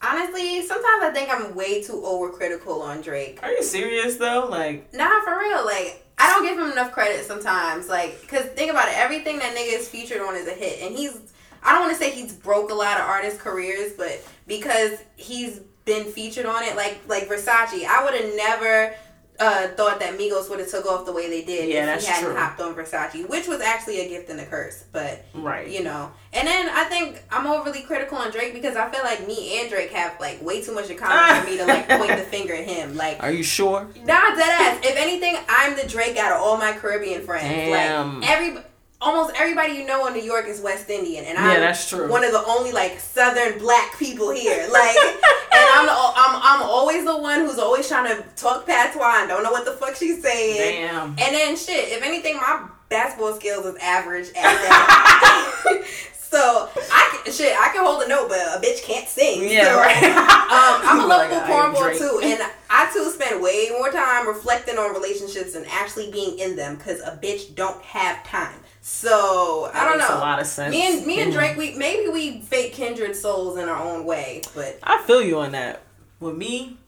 Honestly, 0.00 0.62
sometimes 0.62 1.02
I 1.02 1.10
think 1.12 1.28
I'm 1.30 1.54
way 1.54 1.82
too 1.82 2.02
overcritical 2.04 2.80
on 2.80 3.00
Drake. 3.00 3.40
Are 3.42 3.50
you 3.50 3.62
serious 3.62 4.16
though? 4.16 4.46
Like, 4.48 4.92
Nah, 4.94 5.20
for 5.22 5.38
real. 5.38 5.64
Like, 5.64 6.04
I 6.18 6.30
don't 6.30 6.44
give 6.44 6.58
him 6.58 6.70
enough 6.70 6.92
credit 6.92 7.24
sometimes. 7.24 7.88
Like, 7.88 8.26
cause 8.28 8.44
think 8.44 8.70
about 8.70 8.88
it, 8.88 8.96
everything 8.96 9.38
that 9.38 9.56
nigga 9.56 9.78
is 9.78 9.88
featured 9.88 10.20
on 10.20 10.36
is 10.36 10.46
a 10.46 10.52
hit, 10.54 10.82
and 10.82 10.96
he's. 10.96 11.18
I 11.62 11.72
don't 11.72 11.82
want 11.82 11.92
to 11.92 11.98
say 11.98 12.12
he's 12.12 12.32
broke 12.32 12.70
a 12.70 12.74
lot 12.74 12.98
of 13.00 13.06
artists' 13.06 13.42
careers, 13.42 13.92
but 13.94 14.24
because 14.46 14.92
he's 15.16 15.58
been 15.84 16.04
featured 16.04 16.46
on 16.46 16.62
it, 16.62 16.76
like 16.76 17.00
like 17.08 17.28
Versace, 17.28 17.84
I 17.84 18.04
would 18.04 18.14
have 18.14 18.36
never 18.36 18.94
uh, 19.40 19.68
thought 19.68 20.00
that 20.00 20.18
Migos 20.18 20.50
would 20.50 20.58
have 20.58 20.68
took 20.68 20.84
off 20.86 21.06
the 21.06 21.12
way 21.12 21.28
they 21.30 21.42
did 21.44 21.68
Yeah, 21.68 21.80
if 21.80 21.86
that's 21.86 22.06
he 22.06 22.12
hadn't 22.12 22.30
true. 22.30 22.36
hopped 22.38 22.60
on 22.60 22.74
Versace, 22.74 23.28
which 23.28 23.46
was 23.46 23.60
actually 23.60 24.00
a 24.00 24.08
gift 24.08 24.28
and 24.30 24.40
a 24.40 24.46
curse. 24.46 24.84
But 24.92 25.24
Right. 25.34 25.68
you 25.68 25.84
know, 25.84 26.10
and 26.32 26.46
then 26.48 26.68
I 26.68 26.84
think 26.84 27.22
I'm 27.30 27.46
overly 27.46 27.82
critical 27.82 28.18
on 28.18 28.30
Drake 28.32 28.52
because 28.52 28.76
I 28.76 28.90
feel 28.90 29.02
like 29.04 29.26
me 29.28 29.60
and 29.60 29.70
Drake 29.70 29.92
have 29.92 30.18
like 30.20 30.42
way 30.44 30.60
too 30.62 30.74
much 30.74 30.90
in 30.90 30.96
common 30.96 31.42
for 31.44 31.50
me 31.50 31.56
to 31.58 31.64
like 31.66 31.88
point 31.98 32.10
the 32.10 32.24
finger 32.24 32.54
at 32.54 32.64
him. 32.64 32.96
Like 32.96 33.22
Are 33.22 33.30
you 33.30 33.42
sure? 33.44 33.86
Nah, 34.04 34.34
dead 34.34 34.60
ass. 34.60 34.78
If 34.82 34.96
anything, 34.96 35.36
I'm 35.48 35.76
the 35.76 35.86
Drake 35.86 36.16
out 36.16 36.32
of 36.32 36.40
all 36.42 36.56
my 36.56 36.72
Caribbean 36.72 37.22
friends. 37.22 37.44
Damn. 37.48 38.20
Like 38.20 38.30
every 38.30 38.62
almost 39.00 39.32
everybody 39.36 39.74
you 39.74 39.86
know 39.86 40.06
in 40.06 40.14
New 40.14 40.22
York 40.22 40.46
is 40.48 40.60
West 40.60 40.88
Indian, 40.90 41.24
and 41.24 41.38
I'm 41.38 41.50
Yeah, 41.54 41.60
that's 41.60 41.88
true. 41.88 42.08
one 42.10 42.24
of 42.24 42.32
the 42.32 42.44
only 42.46 42.72
like 42.72 42.98
Southern 42.98 43.58
black 43.58 43.96
people 43.98 44.30
here. 44.30 44.66
Like, 44.70 44.96
and 45.52 45.66
I'm 45.74 45.86
the, 45.86 45.92
I'm 45.92 46.40
I'm 46.42 46.62
always 46.62 47.04
the 47.04 47.16
one 47.16 47.40
who's 47.40 47.58
always 47.58 47.86
trying 47.88 48.14
to 48.16 48.22
talk 48.36 48.66
patois 48.66 49.20
and 49.20 49.28
don't 49.28 49.42
know 49.42 49.52
what 49.52 49.64
the 49.64 49.72
fuck 49.72 49.94
she's 49.96 50.20
saying. 50.22 50.88
Damn. 50.88 51.08
And 51.10 51.16
then 51.34 51.56
shit, 51.56 51.90
if 51.92 52.02
anything, 52.02 52.36
my 52.36 52.68
basketball 52.88 53.34
skills 53.34 53.66
is 53.66 53.76
average 53.76 54.28
at 54.28 54.34
that. 54.42 55.84
so 56.30 56.68
I 56.92 57.20
can, 57.24 57.32
shit, 57.32 57.56
I 57.58 57.70
can 57.72 57.84
hold 57.84 58.02
a 58.02 58.08
note, 58.08 58.28
but 58.28 58.38
a 58.38 58.60
bitch 58.60 58.82
can't 58.82 59.08
sing. 59.08 59.48
Yeah, 59.48 59.64
so, 59.64 59.76
right. 59.78 60.38
Um, 60.48 60.80
I'm 60.84 61.00
a 61.00 61.06
lovable 61.06 61.40
cornball 61.40 61.96
too, 61.96 62.20
and 62.22 62.42
I 62.70 62.90
too 62.92 63.10
spend 63.10 63.42
way 63.42 63.68
more 63.70 63.90
time 63.90 64.26
reflecting 64.26 64.78
on 64.78 64.94
relationships 64.94 65.52
than 65.52 65.64
actually 65.70 66.10
being 66.10 66.38
in 66.38 66.56
them 66.56 66.76
because 66.76 67.00
a 67.00 67.18
bitch 67.22 67.54
don't 67.54 67.82
have 67.82 68.24
time. 68.24 68.58
So 68.80 69.70
I 69.72 69.84
don't 69.84 69.98
makes 69.98 70.08
know. 70.08 70.16
a 70.16 70.20
lot 70.20 70.40
of 70.40 70.46
sense. 70.46 70.70
Me 70.70 70.86
and 70.86 71.06
me 71.06 71.20
and. 71.20 71.32
Drake, 71.32 71.56
we 71.56 71.74
maybe 71.74 72.08
we 72.08 72.40
fake 72.42 72.72
kindred 72.72 73.14
souls 73.14 73.58
in 73.58 73.68
our 73.68 73.82
own 73.82 74.04
way, 74.04 74.42
but 74.54 74.78
I 74.82 75.02
feel 75.02 75.22
you 75.22 75.38
on 75.38 75.52
that. 75.52 75.82
With 76.20 76.36
me, 76.36 76.78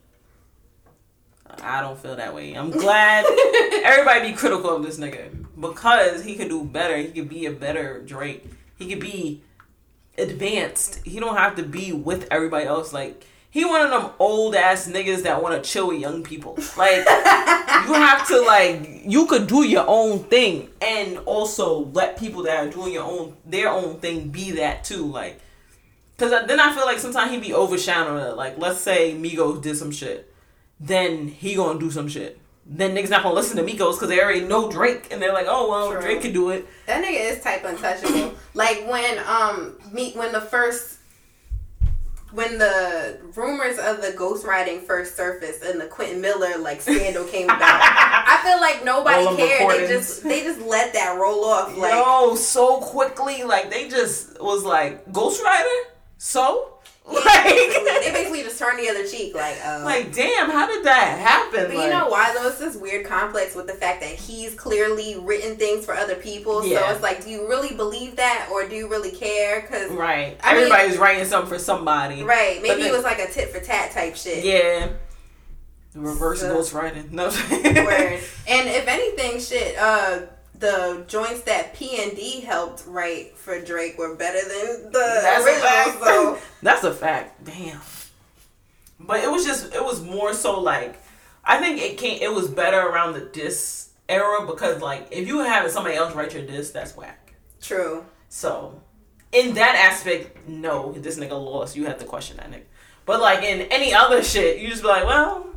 I 1.61 1.81
don't 1.81 1.97
feel 1.97 2.15
that 2.15 2.33
way. 2.33 2.53
I'm 2.53 2.71
glad 2.71 3.25
everybody 3.83 4.31
be 4.31 4.35
critical 4.35 4.75
of 4.75 4.83
this 4.83 4.97
nigga 4.99 5.29
because 5.59 6.23
he 6.23 6.35
could 6.35 6.49
do 6.49 6.63
better. 6.63 6.97
He 6.97 7.09
could 7.09 7.29
be 7.29 7.45
a 7.45 7.51
better 7.51 8.01
Drake. 8.01 8.45
He 8.81 8.89
could 8.89 8.99
be 8.99 9.43
advanced. 10.17 11.05
He 11.05 11.19
don't 11.19 11.37
have 11.37 11.55
to 11.55 11.63
be 11.63 11.93
with 11.93 12.27
everybody 12.31 12.65
else. 12.65 12.91
Like 12.93 13.25
he 13.49 13.65
one 13.65 13.81
of 13.81 13.91
them 13.91 14.11
old 14.19 14.55
ass 14.55 14.87
niggas 14.87 15.23
that 15.23 15.43
want 15.43 15.61
to 15.61 15.69
chill 15.69 15.89
with 15.89 15.99
young 15.99 16.23
people. 16.23 16.57
Like 16.77 16.97
you 17.05 17.93
have 17.93 18.27
to 18.27 18.41
like 18.41 19.01
you 19.05 19.27
could 19.27 19.47
do 19.47 19.65
your 19.65 19.85
own 19.87 20.19
thing 20.19 20.69
and 20.81 21.17
also 21.19 21.85
let 21.87 22.17
people 22.17 22.43
that 22.43 22.65
are 22.65 22.69
doing 22.69 22.93
your 22.93 23.03
own 23.03 23.35
their 23.45 23.69
own 23.69 23.99
thing 23.99 24.29
be 24.29 24.51
that 24.51 24.83
too. 24.83 25.05
Like 25.05 25.39
Cause 26.21 26.29
then 26.45 26.59
I 26.59 26.71
feel 26.75 26.85
like 26.85 26.99
sometimes 26.99 27.31
he'd 27.31 27.41
be 27.41 27.51
overshadowing 27.51 28.23
it. 28.23 28.37
Like, 28.37 28.59
let's 28.59 28.79
say 28.79 29.15
Migos 29.15 29.59
did 29.59 29.75
some 29.75 29.89
shit, 29.89 30.31
then 30.79 31.27
he 31.27 31.55
gonna 31.55 31.79
do 31.79 31.89
some 31.89 32.07
shit. 32.07 32.39
Then 32.73 32.95
niggas 32.95 33.09
not 33.09 33.21
gonna 33.21 33.35
listen 33.35 33.57
to 33.57 33.63
Migos 33.63 33.95
because 33.95 34.07
they 34.07 34.21
already 34.21 34.41
know 34.41 34.71
Drake, 34.71 35.09
and 35.11 35.21
they're 35.21 35.33
like, 35.33 35.47
oh 35.49 35.69
well, 35.69 35.91
True. 35.91 36.01
Drake 36.01 36.21
can 36.21 36.31
do 36.31 36.51
it. 36.51 36.65
that 36.87 37.03
nigga 37.03 37.31
is 37.31 37.43
type 37.43 37.65
untouchable. 37.65 38.33
like 38.53 38.87
when 38.87 39.19
um 39.27 39.75
me 39.91 40.13
when 40.13 40.31
the 40.31 40.39
first 40.39 40.99
when 42.31 42.57
the 42.57 43.19
rumors 43.35 43.77
of 43.77 44.01
the 44.01 44.15
ghostwriting 44.17 44.81
first 44.83 45.17
surfaced 45.17 45.63
and 45.63 45.81
the 45.81 45.85
Quentin 45.87 46.21
Miller 46.21 46.57
like 46.59 46.79
scandal 46.81 47.25
came 47.25 47.45
about, 47.45 47.59
I 47.61 48.39
feel 48.41 48.61
like 48.61 48.85
nobody 48.85 49.25
All 49.25 49.35
them 49.35 49.47
cared. 49.47 49.69
They 49.69 49.87
just 49.87 50.23
they 50.23 50.41
just 50.41 50.61
let 50.61 50.93
that 50.93 51.17
roll 51.19 51.43
off. 51.43 51.75
Like 51.77 51.91
Yo, 51.93 52.35
so 52.35 52.79
quickly, 52.79 53.43
like 53.43 53.69
they 53.69 53.89
just 53.89 54.41
was 54.41 54.63
like 54.63 55.05
Ghostwriter. 55.11 55.77
So, 56.17 56.77
Yeah, 57.11 57.43
basically, 57.43 57.99
they 58.05 58.11
basically 58.13 58.43
just 58.43 58.59
turned 58.59 58.77
the 58.79 58.87
other 58.89 59.05
cheek. 59.07 59.33
Like, 59.33 59.63
um, 59.65 59.83
like 59.83 60.13
damn, 60.13 60.49
how 60.49 60.67
did 60.67 60.85
that 60.85 61.17
happen? 61.19 61.67
But 61.69 61.75
like, 61.75 61.85
you 61.85 61.89
know 61.89 62.07
why 62.07 62.33
though? 62.33 62.47
It's 62.49 62.59
this 62.59 62.75
weird 62.75 63.05
complex 63.05 63.55
with 63.55 63.67
the 63.67 63.73
fact 63.73 64.01
that 64.01 64.11
he's 64.11 64.53
clearly 64.53 65.17
written 65.19 65.57
things 65.57 65.85
for 65.85 65.93
other 65.95 66.15
people. 66.15 66.61
So 66.61 66.69
it's 66.89 67.01
like, 67.01 67.23
do 67.23 67.29
you 67.31 67.47
really 67.49 67.75
believe 67.75 68.15
that, 68.17 68.49
or 68.51 68.67
do 68.67 68.75
you 68.75 68.87
really 68.87 69.11
care? 69.11 69.61
Because 69.61 69.91
right? 69.91 70.37
I 70.43 70.53
mean- 70.53 70.63
Everybody's 70.65 70.97
writing 70.97 71.25
something 71.25 71.49
for 71.51 71.59
somebody. 71.59 72.23
right, 72.23 72.61
maybe 72.61 72.83
then- 72.83 72.91
it 72.91 72.95
was 72.95 73.03
like 73.03 73.19
a 73.19 73.27
tit 73.29 73.49
for 73.49 73.59
tat 73.59 73.91
type 73.91 74.15
shit. 74.15 74.45
Yeah. 74.45 74.89
Reverse 75.95 76.41
So- 76.41 76.55
ghostwriting. 76.55 77.11
No. 77.11 77.25
And 78.47 78.67
if 78.69 78.87
anything, 78.87 79.39
shit, 79.39 79.77
uh, 79.77 80.19
the 80.61 81.03
joints 81.07 81.41
that 81.41 81.73
P 81.75 82.01
and 82.01 82.15
D 82.15 82.39
helped 82.41 82.83
write 82.87 83.37
for 83.37 83.59
Drake 83.59 83.97
were 83.97 84.15
better 84.15 84.39
than 84.41 84.91
the 84.91 85.19
That's 85.21 85.43
a 85.45 85.47
original. 85.49 85.67
fact. 85.69 86.03
So 86.03 86.37
That's 86.63 86.83
a 86.85 86.93
fact. 86.93 87.43
Damn. 87.43 87.81
But 88.99 89.23
it 89.23 89.29
was 89.31 89.43
just 89.45 89.73
it 89.73 89.83
was 89.83 90.01
more 90.03 90.33
so 90.33 90.59
like 90.59 91.01
I 91.43 91.57
think 91.59 91.81
it 91.81 91.97
came 91.97 92.21
it 92.21 92.31
was 92.31 92.47
better 92.47 92.79
around 92.79 93.13
the 93.13 93.21
diss 93.21 93.89
era 94.07 94.45
because 94.45 94.81
like 94.81 95.07
if 95.11 95.27
you 95.27 95.39
have 95.39 95.69
somebody 95.71 95.95
else 95.95 96.13
write 96.15 96.33
your 96.33 96.45
diss, 96.45 96.71
that's 96.71 96.95
whack. 96.95 97.33
true. 97.61 98.05
So 98.29 98.79
in 99.31 99.55
that 99.55 99.75
aspect, 99.75 100.47
no, 100.47 100.91
this 100.93 101.17
nigga 101.17 101.31
lost. 101.31 101.75
You 101.75 101.85
have 101.85 101.97
to 101.99 102.05
question 102.05 102.37
that 102.37 102.51
nigga. 102.51 102.63
But 103.05 103.19
like 103.21 103.43
in 103.43 103.61
any 103.71 103.93
other 103.93 104.23
shit, 104.23 104.59
you 104.59 104.67
just 104.69 104.83
be 104.83 104.87
like, 104.87 105.05
well, 105.05 105.47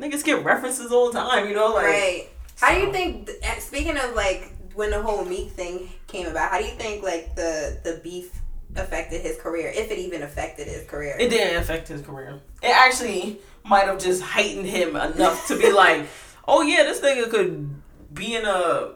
niggas 0.00 0.24
get 0.24 0.42
references 0.44 0.90
all 0.90 1.12
the 1.12 1.18
time, 1.18 1.48
you 1.48 1.54
know, 1.54 1.74
like 1.74 1.84
right. 1.84 2.28
How 2.60 2.74
do 2.74 2.80
you 2.80 2.92
think? 2.92 3.30
uh, 3.42 3.58
Speaking 3.60 3.96
of 3.96 4.14
like 4.14 4.52
when 4.74 4.90
the 4.90 5.00
whole 5.02 5.24
Meek 5.24 5.50
thing 5.50 5.88
came 6.06 6.26
about, 6.26 6.50
how 6.50 6.58
do 6.58 6.64
you 6.64 6.72
think 6.72 7.02
like 7.02 7.34
the 7.34 7.78
the 7.84 8.00
beef 8.02 8.30
affected 8.76 9.22
his 9.22 9.36
career, 9.38 9.72
if 9.74 9.90
it 9.90 9.98
even 9.98 10.22
affected 10.22 10.66
his 10.66 10.84
career? 10.86 11.16
It 11.18 11.28
didn't 11.30 11.56
affect 11.60 11.88
his 11.88 12.02
career. 12.02 12.40
It 12.62 12.68
actually 12.74 13.38
might 13.64 13.84
have 13.84 13.98
just 13.98 14.22
heightened 14.22 14.66
him 14.66 14.96
enough 14.96 15.46
to 15.48 15.58
be 15.58 15.72
like, 15.84 16.06
oh 16.46 16.62
yeah, 16.62 16.82
this 16.84 17.00
nigga 17.00 17.30
could 17.30 17.68
be 18.12 18.34
in 18.36 18.44
a 18.44 18.92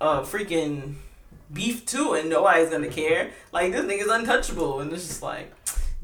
a 0.00 0.20
freaking 0.22 0.94
beef 1.52 1.86
too, 1.86 2.14
and 2.14 2.28
nobody's 2.28 2.70
gonna 2.70 2.88
care. 2.88 3.30
Like 3.52 3.72
this 3.72 3.84
nigga's 3.84 4.08
untouchable, 4.10 4.80
and 4.80 4.92
it's 4.92 5.06
just 5.06 5.22
like, 5.22 5.52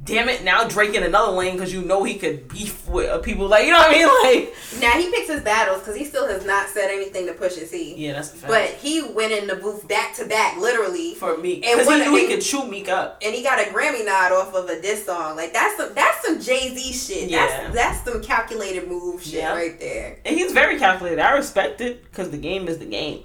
damn 0.04 0.28
it, 0.28 0.42
now 0.44 0.66
Drake 0.66 0.94
in 0.94 1.02
another 1.02 1.32
lane 1.32 1.54
because 1.56 1.72
you 1.72 1.82
know 1.82 2.02
he 2.04 2.14
could 2.18 2.48
beef 2.48 2.88
with 2.88 3.08
uh, 3.08 3.18
people. 3.18 3.46
Like 3.48 3.64
you 3.66 3.72
know 3.72 3.78
what 3.78 3.90
I 3.90 3.98
mean? 3.98 4.08
Like 4.22 4.54
now 4.80 4.92
he 4.92 5.10
picks 5.10 5.28
his 5.28 5.42
battles 5.42 5.80
because 5.80 5.96
he 5.96 6.04
still 6.04 6.26
has 6.28 6.44
not 6.46 6.68
said 6.68 6.90
anything 6.90 7.26
to 7.26 7.34
Pusha 7.34 7.68
T. 7.70 7.94
yeah, 7.96 8.12
that's. 8.14 8.30
But 8.42 8.70
he 8.70 9.02
went 9.02 9.32
in 9.32 9.46
the 9.46 9.56
booth 9.56 9.86
back 9.86 10.14
to 10.16 10.24
back, 10.26 10.56
literally, 10.58 11.14
for 11.14 11.36
me, 11.36 11.62
And 11.64 11.78
because 11.78 11.88
he 11.88 11.98
knew 12.10 12.16
he 12.16 12.26
could 12.28 12.40
chew 12.42 12.66
Meek 12.66 12.88
up. 12.88 13.20
and 13.24 13.34
he 13.34 13.42
got 13.42 13.60
a 13.60 13.64
Grammy 13.70 14.04
nod 14.04 14.32
off 14.32 14.54
of 14.54 14.68
a 14.68 14.80
diss 14.80 15.04
song. 15.06 15.36
Like 15.36 15.52
that's 15.52 15.76
some 15.76 15.94
that's 15.94 16.24
some 16.26 16.40
Jay 16.40 16.74
Z 16.74 16.92
shit. 16.92 17.30
Yeah. 17.30 17.46
That's 17.46 17.74
that's 17.74 18.04
some 18.10 18.22
calculated 18.22 18.88
move 18.88 19.22
shit 19.22 19.34
Yeah. 19.34 19.54
right 19.54 19.78
there. 19.78 20.18
And 20.24 20.36
he's 20.36 20.52
very 20.52 20.78
calculated. 20.78 21.18
I 21.20 21.32
respect 21.32 21.80
it 21.80 22.02
because 22.04 22.30
the 22.30 22.38
game 22.38 22.68
is 22.68 22.78
the 22.78 22.86
game. 22.86 23.24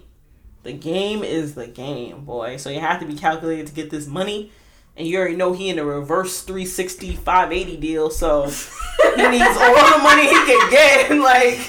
The 0.63 0.73
game 0.73 1.23
is 1.23 1.55
the 1.55 1.67
game, 1.67 2.25
boy. 2.25 2.57
So 2.57 2.69
you 2.69 2.81
have 2.81 2.99
to 2.99 3.05
be 3.05 3.15
calculated 3.15 3.67
to 3.67 3.73
get 3.73 3.89
this 3.89 4.05
money. 4.05 4.51
And 4.97 5.07
you 5.07 5.19
already 5.19 5.35
know 5.35 5.53
he 5.53 5.69
in 5.69 5.77
a 5.77 5.85
reverse 5.85 6.41
360, 6.41 7.17
580 7.17 7.77
deal. 7.77 8.09
So 8.09 8.45
he 8.45 9.27
needs 9.29 9.45
all 9.45 9.75
the 9.75 10.03
money 10.03 10.23
he 10.23 10.33
can 10.33 10.71
get. 10.71 11.11
And 11.11 11.21
like, 11.21 11.59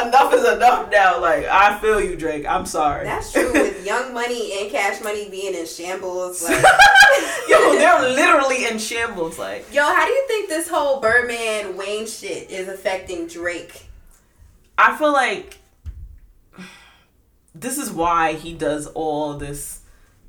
enough 0.00 0.32
is 0.32 0.48
enough 0.48 0.88
now. 0.90 1.20
Like, 1.20 1.46
I 1.46 1.76
feel 1.80 2.00
you, 2.00 2.14
Drake. 2.16 2.46
I'm 2.46 2.66
sorry. 2.66 3.04
That's 3.04 3.32
true 3.32 3.52
with 3.52 3.84
Young 3.84 4.14
Money 4.14 4.60
and 4.60 4.70
Cash 4.70 5.02
Money 5.02 5.28
being 5.28 5.54
in 5.54 5.66
shambles. 5.66 6.44
Like, 6.44 6.62
Yo, 7.48 7.72
they're 7.72 8.10
literally 8.10 8.66
in 8.66 8.78
shambles. 8.78 9.38
Like, 9.38 9.66
yo, 9.72 9.82
how 9.82 10.06
do 10.06 10.12
you 10.12 10.24
think 10.28 10.48
this 10.48 10.68
whole 10.68 11.00
Birdman 11.00 11.76
Wayne 11.76 12.06
shit 12.06 12.50
is 12.50 12.68
affecting 12.68 13.26
Drake? 13.26 13.86
I 14.76 14.96
feel 14.96 15.12
like 15.12 15.58
this 17.54 17.78
is 17.78 17.90
why 17.90 18.34
he 18.34 18.52
does 18.52 18.86
all 18.88 19.34
this 19.34 19.80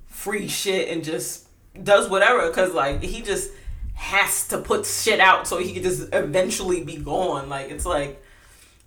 free 0.08 0.48
shit 0.48 0.90
and 0.90 1.04
just 1.04 1.49
does 1.84 2.10
whatever 2.10 2.48
because 2.48 2.74
like 2.74 3.02
he 3.02 3.22
just 3.22 3.52
has 3.96 4.48
to 4.48 4.58
put 4.60 4.86
shit 4.86 5.20
out 5.20 5.48
so 5.48 5.58
he 5.58 5.74
can 5.74 5.84
just 5.84 6.08
eventually 6.14 6.84
be 6.84 6.96
gone 6.96 7.50
like 7.50 7.70
it's 7.70 7.86
like 7.86 8.22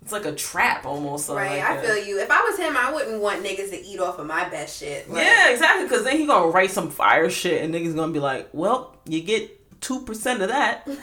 it's 0.01 0.11
like 0.11 0.25
a 0.25 0.33
trap 0.33 0.85
almost 0.85 1.29
Right, 1.29 1.59
like 1.61 1.69
I 1.69 1.75
a- 1.77 1.81
feel 1.81 2.05
you. 2.05 2.19
If 2.19 2.29
I 2.29 2.41
was 2.41 2.57
him, 2.57 2.75
I 2.75 2.91
wouldn't 2.93 3.21
want 3.21 3.41
niggas 3.41 3.69
to 3.69 3.81
eat 3.85 4.01
off 4.01 4.19
of 4.19 4.25
my 4.27 4.49
best 4.49 4.79
shit. 4.79 5.09
Like, 5.09 5.23
yeah 5.23 5.49
exactly 5.51 5.85
because 5.85 6.03
then 6.03 6.17
he 6.17 6.25
gonna 6.27 6.47
write 6.51 6.71
some 6.71 6.89
fire 6.91 7.29
shit 7.29 7.63
and 7.63 7.73
niggas 7.73 7.95
gonna 7.95 8.11
be 8.11 8.19
like 8.19 8.49
well 8.53 8.97
you 9.07 9.21
get 9.21 9.59
2% 9.81 10.41
of 10.41 10.47
that 10.49 10.83
and 10.87 10.95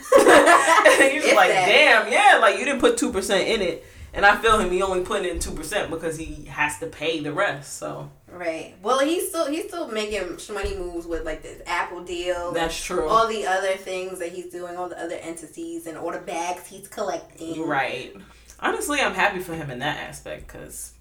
you're 1.13 1.35
like 1.35 1.49
that. 1.49 1.65
damn 1.67 2.11
yeah 2.11 2.37
like 2.39 2.57
you 2.59 2.65
didn't 2.65 2.79
put 2.79 2.97
2% 2.97 3.45
in 3.45 3.61
it 3.61 3.85
and 4.13 4.25
I 4.25 4.37
feel 4.37 4.59
him 4.59 4.71
he 4.71 4.81
only 4.81 5.01
put 5.01 5.25
in 5.25 5.39
2% 5.39 5.89
because 5.89 6.17
he 6.17 6.45
has 6.45 6.79
to 6.79 6.87
pay 6.87 7.19
the 7.19 7.33
rest 7.33 7.77
so 7.77 8.09
Right. 8.31 8.75
Well, 8.81 8.99
he's 8.99 9.27
still 9.27 9.51
he's 9.51 9.65
still 9.65 9.89
making 9.89 10.37
money 10.53 10.75
moves 10.75 11.05
with 11.05 11.25
like 11.25 11.41
this 11.41 11.61
Apple 11.67 12.01
deal. 12.03 12.53
That's 12.53 12.81
true. 12.81 13.07
All 13.07 13.27
the 13.27 13.45
other 13.45 13.75
things 13.75 14.19
that 14.19 14.29
he's 14.29 14.45
doing, 14.45 14.77
all 14.77 14.87
the 14.87 14.99
other 14.99 15.15
entities, 15.15 15.85
and 15.85 15.97
all 15.97 16.11
the 16.11 16.19
bags 16.19 16.65
he's 16.65 16.87
collecting. 16.87 17.61
Right. 17.61 18.15
Honestly, 18.59 19.01
I'm 19.01 19.13
happy 19.13 19.39
for 19.39 19.53
him 19.53 19.69
in 19.69 19.79
that 19.79 19.99
aspect 19.99 20.47
because 20.47 20.93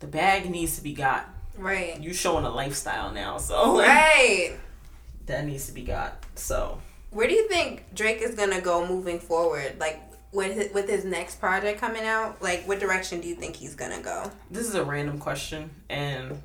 the 0.00 0.06
bag 0.06 0.50
needs 0.50 0.76
to 0.76 0.82
be 0.82 0.92
got. 0.92 1.26
Right. 1.56 1.98
You 2.00 2.12
showing 2.12 2.44
a 2.44 2.50
lifestyle 2.50 3.12
now, 3.12 3.38
so 3.38 3.72
like, 3.74 3.88
Right. 3.88 4.56
that 5.26 5.46
needs 5.46 5.66
to 5.68 5.72
be 5.72 5.84
got. 5.84 6.22
So 6.34 6.82
Where 7.10 7.26
do 7.26 7.32
you 7.32 7.48
think 7.48 7.94
Drake 7.94 8.20
is 8.20 8.34
gonna 8.34 8.60
go 8.60 8.86
moving 8.86 9.20
forward? 9.20 9.76
Like 9.80 10.02
with 10.32 10.54
his, 10.54 10.72
with 10.72 10.88
his 10.88 11.04
next 11.04 11.40
project 11.40 11.80
coming 11.80 12.04
out, 12.04 12.42
like 12.42 12.64
what 12.66 12.80
direction 12.80 13.20
do 13.20 13.28
you 13.28 13.34
think 13.34 13.56
he's 13.56 13.74
gonna 13.74 14.00
go? 14.00 14.30
this 14.50 14.66
is 14.68 14.74
a 14.74 14.84
random 14.84 15.18
question, 15.18 15.70
and 15.88 16.42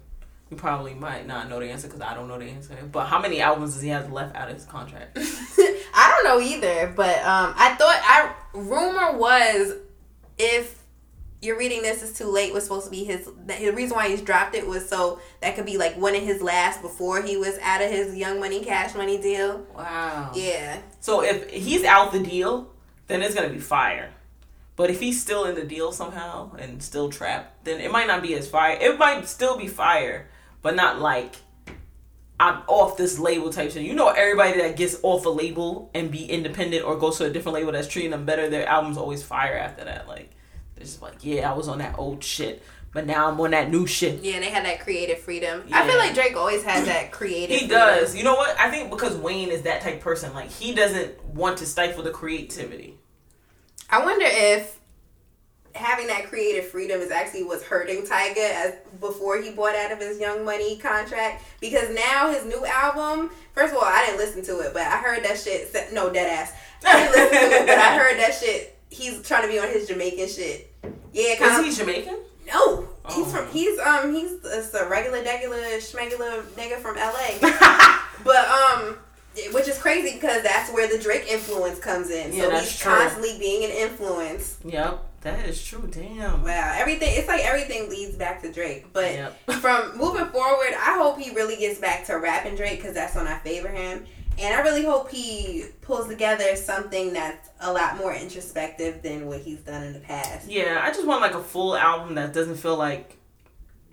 you 0.49 0.57
probably 0.57 0.93
might 0.93 1.25
not 1.25 1.49
know 1.49 1.59
the 1.59 1.67
answer 1.67 1.87
because 1.87 2.01
I 2.01 2.13
don't 2.13 2.27
know 2.27 2.37
the 2.37 2.45
answer. 2.45 2.77
But 2.91 3.05
how 3.05 3.19
many 3.19 3.41
albums 3.41 3.73
does 3.73 3.81
he 3.81 3.89
have 3.89 4.11
left 4.11 4.35
out 4.35 4.49
of 4.49 4.55
his 4.55 4.65
contract? 4.65 5.17
I 5.17 6.13
don't 6.13 6.23
know 6.25 6.45
either, 6.45 6.93
but 6.95 7.17
um, 7.19 7.53
I 7.57 7.75
thought 7.75 7.99
I 8.03 8.33
rumor 8.53 9.17
was 9.17 9.73
if 10.37 10.81
you're 11.41 11.57
reading 11.57 11.81
this 11.81 12.03
is 12.03 12.13
too 12.13 12.27
late 12.27 12.53
was 12.53 12.63
supposed 12.63 12.85
to 12.85 12.91
be 12.91 13.03
his 13.03 13.27
the 13.47 13.71
reason 13.71 13.95
why 13.95 14.07
he's 14.09 14.21
dropped 14.21 14.53
it 14.53 14.67
was 14.67 14.87
so 14.87 15.19
that 15.41 15.55
could 15.55 15.65
be 15.65 15.77
like 15.77 15.97
one 15.97 16.15
of 16.15 16.21
his 16.21 16.41
last 16.41 16.81
before 16.81 17.21
he 17.21 17.35
was 17.35 17.57
out 17.59 17.81
of 17.81 17.89
his 17.89 18.15
Young 18.15 18.39
Money 18.39 18.63
Cash 18.63 18.93
Money 18.93 19.19
deal. 19.19 19.65
Wow. 19.75 20.31
Yeah, 20.35 20.81
So 20.99 21.23
if 21.23 21.49
he's 21.49 21.83
out 21.83 22.11
the 22.11 22.19
deal, 22.19 22.71
then 23.11 23.21
it's 23.21 23.35
gonna 23.35 23.49
be 23.49 23.59
fire. 23.59 24.09
But 24.75 24.89
if 24.89 24.99
he's 24.99 25.21
still 25.21 25.45
in 25.45 25.55
the 25.55 25.63
deal 25.63 25.91
somehow 25.91 26.55
and 26.55 26.81
still 26.81 27.09
trapped, 27.09 27.65
then 27.65 27.79
it 27.81 27.91
might 27.91 28.07
not 28.07 28.21
be 28.23 28.33
as 28.35 28.47
fire. 28.47 28.77
It 28.79 28.97
might 28.97 29.27
still 29.27 29.57
be 29.57 29.67
fire, 29.67 30.27
but 30.61 30.75
not 30.75 30.99
like 30.99 31.35
I'm 32.39 32.63
off 32.65 32.97
this 32.97 33.19
label 33.19 33.51
type 33.51 33.71
shit. 33.71 33.83
You 33.83 33.93
know, 33.93 34.07
everybody 34.07 34.59
that 34.61 34.75
gets 34.75 34.97
off 35.03 35.25
a 35.27 35.29
label 35.29 35.91
and 35.93 36.09
be 36.09 36.25
independent 36.25 36.83
or 36.83 36.97
goes 36.97 37.19
to 37.19 37.25
a 37.25 37.29
different 37.29 37.53
label 37.55 37.71
that's 37.71 37.87
treating 37.87 38.09
them 38.11 38.25
better, 38.25 38.49
their 38.49 38.67
album's 38.67 38.97
always 38.97 39.21
fire 39.21 39.55
after 39.55 39.83
that. 39.83 40.07
Like, 40.07 40.31
they're 40.75 40.85
just 40.85 41.03
like, 41.03 41.23
yeah, 41.23 41.51
I 41.51 41.55
was 41.55 41.67
on 41.67 41.77
that 41.77 41.99
old 41.99 42.23
shit, 42.23 42.63
but 42.93 43.05
now 43.05 43.27
I'm 43.29 43.39
on 43.39 43.51
that 43.51 43.69
new 43.69 43.85
shit. 43.85 44.23
yeah, 44.23 44.39
they 44.39 44.49
had 44.49 44.65
that 44.65 44.79
creative 44.79 45.19
freedom. 45.19 45.63
I 45.71 45.87
feel 45.87 45.97
like 45.99 46.15
Drake 46.15 46.35
always 46.35 46.63
has 46.63 46.85
that 46.87 47.11
creative. 47.19 47.51
He 47.51 47.67
freedom. 47.67 47.77
does. 47.77 48.15
You 48.15 48.23
know 48.23 48.33
what? 48.33 48.59
I 48.59 48.71
think 48.71 48.89
because 48.89 49.15
Wayne 49.17 49.49
is 49.49 49.61
that 49.63 49.81
type 49.81 49.95
of 49.95 50.01
person, 50.01 50.33
like 50.33 50.49
he 50.49 50.73
doesn't 50.73 51.23
want 51.25 51.59
to 51.59 51.67
stifle 51.67 52.01
the 52.01 52.09
creativity. 52.09 52.97
I 53.91 54.03
wonder 54.03 54.25
if 54.27 54.79
having 55.75 56.07
that 56.07 56.27
creative 56.27 56.65
freedom 56.65 56.99
is 57.01 57.11
actually 57.11 57.43
what's 57.43 57.63
hurting 57.63 58.01
Tyga 58.03 58.37
as 58.37 58.73
before 58.99 59.41
he 59.41 59.51
bought 59.51 59.75
out 59.75 59.91
of 59.91 59.99
his 59.99 60.19
Young 60.19 60.43
Money 60.43 60.77
contract 60.77 61.43
because 61.61 61.89
now 61.95 62.31
his 62.31 62.45
new 62.45 62.65
album. 62.65 63.29
First 63.53 63.73
of 63.73 63.79
all, 63.79 63.85
I 63.85 64.05
didn't 64.05 64.17
listen 64.19 64.43
to 64.45 64.59
it, 64.61 64.73
but 64.73 64.83
I 64.83 64.97
heard 64.97 65.23
that 65.23 65.37
shit. 65.37 65.73
No, 65.93 66.11
dead 66.11 66.29
ass. 66.29 66.53
I 66.85 66.99
didn't 67.03 67.11
listen 67.11 67.49
to 67.49 67.55
it, 67.57 67.67
but 67.67 67.77
I 67.77 67.97
heard 67.97 68.17
that 68.19 68.33
shit. 68.33 68.77
He's 68.89 69.21
trying 69.21 69.43
to 69.43 69.47
be 69.47 69.59
on 69.59 69.67
his 69.69 69.87
Jamaican 69.87 70.27
shit. 70.27 70.73
Yeah, 71.13 71.23
Is 71.33 71.39
kind 71.39 71.65
he. 71.65 71.71
Jamaican? 71.73 72.17
No, 72.47 72.81
he's 73.09 73.17
Oh. 73.17 73.25
from. 73.25 73.47
He's 73.51 73.79
um. 73.79 74.13
He's 74.13 74.43
a 74.73 74.87
regular, 74.89 75.21
regular, 75.23 75.57
schmegular 75.79 76.41
nigga 76.55 76.77
from 76.77 76.95
LA. 76.97 77.97
But 78.23 78.47
um, 78.47 78.97
which 79.51 79.67
is 79.67 79.77
crazy 79.77 80.13
because 80.15 80.43
that's 80.43 80.71
where 80.73 80.87
the 80.87 81.01
Drake 81.01 81.25
influence 81.31 81.79
comes 81.79 82.09
in. 82.09 82.33
Yeah, 82.33 82.43
so 82.43 82.49
he's 82.51 82.77
true. 82.79 82.91
constantly 82.91 83.37
being 83.39 83.63
an 83.63 83.71
influence. 83.71 84.57
Yep, 84.65 85.03
that 85.21 85.45
is 85.47 85.63
true. 85.63 85.87
Damn. 85.89 86.43
Wow, 86.43 86.73
everything 86.75 87.09
it's 87.11 87.27
like 87.27 87.43
everything 87.45 87.89
leads 87.89 88.15
back 88.15 88.41
to 88.43 88.51
Drake. 88.51 88.91
But 88.93 89.11
Yep. 89.13 89.39
from 89.61 89.97
moving 89.97 90.25
forward, 90.27 90.73
I 90.77 90.97
hope 90.97 91.17
he 91.19 91.33
really 91.33 91.55
gets 91.57 91.79
back 91.79 92.05
to 92.07 92.15
rapping 92.15 92.55
Drake 92.55 92.79
because 92.79 92.93
that's 92.93 93.15
when 93.15 93.27
I 93.27 93.37
favor 93.39 93.69
him. 93.69 94.05
And 94.39 94.55
I 94.55 94.61
really 94.61 94.83
hope 94.83 95.11
he 95.11 95.65
pulls 95.81 96.07
together 96.07 96.55
something 96.55 97.13
that's 97.13 97.49
a 97.59 97.71
lot 97.71 97.97
more 97.97 98.13
introspective 98.13 99.03
than 99.03 99.27
what 99.27 99.41
he's 99.41 99.59
done 99.59 99.83
in 99.83 99.93
the 99.93 99.99
past. 99.99 100.49
Yeah, 100.49 100.79
I 100.81 100.87
just 100.87 101.05
want 101.05 101.21
like 101.21 101.35
a 101.35 101.43
full 101.43 101.75
album 101.75 102.15
that 102.15 102.33
doesn't 102.33 102.55
feel 102.55 102.77
like 102.77 103.17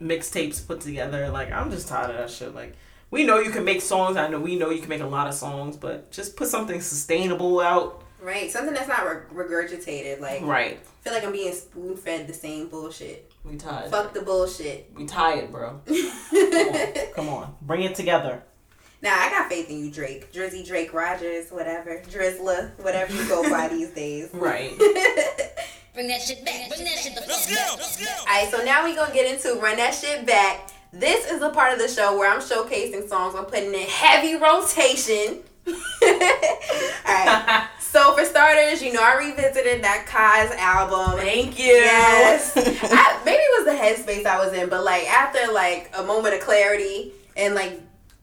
mixtapes 0.01 0.64
put 0.66 0.80
together. 0.80 1.28
Like 1.28 1.53
I'm 1.53 1.70
just 1.70 1.89
tired 1.89 2.11
of 2.11 2.16
that 2.16 2.30
shit. 2.30 2.55
Like 2.55 2.74
we 3.11 3.24
know 3.24 3.38
you 3.38 3.50
can 3.50 3.64
make 3.64 3.80
songs. 3.80 4.16
I 4.16 4.28
know 4.28 4.40
we 4.40 4.56
know 4.56 4.70
you 4.70 4.80
can 4.80 4.88
make 4.88 5.00
a 5.00 5.06
lot 5.06 5.26
of 5.28 5.34
songs, 5.34 5.76
but 5.76 6.11
just 6.11 6.36
put 6.36 6.48
something 6.48 6.80
sustainable 6.80 7.61
out. 7.61 8.02
Right, 8.20 8.50
something 8.50 8.74
that's 8.74 8.88
not 8.88 9.00
regurgitated. 9.32 10.20
Like 10.20 10.42
Right. 10.42 10.78
I 10.82 11.02
feel 11.04 11.12
like 11.12 11.24
I'm 11.24 11.32
being 11.32 11.52
spoon 11.54 11.96
fed 11.96 12.26
the 12.26 12.34
same 12.34 12.68
bullshit. 12.68 13.30
We 13.44 13.56
tired. 13.56 13.90
Fuck 13.90 14.12
the 14.12 14.22
bullshit. 14.22 14.90
We 14.94 15.06
tired, 15.06 15.52
bro. 15.52 15.80
Come 15.86 15.96
on. 15.96 17.12
Come 17.14 17.28
on. 17.28 17.54
Bring 17.62 17.82
it 17.82 17.94
together. 17.94 18.42
Now 19.00 19.16
I 19.16 19.30
got 19.30 19.48
faith 19.48 19.70
in 19.70 19.78
you, 19.84 19.90
Drake. 19.92 20.32
Drizzy 20.32 20.66
Drake 20.66 20.92
Rogers, 20.92 21.50
whatever. 21.50 22.02
Drizzler, 22.11 22.76
whatever 22.82 23.12
you 23.14 23.26
go 23.28 23.48
by 23.48 23.68
these 23.74 23.90
days. 23.90 24.28
Right. 24.32 24.76
Bring 25.94 26.09
that 26.09 26.20
shit 26.20 26.44
back. 26.44 26.68
Bring 26.68 26.84
that 26.84 26.98
shit 26.98 27.14
the 27.14 27.20
Let's 27.20 27.46
fuck 27.48 27.56
go. 27.56 27.70
back. 27.72 27.78
Let's 27.78 28.04
go. 28.04 28.11
Alright, 28.22 28.50
so 28.50 28.64
now 28.64 28.84
we 28.84 28.94
gonna 28.96 29.14
get 29.14 29.32
into 29.32 29.59
run 29.61 29.76
that 29.76 29.94
shit 29.94 30.26
back. 30.26 30.70
This 30.93 31.30
is 31.30 31.41
the 31.41 31.51
part 31.51 31.72
of 31.72 31.78
the 31.78 31.89
show 31.89 32.18
where 32.18 32.30
I'm 32.30 32.41
showcasing 32.41 33.09
songs 33.09 33.34
I'm 33.34 33.45
putting 33.45 33.74
in 33.74 33.89
heavy 33.89 34.36
rotation. 34.36 35.41
Alright. 37.09 37.68
So 37.89 38.14
for 38.14 38.22
starters, 38.26 38.82
you 38.82 38.93
know 38.93 39.03
I 39.03 39.16
revisited 39.16 39.82
that 39.82 40.05
Kai's 40.07 40.51
album. 40.61 41.18
Thank 41.18 41.59
you. 41.59 41.72
Yes. 41.72 42.53
I, 42.57 43.22
maybe 43.24 43.39
it 43.39 43.64
was 43.64 43.64
the 43.64 44.12
headspace 44.12 44.26
I 44.26 44.45
was 44.45 44.53
in, 44.53 44.68
but 44.68 44.84
like 44.84 45.11
after 45.11 45.51
like 45.51 45.91
a 45.97 46.03
moment 46.03 46.34
of 46.34 46.41
clarity 46.43 47.12
and 47.34 47.55
like 47.55 47.80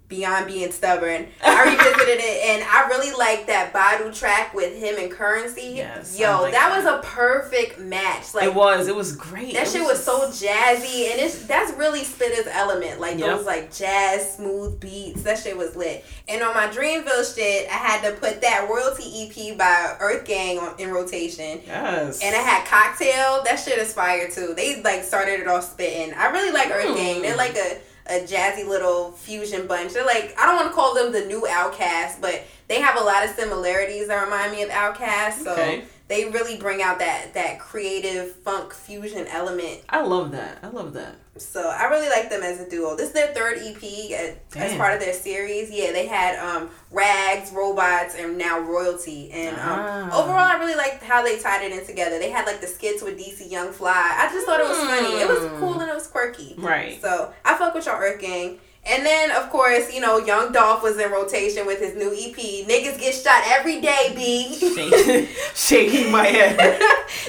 beyond 0.08 0.48
being 0.48 0.72
stubborn, 0.72 1.28
I 1.44 1.64
revisited 1.64 2.20
it 2.20 2.46
and 2.46 2.64
I 2.70 2.88
really 2.88 3.12
like 3.18 3.48
that 3.48 3.74
Badu 3.74 4.16
track 4.18 4.54
with 4.54 4.78
him 4.78 4.96
and 5.00 5.12
Curren$y. 5.12 5.64
Yes, 5.76 6.20
Yo, 6.20 6.42
like 6.44 6.54
that, 6.54 6.70
that. 6.70 6.84
was 6.84 6.86
a 6.86 7.00
perfect 7.08 7.80
match. 7.80 8.34
Like 8.34 8.46
it 8.46 8.54
was. 8.54 8.88
It 8.88 8.96
was 8.96 9.16
great. 9.16 9.54
that 9.54 9.68
It 9.68 9.72
shit 9.72 9.82
was 9.84 10.04
so 10.04 10.28
just- 10.28 10.44
jazzy, 10.44 11.12
and 11.12 11.20
it's 11.20 11.46
that's 11.46 11.72
really 11.74 12.04
Spitta's 12.04 12.48
element, 12.52 13.00
like 13.00 13.18
Yep. 13.18 13.28
those 13.38 13.46
like 13.46 13.74
jazz 13.74 14.36
smooth 14.36 14.80
beats. 14.80 15.24
That 15.24 15.40
shit 15.40 15.58
was 15.58 15.76
lit. 15.76 16.06
And 16.28 16.42
on 16.44 16.54
my 16.54 16.68
Dreamville 16.68 17.36
shit, 17.36 17.68
I 17.70 17.74
had 17.74 18.02
to 18.04 18.12
put 18.18 18.42
that 18.42 18.68
royalty 18.70 19.04
EP 19.32 19.58
by 19.58 19.96
Earth 20.00 20.26
Gang 20.26 20.60
on, 20.60 20.76
in 20.80 20.92
rotation. 20.92 21.62
Yes. 21.66 22.20
And 22.24 22.36
I 22.36 22.40
had 22.40 22.66
Cocktail. 22.68 23.42
That 23.46 23.56
shit 23.58 23.78
is 23.80 23.94
fire 23.94 24.30
too. 24.30 24.54
They 24.56 24.82
like 24.82 25.04
started 25.04 25.40
it 25.40 25.48
off 25.48 25.72
spitting. 25.72 26.14
I 26.14 26.28
really 26.28 26.52
like 26.52 26.70
Earth 26.70 26.86
Hmm. 26.90 26.96
Gang. 26.96 27.22
They're 27.22 27.36
like 27.38 27.56
a, 27.56 27.78
a 28.08 28.20
jazzy 28.22 28.68
little 28.68 29.12
fusion 29.12 29.68
bunch. 29.68 29.94
They're 29.94 30.06
like 30.06 30.36
I 30.40 30.46
don't 30.46 30.56
want 30.56 30.68
to 30.70 30.74
call 30.74 30.94
them 30.94 31.12
the 31.12 31.26
new 31.26 31.42
OutKast, 31.42 32.22
but 32.22 32.44
they 32.68 32.82
have 32.82 33.00
a 33.00 33.04
lot 33.04 33.24
of 33.24 33.32
similarities 33.32 34.08
that 34.08 34.24
remind 34.24 34.52
me 34.52 34.64
of 34.64 34.70
OutKast. 34.70 35.44
So 35.44 35.54
Okay. 35.54 35.84
They 36.08 36.26
really 36.26 36.58
bring 36.58 36.82
out 36.82 37.00
that 37.00 37.34
that 37.34 37.60
creative 37.60 38.32
funk 38.38 38.74
fusion 38.74 39.26
element. 39.28 39.82
I 39.90 40.02
love 40.02 40.32
that. 40.32 40.60
I 40.64 40.68
love 40.70 40.94
that. 40.94 41.16
So 41.38 41.68
I 41.70 41.86
really 41.86 42.08
like 42.10 42.30
them 42.30 42.44
as 42.44 42.62
a 42.62 42.70
duo. 42.70 42.96
This 42.96 43.08
is 43.08 43.14
their 43.14 43.34
third 43.34 43.58
EP 43.58 43.84
as, 44.12 44.36
as 44.56 44.78
part 44.78 44.94
of 44.94 45.02
their 45.02 45.12
series. 45.14 45.70
Yeah, 45.70 45.92
they 45.92 46.06
had 46.06 46.40
um, 46.40 46.70
Rags, 46.92 47.52
Robots, 47.52 48.16
and 48.18 48.38
now 48.38 48.60
Royalty. 48.60 49.32
And 49.32 49.54
um, 49.58 49.62
Ah. 49.62 50.24
overall, 50.24 50.38
I 50.40 50.58
really 50.60 50.76
liked 50.76 51.04
how 51.04 51.24
they 51.24 51.38
tied 51.38 51.64
it 51.66 51.78
in 51.78 51.86
together. 51.86 52.20
They 52.20 52.30
had 52.30 52.46
like 52.46 52.62
the 52.62 52.68
skits 52.68 53.04
with 53.04 53.18
DC 53.20 53.52
Young 53.52 53.74
Fly. 53.74 53.92
I 53.92 54.30
just 54.32 54.46
thought 54.46 54.62
it 54.62 54.68
was 54.68 54.78
funny. 54.78 55.20
It 55.20 55.28
was 55.28 55.60
cool 55.60 55.80
and 55.82 55.90
it 55.90 55.94
was 55.94 56.08
quirky. 56.08 56.56
Right. 56.58 57.02
So 57.02 57.34
I 57.44 57.58
fuck 57.58 57.74
with 57.74 57.86
y'all 57.86 58.00
Earth 58.00 58.22
Gang. 58.22 58.60
And 58.88 59.04
then, 59.04 59.32
of 59.32 59.50
course, 59.50 59.92
you 59.94 60.00
know, 60.00 60.20
Young 60.20 60.52
Dolph 60.52 60.84
was 60.84 61.00
in 61.00 61.12
rotation 61.12 61.66
with 61.66 61.80
his 61.80 61.96
new 61.96 62.14
EP. 62.14 62.36
Niggas 62.68 63.00
get 63.00 63.16
shot 63.16 63.44
every 63.48 63.82
day, 63.82 64.14
B. 64.16 64.56
Shaking, 64.56 65.28
shaking 65.56 66.12
my 66.12 66.26
head. 66.26 66.58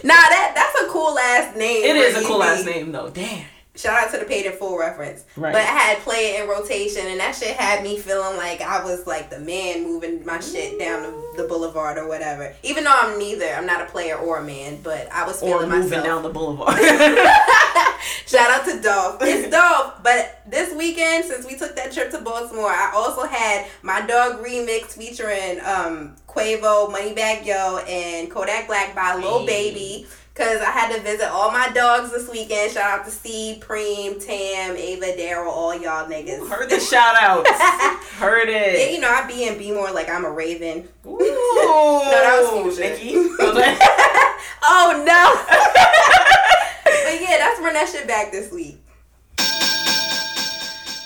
nah, 0.04 0.14
that 0.14 0.52
that's 0.54 0.82
a 0.82 0.92
cool 0.92 1.18
ass 1.18 1.56
name. 1.56 1.84
It 1.84 1.96
is 1.96 2.22
a 2.22 2.26
cool 2.26 2.42
ass 2.42 2.64
name 2.64 2.92
though. 2.92 3.08
Damn. 3.08 3.46
Shout 3.76 4.02
out 4.06 4.12
to 4.12 4.18
the 4.18 4.24
paid 4.24 4.46
in 4.46 4.52
full 4.52 4.78
reference. 4.78 5.24
Right. 5.36 5.52
But 5.52 5.60
I 5.62 5.66
had 5.66 5.98
play 5.98 6.34
it 6.36 6.42
in 6.42 6.48
rotation, 6.48 7.06
and 7.06 7.20
that 7.20 7.34
shit 7.34 7.56
had 7.56 7.82
me 7.84 7.98
feeling 7.98 8.36
like 8.36 8.60
I 8.62 8.82
was 8.82 9.06
like 9.06 9.28
the 9.30 9.38
man 9.38 9.84
moving 9.84 10.24
my 10.24 10.40
shit 10.40 10.78
down 10.78 11.02
the, 11.02 11.42
the 11.42 11.48
boulevard 11.48 11.98
or 11.98 12.08
whatever. 12.08 12.54
Even 12.62 12.84
though 12.84 12.94
I'm 12.96 13.18
neither, 13.18 13.46
I'm 13.46 13.66
not 13.66 13.82
a 13.82 13.86
player 13.86 14.16
or 14.16 14.38
a 14.38 14.42
man, 14.44 14.78
but 14.82 15.10
I 15.12 15.26
was 15.26 15.42
Or 15.42 15.48
feeling 15.60 15.68
moving 15.68 15.90
myself. 15.90 16.04
down 16.04 16.22
the 16.22 16.30
boulevard. 16.30 16.78
Shout 18.26 18.50
out 18.50 18.64
to 18.66 18.80
Dolph. 18.80 19.18
It's 19.22 19.50
Dolph. 19.50 20.02
But 20.02 20.40
this 20.46 20.74
weekend, 20.74 21.24
since 21.24 21.46
we 21.46 21.56
took 21.56 21.76
that 21.76 21.92
trip 21.92 22.10
to 22.12 22.20
Baltimore, 22.20 22.68
I 22.70 22.92
also 22.94 23.24
had 23.26 23.66
my 23.82 24.00
dog 24.06 24.44
remix 24.44 24.96
featuring 24.96 25.60
um, 25.64 26.16
Quavo, 26.28 26.92
Moneybag 26.92 27.44
Yo, 27.44 27.78
and 27.88 28.30
Kodak 28.30 28.66
Black 28.68 28.94
by 28.94 29.14
Lil 29.16 29.40
Hey. 29.40 29.46
Baby. 29.46 30.06
Cause 30.36 30.60
I 30.60 30.70
had 30.70 30.94
to 30.94 31.00
visit 31.00 31.28
all 31.30 31.50
my 31.50 31.70
dogs 31.70 32.10
this 32.10 32.28
weekend. 32.28 32.70
Shout 32.70 33.00
out 33.00 33.06
to 33.06 33.10
C, 33.10 33.58
Preem, 33.58 34.22
Tam, 34.22 34.76
Ava, 34.76 35.06
Daryl, 35.18 35.46
all 35.46 35.74
y'all 35.74 36.06
niggas. 36.06 36.46
Heard 36.46 36.68
the 36.68 36.78
shout 36.78 37.16
outs. 37.18 37.48
Heard 38.18 38.50
Yeah, 38.50 38.64
it. 38.66 38.92
you 38.94 39.00
know, 39.00 39.08
I 39.10 39.26
be 39.26 39.48
and 39.48 39.58
be 39.58 39.72
more 39.72 39.90
like 39.92 40.10
I'm 40.10 40.26
a 40.26 40.30
raven. 40.30 40.88
Ooh. 41.06 41.18
No, 41.66 42.02
that 42.04 42.62
was. 42.64 42.78
Nikki. 42.78 43.14
Oh 44.68 45.04
no! 45.06 45.32
but 47.04 47.20
yeah, 47.20 47.38
that's 47.38 47.60
run 47.60 47.74
that 47.74 47.88
shit 47.90 48.06
back 48.08 48.32
this 48.32 48.50
week. 48.52 48.78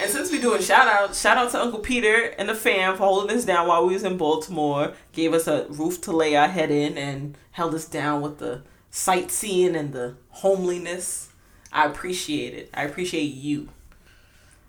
And 0.00 0.10
since 0.10 0.30
we 0.32 0.40
doing 0.40 0.62
shout 0.62 0.88
out, 0.88 1.14
shout 1.14 1.36
out 1.36 1.50
to 1.52 1.60
Uncle 1.60 1.80
Peter 1.80 2.34
and 2.38 2.48
the 2.48 2.54
fam 2.54 2.96
for 2.96 3.04
holding 3.04 3.36
us 3.36 3.44
down 3.44 3.68
while 3.68 3.86
we 3.86 3.92
was 3.92 4.02
in 4.02 4.16
Baltimore. 4.16 4.94
Gave 5.12 5.34
us 5.34 5.46
a 5.46 5.66
roof 5.68 6.00
to 6.02 6.12
lay 6.12 6.36
our 6.36 6.48
head 6.48 6.70
in 6.70 6.96
and 6.96 7.36
held 7.52 7.74
us 7.74 7.84
down 7.86 8.22
with 8.22 8.38
the 8.38 8.62
sightseeing 8.90 9.76
and 9.76 9.92
the 9.92 10.14
homeliness. 10.30 11.28
I 11.72 11.86
appreciate 11.86 12.54
it. 12.54 12.70
I 12.74 12.82
appreciate 12.84 13.34
you. 13.34 13.68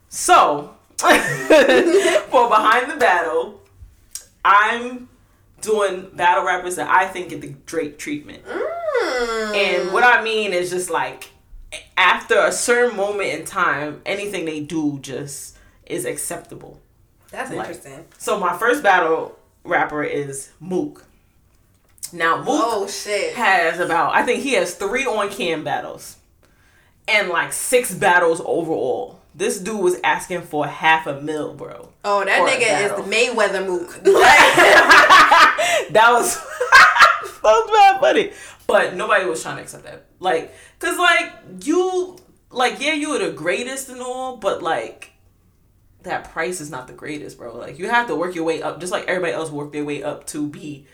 So, 0.10 0.76
for 0.98 1.08
behind 2.50 2.92
the 2.92 2.98
battle, 3.00 3.62
I'm 4.44 5.10
doing 5.62 6.10
battle 6.14 6.44
rappers 6.44 6.76
that 6.76 6.90
I 6.90 7.08
think 7.08 7.30
get 7.30 7.42
the 7.42 7.56
Drake 7.66 7.98
treatment. 7.98 8.44
Mm. 8.46 9.56
And 9.56 9.94
what 9.94 10.04
I 10.04 10.24
mean 10.24 10.54
is 10.54 10.70
just 10.70 10.90
like 10.90 11.30
after 11.98 12.38
a 12.40 12.52
certain 12.52 12.96
moment 12.98 13.30
in 13.30 13.46
time, 13.46 14.02
anything 14.06 14.46
they 14.46 14.60
do 14.60 15.00
just 15.00 15.58
is 15.86 16.06
acceptable. 16.06 16.80
That's 17.30 17.50
Like- 17.52 17.60
interesting. 17.70 18.06
So 18.18 18.40
my 18.40 18.58
first 18.58 18.84
battle 18.84 19.38
rapper 19.64 20.04
is 20.04 20.50
Mook. 20.60 21.06
Now 22.14 22.38
Mook 22.38 22.48
Oh 22.50 22.88
shit. 22.88 23.34
has 23.36 23.80
about 23.80 24.14
I 24.14 24.24
think 24.24 24.44
he 24.44 24.54
has 24.54 24.76
three 24.76 25.06
on 25.06 25.30
cam 25.30 25.64
battles 25.64 26.18
and 27.08 27.30
like 27.30 27.54
six 27.54 27.94
battles 27.94 28.42
overall. 28.46 29.20
This 29.34 29.60
dude 29.60 29.80
was 29.80 29.96
asking 30.04 30.42
for 30.42 30.68
half 30.68 31.08
a 31.08 31.22
mil, 31.22 31.54
bro. 31.54 31.88
Oh, 32.04 32.26
that 32.26 32.42
nigga 32.42 32.82
is 32.86 32.92
the 32.92 33.04
Mayweather 33.10 33.66
mook. 33.66 33.90
that 34.04 36.10
was 36.12 36.36
that 37.42 37.44
was 37.44 37.72
bad 37.72 38.02
funny. 38.02 38.32
But 38.68 38.96
nobody 38.96 39.26
was 39.26 39.42
trying 39.42 39.56
to 39.58 39.62
accept 39.64 39.84
that. 39.86 40.06
Like, 40.20 40.54
cause 40.80 40.98
like 40.98 41.32
you 41.64 42.18
like 42.50 42.82
yeah, 42.82 42.94
you 42.94 43.12
were 43.12 43.20
the 43.20 43.32
greatest 43.32 43.88
and 43.90 44.02
all, 44.02 44.36
but 44.38 44.62
like 44.62 45.12
that 46.04 46.32
price 46.32 46.62
is 46.62 46.70
not 46.70 46.88
the 46.88 46.94
greatest, 46.94 47.38
bro. 47.38 47.56
Like 47.56 47.80
you 47.80 47.90
have 47.90 48.08
to 48.08 48.16
work 48.16 48.36
your 48.36 48.44
way 48.44 48.62
up, 48.62 48.80
just 48.80 48.92
like 48.92 49.06
everybody 49.08 49.34
else 49.34 49.50
worked 49.52 49.74
their 49.74 49.86
way 49.86 50.04
up 50.04 50.26
to 50.28 50.48
be, 50.48 50.86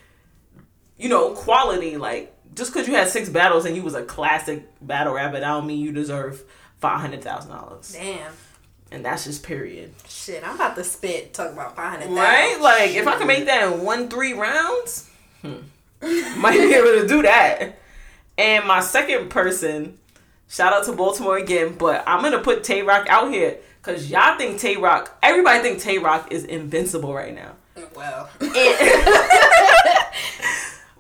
you 0.98 1.10
know, 1.10 1.32
quality. 1.32 1.98
Like 1.98 2.34
just 2.56 2.74
because 2.74 2.88
you 2.88 2.96
had 2.96 3.08
six 3.08 3.30
battles 3.30 3.66
and 3.66 3.76
you 3.76 3.84
was 3.84 3.94
a 3.94 4.04
classic 4.04 4.68
battle 4.82 5.14
rapper, 5.14 5.40
that 5.40 5.48
don't 5.48 5.68
mean 5.68 5.80
you 5.80 5.92
deserve 5.92 6.44
five 6.80 7.00
hundred 7.00 7.24
thousand 7.24 7.52
dollars. 7.52 7.94
Damn. 7.94 8.34
And 8.90 9.04
that's 9.04 9.26
just 9.26 9.44
period. 9.44 9.94
Shit, 10.08 10.48
I'm 10.48 10.56
about 10.56 10.76
to 10.78 10.84
spit 10.84 11.34
talk 11.34 11.52
about 11.52 11.76
five 11.76 12.00
hundred. 12.00 12.16
Right? 12.16 12.58
Like 12.60 12.92
if 12.92 13.08
I 13.08 13.18
can 13.18 13.28
make 13.28 13.46
that 13.46 13.72
in 13.72 13.84
one 13.84 14.10
three 14.10 14.34
rounds, 14.34 15.10
hmm, 15.42 15.58
might 16.38 16.58
be 16.58 16.74
able 16.74 17.02
to 17.02 17.08
do 17.08 17.22
that. 17.24 17.80
And 18.38 18.66
my 18.66 18.82
second 18.82 19.30
person, 19.30 19.98
shout 20.48 20.72
out 20.72 20.86
to 20.86 20.94
Baltimore 20.94 21.38
again, 21.38 21.76
but 21.78 22.04
I'm 22.08 22.22
gonna 22.22 22.40
put 22.40 22.64
Tay 22.64 22.82
Roc 22.84 23.10
out 23.10 23.32
here 23.32 23.58
because 23.82 24.10
y'all 24.10 24.38
think 24.38 24.60
Tay 24.60 24.78
Roc, 24.78 25.18
everybody 25.22 25.62
think 25.62 25.80
Tay 25.80 25.98
Roc 25.98 26.32
is 26.32 26.46
invincible 26.46 27.14
right 27.14 27.34
now. 27.34 27.56
Well, 27.96 28.30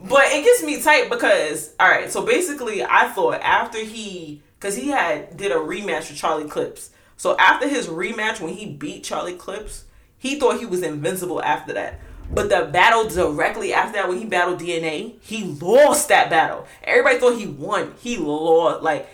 but 0.08 0.24
it 0.28 0.43
gets 0.43 0.64
me 0.64 0.82
tight 0.82 1.10
because 1.10 1.74
all 1.80 1.89
right 1.89 2.12
so 2.12 2.26
basically 2.26 2.84
i 2.84 3.08
thought 3.10 3.41
after 3.41 3.80
he 3.80 4.41
because 4.60 4.76
he 4.76 4.89
had 4.89 5.36
did 5.38 5.51
a 5.51 5.55
rematch 5.55 6.10
with 6.10 6.18
charlie 6.18 6.47
clips. 6.47 6.91
So 7.20 7.36
after 7.38 7.68
his 7.68 7.88
rematch 7.88 8.39
when 8.39 8.53
he 8.53 8.66
beat 8.66 9.03
charlie 9.03 9.36
clips 9.36 9.86
he 10.18 10.39
thought 10.39 10.60
he 10.60 10.66
was 10.66 10.82
invincible 10.82 11.41
after 11.41 11.74
that. 11.74 11.99
But 12.30 12.49
the 12.49 12.70
battle 12.72 13.08
directly 13.08 13.74
after 13.74 13.93
that 13.93 14.10
when 14.10 14.18
he 14.18 14.26
battled 14.26 14.60
dna 14.60 15.16
he 15.22 15.43
lost 15.45 16.10
that 16.10 16.30
battle. 16.30 16.66
Everybody 16.84 17.20
thought 17.20 17.38
he 17.38 17.47
won. 17.47 17.93
He 17.99 18.18
lost 18.18 18.84
like 18.84 19.10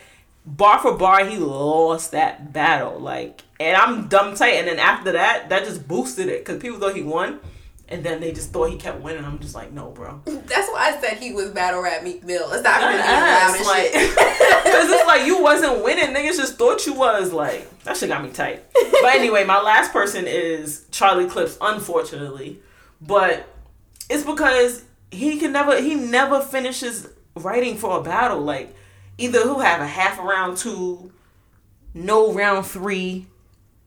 bar 0.45 0.79
for 0.79 0.97
bar 0.97 1.25
he 1.25 1.37
lost 1.37 2.11
that 2.11 2.51
battle 2.51 2.99
like 2.99 3.43
and 3.59 3.77
i'm 3.77 4.07
dumb 4.07 4.35
tight. 4.35 4.55
And 4.55 4.67
then 4.67 4.79
after 4.79 5.13
that 5.13 5.49
that 5.49 5.65
just 5.65 5.87
boosted 5.87 6.27
it 6.27 6.45
because 6.45 6.61
people 6.61 6.79
thought 6.79 6.95
he 6.95 7.03
won 7.03 7.39
and 7.93 8.03
then 8.03 8.19
they 8.19 8.31
just 8.31 8.51
thought 8.51 8.71
he 8.71 8.77
kept 8.77 9.01
winning. 9.01 9.23
I'm 9.23 9.37
just 9.37 9.53
like, 9.53 9.71
no, 9.71 9.91
bro. 9.91 10.19
that's 10.25 10.67
why 10.69 10.89
I 10.89 10.99
said 10.99 11.17
he 11.17 11.31
was 11.31 11.51
battle 11.51 11.79
rap 11.79 12.03
Meek 12.03 12.23
Mill. 12.23 12.51
It's 12.51 12.63
not 12.63 12.81
gonna 12.81 12.97
be 12.97 13.03
Ass, 13.03 13.51
around 13.51 13.57
and 13.57 13.65
like, 13.67 13.91
shit. 13.91 14.15
Cause 14.73 14.89
it's 14.89 15.05
like 15.05 15.27
you 15.27 15.39
wasn't 15.43 15.83
winning. 15.83 16.07
Niggas 16.07 16.37
just 16.37 16.57
thought 16.57 16.87
you 16.87 16.95
was. 16.95 17.31
Like 17.31 17.69
that 17.83 17.95
shit 17.95 18.09
got 18.09 18.23
me 18.23 18.31
tight. 18.31 18.65
But 18.73 19.13
anyway, 19.13 19.45
my 19.45 19.61
last 19.61 19.93
person 19.93 20.25
is 20.25 20.87
Charlie 20.89 21.27
Clips, 21.27 21.55
unfortunately. 21.61 22.59
But 22.99 23.47
it's 24.09 24.23
because 24.23 24.83
he 25.11 25.39
can 25.39 25.51
never 25.51 25.79
he 25.79 25.93
never 25.93 26.41
finishes 26.41 27.07
writing 27.35 27.77
for 27.77 27.99
a 27.99 28.01
battle. 28.01 28.41
Like 28.41 28.75
either 29.19 29.43
he'll 29.43 29.59
have 29.59 29.81
a 29.81 29.87
half 29.87 30.17
a 30.19 30.23
round 30.23 30.57
two, 30.57 31.11
no 31.93 32.33
round 32.33 32.65
three, 32.65 33.27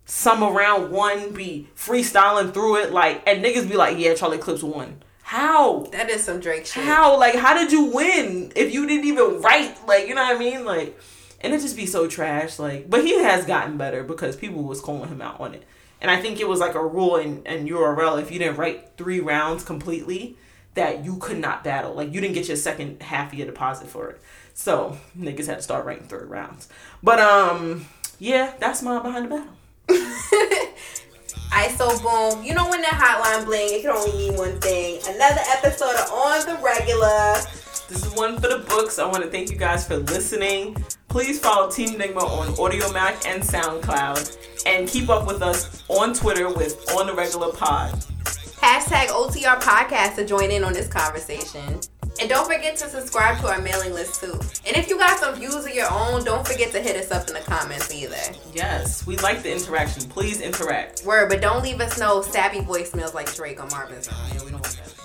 some 0.06 0.42
around 0.42 0.90
one, 0.90 1.32
be 1.32 1.68
freestyling 1.76 2.54
through 2.54 2.76
it, 2.76 2.92
like 2.92 3.22
and 3.26 3.44
niggas 3.44 3.68
be 3.68 3.76
like, 3.76 3.98
yeah, 3.98 4.14
Charlie 4.14 4.38
Clips 4.38 4.62
won. 4.62 5.02
How? 5.22 5.80
That 5.90 6.08
is 6.08 6.22
some 6.22 6.38
Drake 6.38 6.66
shit. 6.66 6.84
How? 6.84 7.18
Like, 7.18 7.34
how 7.34 7.52
did 7.52 7.72
you 7.72 7.86
win 7.86 8.52
if 8.54 8.72
you 8.72 8.86
didn't 8.86 9.06
even 9.06 9.42
write? 9.42 9.76
Like, 9.84 10.06
you 10.06 10.14
know 10.14 10.22
what 10.22 10.36
I 10.36 10.38
mean? 10.38 10.64
Like, 10.64 10.96
and 11.40 11.52
it 11.52 11.60
just 11.60 11.74
be 11.74 11.84
so 11.84 12.06
trash. 12.06 12.60
Like, 12.60 12.88
but 12.88 13.04
he 13.04 13.18
has 13.18 13.44
gotten 13.44 13.76
better 13.76 14.04
because 14.04 14.36
people 14.36 14.62
was 14.62 14.80
calling 14.80 15.08
him 15.08 15.20
out 15.20 15.40
on 15.40 15.54
it. 15.54 15.64
And 16.00 16.12
I 16.12 16.20
think 16.20 16.38
it 16.38 16.46
was 16.46 16.60
like 16.60 16.76
a 16.76 16.86
rule 16.86 17.16
in, 17.16 17.44
in 17.44 17.66
URL 17.66 18.22
if 18.22 18.30
you 18.30 18.38
didn't 18.38 18.56
write 18.56 18.96
three 18.96 19.18
rounds 19.18 19.64
completely, 19.64 20.36
that 20.74 21.04
you 21.04 21.16
could 21.16 21.38
not 21.38 21.64
battle. 21.64 21.94
Like, 21.94 22.12
you 22.12 22.20
didn't 22.20 22.34
get 22.34 22.46
your 22.46 22.56
second 22.56 23.02
half 23.02 23.32
of 23.32 23.38
your 23.38 23.48
deposit 23.48 23.88
for 23.88 24.10
it. 24.10 24.20
So 24.54 24.96
niggas 25.18 25.46
had 25.46 25.56
to 25.56 25.62
start 25.62 25.84
writing 25.84 26.06
third 26.06 26.30
rounds. 26.30 26.68
But 27.02 27.18
um, 27.18 27.86
yeah, 28.20 28.54
that's 28.60 28.80
my 28.80 29.02
behind 29.02 29.24
the 29.24 29.30
battle. 29.38 29.55
ISO 31.52 32.02
boom. 32.02 32.44
You 32.44 32.54
know 32.54 32.68
when 32.68 32.82
that 32.82 32.92
hotline 32.92 33.44
bling, 33.44 33.68
it 33.72 33.82
can 33.82 33.90
only 33.90 34.16
mean 34.16 34.36
one 34.36 34.60
thing. 34.60 35.00
Another 35.06 35.40
episode 35.56 35.94
of 35.94 36.10
On 36.10 36.46
the 36.46 36.62
Regular. 36.62 37.34
This 37.88 38.04
is 38.04 38.12
one 38.14 38.34
for 38.36 38.48
the 38.48 38.64
books. 38.68 38.98
I 38.98 39.06
want 39.06 39.22
to 39.22 39.30
thank 39.30 39.50
you 39.50 39.56
guys 39.56 39.86
for 39.86 39.96
listening. 39.96 40.76
Please 41.08 41.38
follow 41.38 41.70
Team 41.70 41.94
Enigma 41.94 42.20
on 42.20 42.48
Audiomack 42.56 43.26
and 43.26 43.42
SoundCloud. 43.42 44.66
And 44.66 44.88
keep 44.88 45.08
up 45.08 45.26
with 45.26 45.40
us 45.40 45.84
on 45.88 46.12
Twitter 46.12 46.48
with 46.52 46.92
On 46.96 47.06
the 47.06 47.14
Regular 47.14 47.52
Pod. 47.52 47.92
Hashtag 48.60 49.06
OTR 49.08 49.60
podcast 49.60 50.16
to 50.16 50.26
join 50.26 50.50
in 50.50 50.64
on 50.64 50.72
this 50.72 50.88
conversation. 50.88 51.80
And 52.20 52.28
don't 52.28 52.46
forget 52.46 52.76
to 52.76 52.88
subscribe 52.88 53.38
to 53.40 53.48
our 53.48 53.60
mailing 53.60 53.92
list 53.92 54.20
too. 54.20 54.32
And 54.66 54.76
if 54.76 54.88
you 54.88 54.98
got 54.98 55.18
some 55.18 55.34
views 55.34 55.54
of 55.66 55.74
your 55.74 55.90
own, 55.90 56.24
don't 56.24 56.46
forget 56.46 56.72
to 56.72 56.80
hit 56.80 56.96
us 56.96 57.10
up 57.10 57.28
in 57.28 57.34
the 57.34 57.40
comments 57.40 57.92
either. 57.92 58.16
Yes, 58.54 59.06
we 59.06 59.16
like 59.18 59.42
the 59.42 59.52
interaction. 59.52 60.08
Please 60.08 60.40
interact. 60.40 61.04
Word, 61.04 61.28
but 61.28 61.40
don't 61.40 61.62
leave 61.62 61.80
us 61.80 61.98
no 61.98 62.22
sappy 62.22 62.60
voicemails 62.60 63.12
like 63.12 63.34
Drake 63.34 63.62
on 63.62 63.68
Marvin's. 63.68 64.08
Yeah, 64.08 64.44
we 64.44 64.50
don't 64.50 64.62
want 64.62 64.80
that. 64.82 64.95